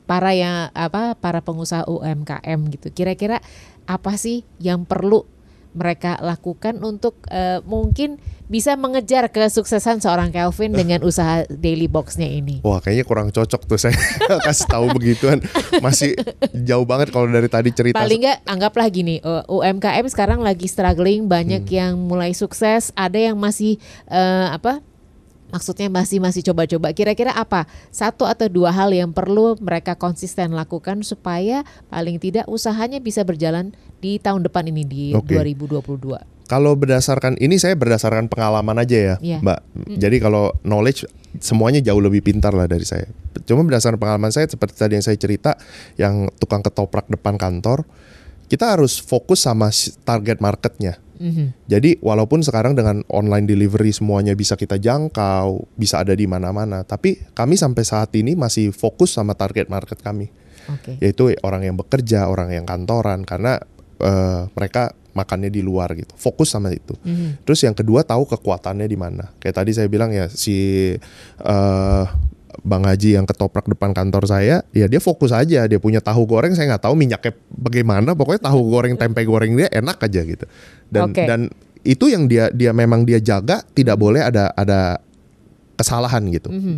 para 0.07 0.31
yang 0.37 0.69
apa 0.71 1.17
para 1.17 1.41
pengusaha 1.41 1.83
UMKM 1.89 2.59
gitu, 2.77 2.93
kira-kira 2.93 3.41
apa 3.89 4.15
sih 4.15 4.45
yang 4.61 4.85
perlu 4.87 5.25
mereka 5.71 6.19
lakukan 6.19 6.79
untuk 6.83 7.23
eh, 7.31 7.63
mungkin 7.63 8.19
bisa 8.51 8.75
mengejar 8.75 9.31
kesuksesan 9.31 10.03
seorang 10.03 10.27
Kelvin 10.35 10.75
dengan 10.75 10.99
usaha 11.07 11.47
daily 11.47 11.87
boxnya 11.87 12.27
ini? 12.27 12.59
Wah 12.67 12.83
kayaknya 12.83 13.07
kurang 13.07 13.31
cocok 13.31 13.61
tuh 13.63 13.79
saya 13.79 13.95
kasih 14.47 14.67
tahu 14.67 14.91
begituan 14.91 15.39
masih 15.79 16.19
jauh 16.51 16.83
banget 16.83 17.15
kalau 17.15 17.31
dari 17.31 17.47
tadi 17.47 17.71
cerita. 17.71 17.95
Paling 17.95 18.27
nggak 18.27 18.39
anggaplah 18.43 18.91
gini, 18.91 19.23
uh, 19.23 19.47
UMKM 19.47 20.03
sekarang 20.11 20.43
lagi 20.43 20.67
struggling, 20.67 21.31
banyak 21.31 21.63
Hmm. 21.63 21.71
yang 21.71 21.93
mulai 21.95 22.35
sukses, 22.35 22.91
ada 22.93 23.15
yang 23.15 23.39
masih 23.39 23.79
uh, 24.11 24.51
apa? 24.51 24.83
Maksudnya 25.51 25.91
masih 25.91 26.23
masih 26.23 26.41
coba-coba. 26.51 26.95
Kira-kira 26.95 27.35
apa 27.35 27.67
satu 27.91 28.23
atau 28.25 28.47
dua 28.47 28.71
hal 28.71 28.95
yang 28.95 29.11
perlu 29.11 29.59
mereka 29.59 29.99
konsisten 29.99 30.55
lakukan 30.55 31.03
supaya 31.03 31.67
paling 31.91 32.17
tidak 32.17 32.47
usahanya 32.47 33.03
bisa 33.03 33.21
berjalan 33.27 33.75
di 33.99 34.17
tahun 34.17 34.47
depan 34.47 34.71
ini 34.71 34.83
di 34.87 35.03
Oke. 35.13 35.35
2022. 35.35 36.17
Kalau 36.51 36.75
berdasarkan 36.75 37.39
ini 37.39 37.55
saya 37.55 37.79
berdasarkan 37.79 38.27
pengalaman 38.27 38.75
aja 38.83 38.97
ya, 38.97 39.15
Iya. 39.23 39.39
Mbak. 39.39 39.59
Jadi 40.03 40.17
kalau 40.19 40.51
knowledge 40.67 41.07
semuanya 41.39 41.79
jauh 41.79 42.03
lebih 42.03 42.19
pintar 42.19 42.51
lah 42.51 42.67
dari 42.67 42.83
saya. 42.83 43.07
Cuma 43.47 43.63
berdasarkan 43.63 43.95
pengalaman 43.95 44.35
saya 44.35 44.51
seperti 44.51 44.75
tadi 44.75 44.99
yang 44.99 45.05
saya 45.05 45.15
cerita, 45.15 45.55
yang 45.95 46.27
tukang 46.43 46.59
ketoprak 46.59 47.07
depan 47.07 47.39
kantor, 47.39 47.87
kita 48.51 48.75
harus 48.75 48.99
fokus 48.99 49.47
sama 49.47 49.71
target 50.03 50.43
marketnya. 50.43 50.99
Mhm. 51.21 51.69
Jadi 51.69 52.01
walaupun 52.01 52.41
sekarang 52.41 52.73
dengan 52.73 53.05
online 53.13 53.45
delivery 53.45 53.93
semuanya 53.93 54.33
bisa 54.33 54.57
kita 54.57 54.81
jangkau, 54.81 55.69
bisa 55.77 56.01
ada 56.01 56.17
di 56.17 56.25
mana-mana, 56.25 56.81
tapi 56.81 57.21
kami 57.37 57.53
sampai 57.53 57.83
saat 57.85 58.09
ini 58.17 58.33
masih 58.33 58.73
fokus 58.73 59.13
sama 59.13 59.37
target 59.37 59.69
market 59.69 60.01
kami 60.01 60.33
Oke. 60.65 60.97
yaitu 60.97 61.29
orang 61.45 61.61
yang 61.61 61.77
bekerja, 61.77 62.25
orang 62.25 62.49
yang 62.49 62.65
kantoran 62.65 63.21
karena 63.21 63.61
eh, 64.01 64.49
mereka 64.57 64.97
makannya 65.11 65.51
di 65.51 65.61
luar 65.61 65.93
gitu. 65.93 66.15
Fokus 66.17 66.49
sama 66.49 66.71
itu. 66.73 66.97
Mhm. 67.05 67.45
Terus 67.45 67.59
yang 67.67 67.75
kedua 67.75 68.01
tahu 68.01 68.25
kekuatannya 68.25 68.87
di 68.87 68.97
mana. 68.97 69.29
Kayak 69.37 69.61
tadi 69.61 69.71
saya 69.75 69.87
bilang 69.91 70.09
ya 70.09 70.25
si 70.31 70.95
eh, 71.37 72.05
Bang 72.61 72.83
Haji 72.83 73.15
yang 73.15 73.25
ketoprak 73.25 73.65
depan 73.65 73.95
kantor 73.95 74.27
saya, 74.27 74.61
ya 74.75 74.85
dia 74.85 74.99
fokus 74.99 75.31
aja. 75.31 75.65
Dia 75.65 75.79
punya 75.79 76.03
tahu 76.03 76.27
goreng, 76.27 76.51
saya 76.53 76.75
nggak 76.75 76.83
tahu 76.85 76.95
minyaknya 76.99 77.31
bagaimana. 77.51 78.11
Pokoknya 78.13 78.51
tahu 78.51 78.59
goreng 78.67 78.95
tempe 78.99 79.23
goreng 79.23 79.55
dia 79.55 79.71
enak 79.71 79.97
aja 79.99 80.21
gitu. 80.23 80.45
Dan 80.91 81.11
Oke. 81.11 81.23
dan 81.23 81.47
itu 81.81 82.05
yang 82.11 82.29
dia 82.29 82.51
dia 82.53 82.75
memang 82.75 83.07
dia 83.07 83.17
jaga, 83.17 83.63
tidak 83.73 83.97
boleh 83.97 84.21
ada 84.21 84.51
ada 84.53 84.99
kesalahan 85.79 86.21
gitu. 86.29 86.51
Mhm. 86.51 86.75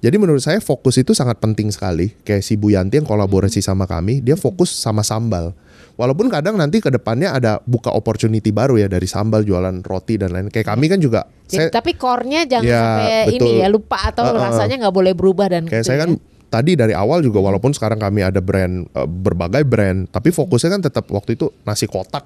Jadi 0.00 0.16
menurut 0.16 0.40
saya 0.40 0.64
fokus 0.64 0.96
itu 0.96 1.12
sangat 1.12 1.36
penting 1.38 1.68
sekali. 1.68 2.16
Kayak 2.24 2.40
si 2.40 2.56
Bu 2.56 2.72
Yanti 2.72 2.96
yang 2.96 3.04
kolaborasi 3.04 3.60
sama 3.60 3.84
kami, 3.84 4.24
dia 4.24 4.34
fokus 4.34 4.72
sama 4.72 5.04
sambal. 5.04 5.52
Walaupun 6.00 6.32
kadang 6.32 6.56
nanti 6.56 6.80
ke 6.80 6.88
depannya 6.88 7.28
ada 7.30 7.60
buka 7.60 7.92
opportunity 7.92 8.48
baru 8.48 8.80
ya 8.80 8.88
dari 8.88 9.04
sambal 9.04 9.44
jualan 9.44 9.84
roti 9.84 10.16
dan 10.16 10.32
lain. 10.32 10.48
Kayak 10.48 10.72
kami 10.72 10.88
kan 10.88 10.96
juga 10.96 11.28
Jadi, 11.44 11.60
saya 11.60 11.68
tapi 11.68 11.92
core-nya 11.92 12.48
jangan 12.48 12.64
Ya, 12.64 12.80
sampai 12.80 13.12
ini 13.28 13.36
betul. 13.36 13.60
ya 13.60 13.68
lupa 13.68 13.98
atau 14.00 14.24
Uh-uh. 14.24 14.40
rasanya 14.40 14.76
nggak 14.80 14.94
boleh 14.94 15.12
berubah 15.12 15.46
dan 15.46 15.68
kayak 15.68 15.84
gitu 15.84 15.86
saya 15.86 15.98
ya. 15.98 16.02
kan 16.02 16.10
tadi 16.48 16.72
dari 16.72 16.96
awal 16.96 17.20
juga 17.20 17.38
walaupun 17.38 17.70
sekarang 17.70 18.00
kami 18.00 18.24
ada 18.24 18.40
brand 18.40 18.88
eh, 18.88 19.04
berbagai 19.04 19.62
brand, 19.62 20.08
tapi 20.08 20.32
fokusnya 20.32 20.72
kan 20.72 20.82
tetap 20.82 21.04
waktu 21.06 21.36
itu 21.36 21.52
nasi 21.62 21.84
kotak. 21.84 22.24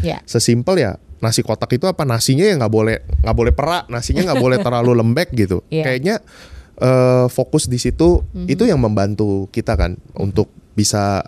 Ya. 0.00 0.24
Sesimpel 0.24 0.80
ya 0.80 0.96
nasi 1.20 1.44
kotak 1.44 1.68
itu 1.70 1.84
apa 1.84 2.02
nasinya 2.02 2.42
ya 2.42 2.56
nggak 2.56 2.72
boleh 2.72 2.96
nggak 3.20 3.36
boleh 3.36 3.52
perak, 3.52 3.84
nasinya 3.86 4.24
nggak 4.24 4.40
boleh 4.40 4.58
terlalu 4.64 4.96
lembek 4.96 5.28
gitu. 5.36 5.60
Iya. 5.68 5.84
Kayaknya 5.84 6.14
eh, 6.78 7.26
fokus 7.28 7.68
di 7.68 7.76
situ 7.76 8.24
Mhm. 8.32 8.48
itu 8.48 8.64
yang 8.64 8.80
membantu 8.80 9.44
kita 9.52 9.76
kan 9.76 10.00
untuk 10.16 10.48
bisa 10.72 11.20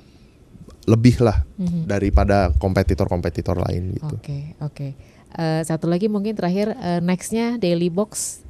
lebih 0.85 1.22
lah 1.22 1.47
Mhm. 1.57 1.87
daripada 1.87 2.51
kompetitor-kompetitor 2.57 3.55
lain 3.61 3.95
gitu. 3.95 4.14
Oke, 4.14 4.59
oke. 4.59 4.89
Eh, 5.33 5.62
satu 5.62 5.87
lagi 5.87 6.07
mungkin 6.07 6.35
terakhir 6.35 6.74
eh, 6.74 6.99
nextnya 6.99 7.57
Daily 7.57 7.89
Box 7.89 8.43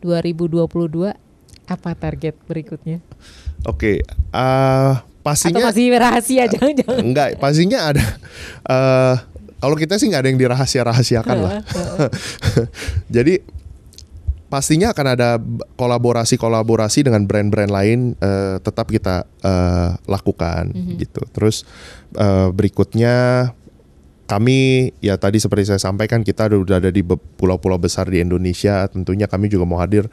2022 0.00 1.12
apa 1.64 1.90
target 1.92 2.36
berikutnya? 2.44 3.00
Oke, 3.64 4.00
eh, 4.00 4.92
Atau 4.94 5.22
pastinya 5.22 5.66
masih 5.66 5.88
rahasia 5.90 6.44
jangan-jangan? 6.46 7.00
enggak, 7.00 7.28
pastinya 7.36 7.90
ada. 7.90 8.04
eh 8.64 9.16
kalau 9.58 9.74
kita 9.74 9.96
sih 9.96 10.12
nggak 10.12 10.20
ada 10.20 10.28
yang 10.28 10.36
dirahasia-rahasiakan 10.38 11.36
lah. 11.40 11.64
Jadi 13.16 13.40
pastinya 14.54 14.94
akan 14.94 15.06
ada 15.18 15.42
kolaborasi-kolaborasi 15.74 17.10
dengan 17.10 17.26
brand-brand 17.26 17.74
lain 17.74 18.14
eh, 18.22 18.62
tetap 18.62 18.86
kita 18.86 19.26
eh, 19.42 19.90
lakukan 20.06 20.70
gitu. 20.94 21.26
Terus 21.34 21.66
eh, 22.14 22.54
berikutnya 22.54 23.50
kami 24.30 24.88
ya 25.04 25.18
tadi 25.18 25.42
seperti 25.42 25.74
saya 25.74 25.82
sampaikan 25.82 26.22
kita 26.22 26.46
udah 26.48 26.78
ada 26.78 26.94
di 26.94 27.02
pulau-pulau 27.02 27.82
besar 27.82 28.06
di 28.06 28.22
Indonesia. 28.22 28.86
Tentunya 28.86 29.26
kami 29.26 29.50
juga 29.50 29.66
mau 29.66 29.82
hadir 29.82 30.06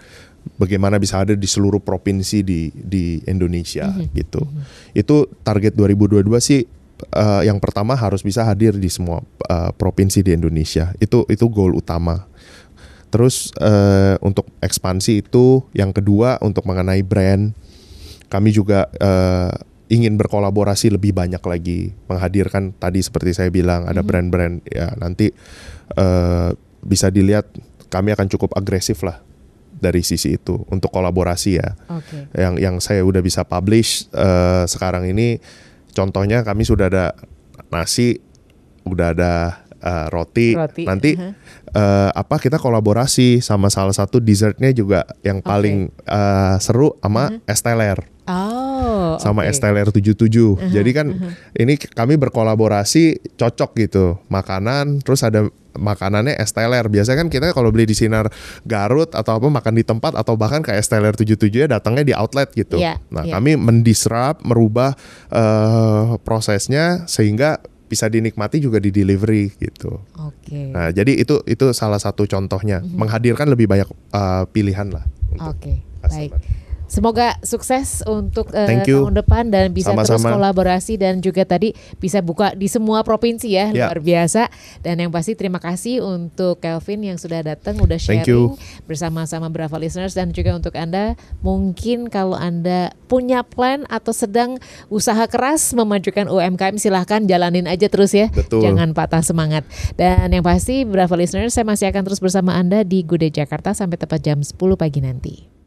bagaimana 0.58 0.98
bisa 0.98 1.22
hadir 1.22 1.38
di 1.38 1.46
seluruh 1.46 1.78
provinsi 1.78 2.42
di 2.42 2.74
di 2.74 3.22
Indonesia 3.30 3.94
gitu. 4.18 4.42
Itu 4.98 5.30
target 5.46 5.78
2022 5.78 6.26
sih 6.42 6.66
eh, 7.14 7.42
yang 7.46 7.62
pertama 7.62 7.94
harus 7.94 8.26
bisa 8.26 8.42
hadir 8.42 8.74
di 8.74 8.90
semua 8.90 9.22
eh, 9.46 9.70
provinsi 9.78 10.26
di 10.26 10.34
Indonesia. 10.34 10.98
Itu 10.98 11.30
itu 11.30 11.46
goal 11.46 11.78
utama. 11.78 12.31
Terus 13.12 13.52
eh, 13.60 14.16
untuk 14.24 14.48
ekspansi 14.64 15.28
itu 15.28 15.68
yang 15.76 15.92
kedua 15.92 16.40
untuk 16.40 16.64
mengenai 16.64 17.04
brand 17.04 17.52
kami 18.32 18.56
juga 18.56 18.88
eh, 18.96 19.52
ingin 19.92 20.16
berkolaborasi 20.16 20.96
lebih 20.96 21.12
banyak 21.12 21.44
lagi. 21.44 21.92
Menghadirkan 22.08 22.72
tadi 22.80 23.04
seperti 23.04 23.36
saya 23.36 23.52
bilang 23.52 23.84
ada 23.84 24.00
brand-brand 24.00 24.64
ya 24.72 24.96
nanti 24.96 25.36
eh, 26.00 26.50
bisa 26.82 27.12
dilihat 27.12 27.52
kami 27.92 28.16
akan 28.16 28.32
cukup 28.32 28.56
agresif 28.56 29.04
lah 29.04 29.20
dari 29.82 30.00
sisi 30.00 30.40
itu 30.40 30.64
untuk 30.72 30.88
kolaborasi 30.96 31.52
ya. 31.60 31.76
Oke. 31.92 32.32
yang 32.40 32.56
yang 32.56 32.76
saya 32.80 33.04
udah 33.04 33.20
bisa 33.20 33.44
publish 33.44 34.08
eh, 34.16 34.64
sekarang 34.64 35.12
ini 35.12 35.44
contohnya 35.92 36.48
kami 36.48 36.64
sudah 36.64 36.88
ada 36.88 37.12
nasi 37.68 38.24
udah 38.88 39.12
ada 39.12 39.62
eh, 39.82 40.08
roti. 40.14 40.54
Roti, 40.54 40.84
nanti 40.86 41.18
uh-huh. 41.18 41.34
eh, 41.74 42.10
apa 42.14 42.38
kita 42.38 42.62
kolaborasi 42.62 43.42
sama 43.42 43.74
salah 43.74 43.94
satu 43.94 44.22
dessertnya 44.22 44.70
juga 44.72 45.04
yang 45.26 45.42
paling 45.42 45.90
eh, 46.06 46.56
seru 46.62 46.96
sama 47.02 47.34
Esteller 47.50 48.12
Oh, 48.30 49.18
sama 49.18 49.44
oke. 49.44 49.50
Esteller 49.50 49.90
77. 49.90 50.70
Jadi 50.70 50.92
kan 50.94 51.08
ini 51.58 51.74
kami 51.76 52.16
berkolaborasi 52.22 53.36
cocok 53.36 53.72
gitu. 53.82 54.22
Makanan 54.30 55.02
terus 55.02 55.26
ada 55.26 55.50
makanannya 55.74 56.38
Esteller. 56.38 56.86
Biasanya 56.86 57.26
kan 57.26 57.30
kita 57.34 57.52
kalau 57.52 57.74
beli 57.74 57.90
di 57.90 57.96
Sinar 57.98 58.30
Garut 58.64 59.12
atau 59.18 59.42
apa 59.42 59.48
makan 59.50 59.74
di 59.74 59.84
tempat 59.84 60.14
atau 60.14 60.38
bahkan 60.38 60.62
kayak 60.62 60.86
Esteller 60.86 61.18
77 61.18 61.50
ya 61.50 61.68
datangnya 61.68 62.04
di 62.08 62.14
outlet 62.14 62.54
gitu. 62.54 62.78
Iya, 62.78 63.02
nah, 63.10 63.26
iya. 63.26 63.34
kami 63.36 63.58
mendisrupt, 63.58 64.46
merubah 64.46 64.94
eh, 65.34 66.16
prosesnya 66.22 67.10
sehingga 67.10 67.58
bisa 67.92 68.08
dinikmati 68.08 68.64
juga 68.64 68.80
di 68.80 68.88
delivery 68.88 69.52
gitu. 69.60 70.00
Oke. 70.16 70.72
Nah, 70.72 70.96
jadi 70.96 71.12
itu 71.12 71.44
itu 71.44 71.76
salah 71.76 72.00
satu 72.00 72.24
contohnya 72.24 72.80
menghadirkan 72.80 73.52
lebih 73.52 73.68
banyak 73.68 73.92
eh, 74.16 74.44
pilihan 74.56 74.88
lah 74.88 75.04
untuk 75.28 75.60
Oke, 75.60 75.84
customer. 76.00 76.40
baik. 76.40 76.61
Semoga 76.92 77.40
sukses 77.40 78.04
untuk 78.04 78.52
uh, 78.52 78.68
Thank 78.68 78.92
you. 78.92 79.08
tahun 79.08 79.16
depan 79.24 79.44
dan 79.48 79.72
bisa 79.72 79.96
terus 79.96 80.12
Sama-sama. 80.12 80.36
kolaborasi 80.36 81.00
dan 81.00 81.24
juga 81.24 81.48
tadi 81.48 81.72
bisa 82.04 82.20
buka 82.20 82.52
di 82.52 82.68
semua 82.68 83.00
provinsi 83.00 83.48
ya 83.48 83.72
Ya. 83.72 83.88
luar 83.88 84.04
biasa. 84.04 84.52
Dan 84.84 85.00
yang 85.00 85.08
pasti 85.08 85.40
terima 85.40 85.64
kasih 85.64 86.04
untuk 86.04 86.60
Kelvin 86.60 87.08
yang 87.08 87.16
sudah 87.16 87.40
datang 87.48 87.80
udah 87.80 87.96
sharing 87.96 88.60
bersama-sama 88.84 89.48
Brava 89.48 89.80
listeners 89.80 90.12
dan 90.12 90.36
juga 90.36 90.52
untuk 90.52 90.76
Anda 90.76 91.16
mungkin 91.40 92.12
kalau 92.12 92.36
Anda 92.36 92.92
punya 93.08 93.48
plan 93.48 93.88
atau 93.88 94.12
sedang 94.12 94.60
usaha 94.92 95.24
keras 95.32 95.72
memajukan 95.72 96.28
UMKM 96.28 96.76
silahkan 96.76 97.24
jalanin 97.24 97.72
aja 97.72 97.88
terus 97.88 98.12
ya. 98.12 98.28
Betul. 98.28 98.68
Jangan 98.68 98.92
patah 98.92 99.24
semangat. 99.24 99.64
Dan 99.96 100.28
yang 100.28 100.44
pasti 100.44 100.84
Brava 100.84 101.16
listeners 101.16 101.56
saya 101.56 101.64
masih 101.64 101.88
akan 101.88 102.04
terus 102.04 102.20
bersama 102.20 102.60
Anda 102.60 102.84
di 102.84 103.08
Gude 103.08 103.32
Jakarta 103.32 103.72
sampai 103.72 103.96
tepat 103.96 104.20
jam 104.20 104.44
10 104.44 104.60
pagi 104.76 105.00
nanti. 105.00 105.61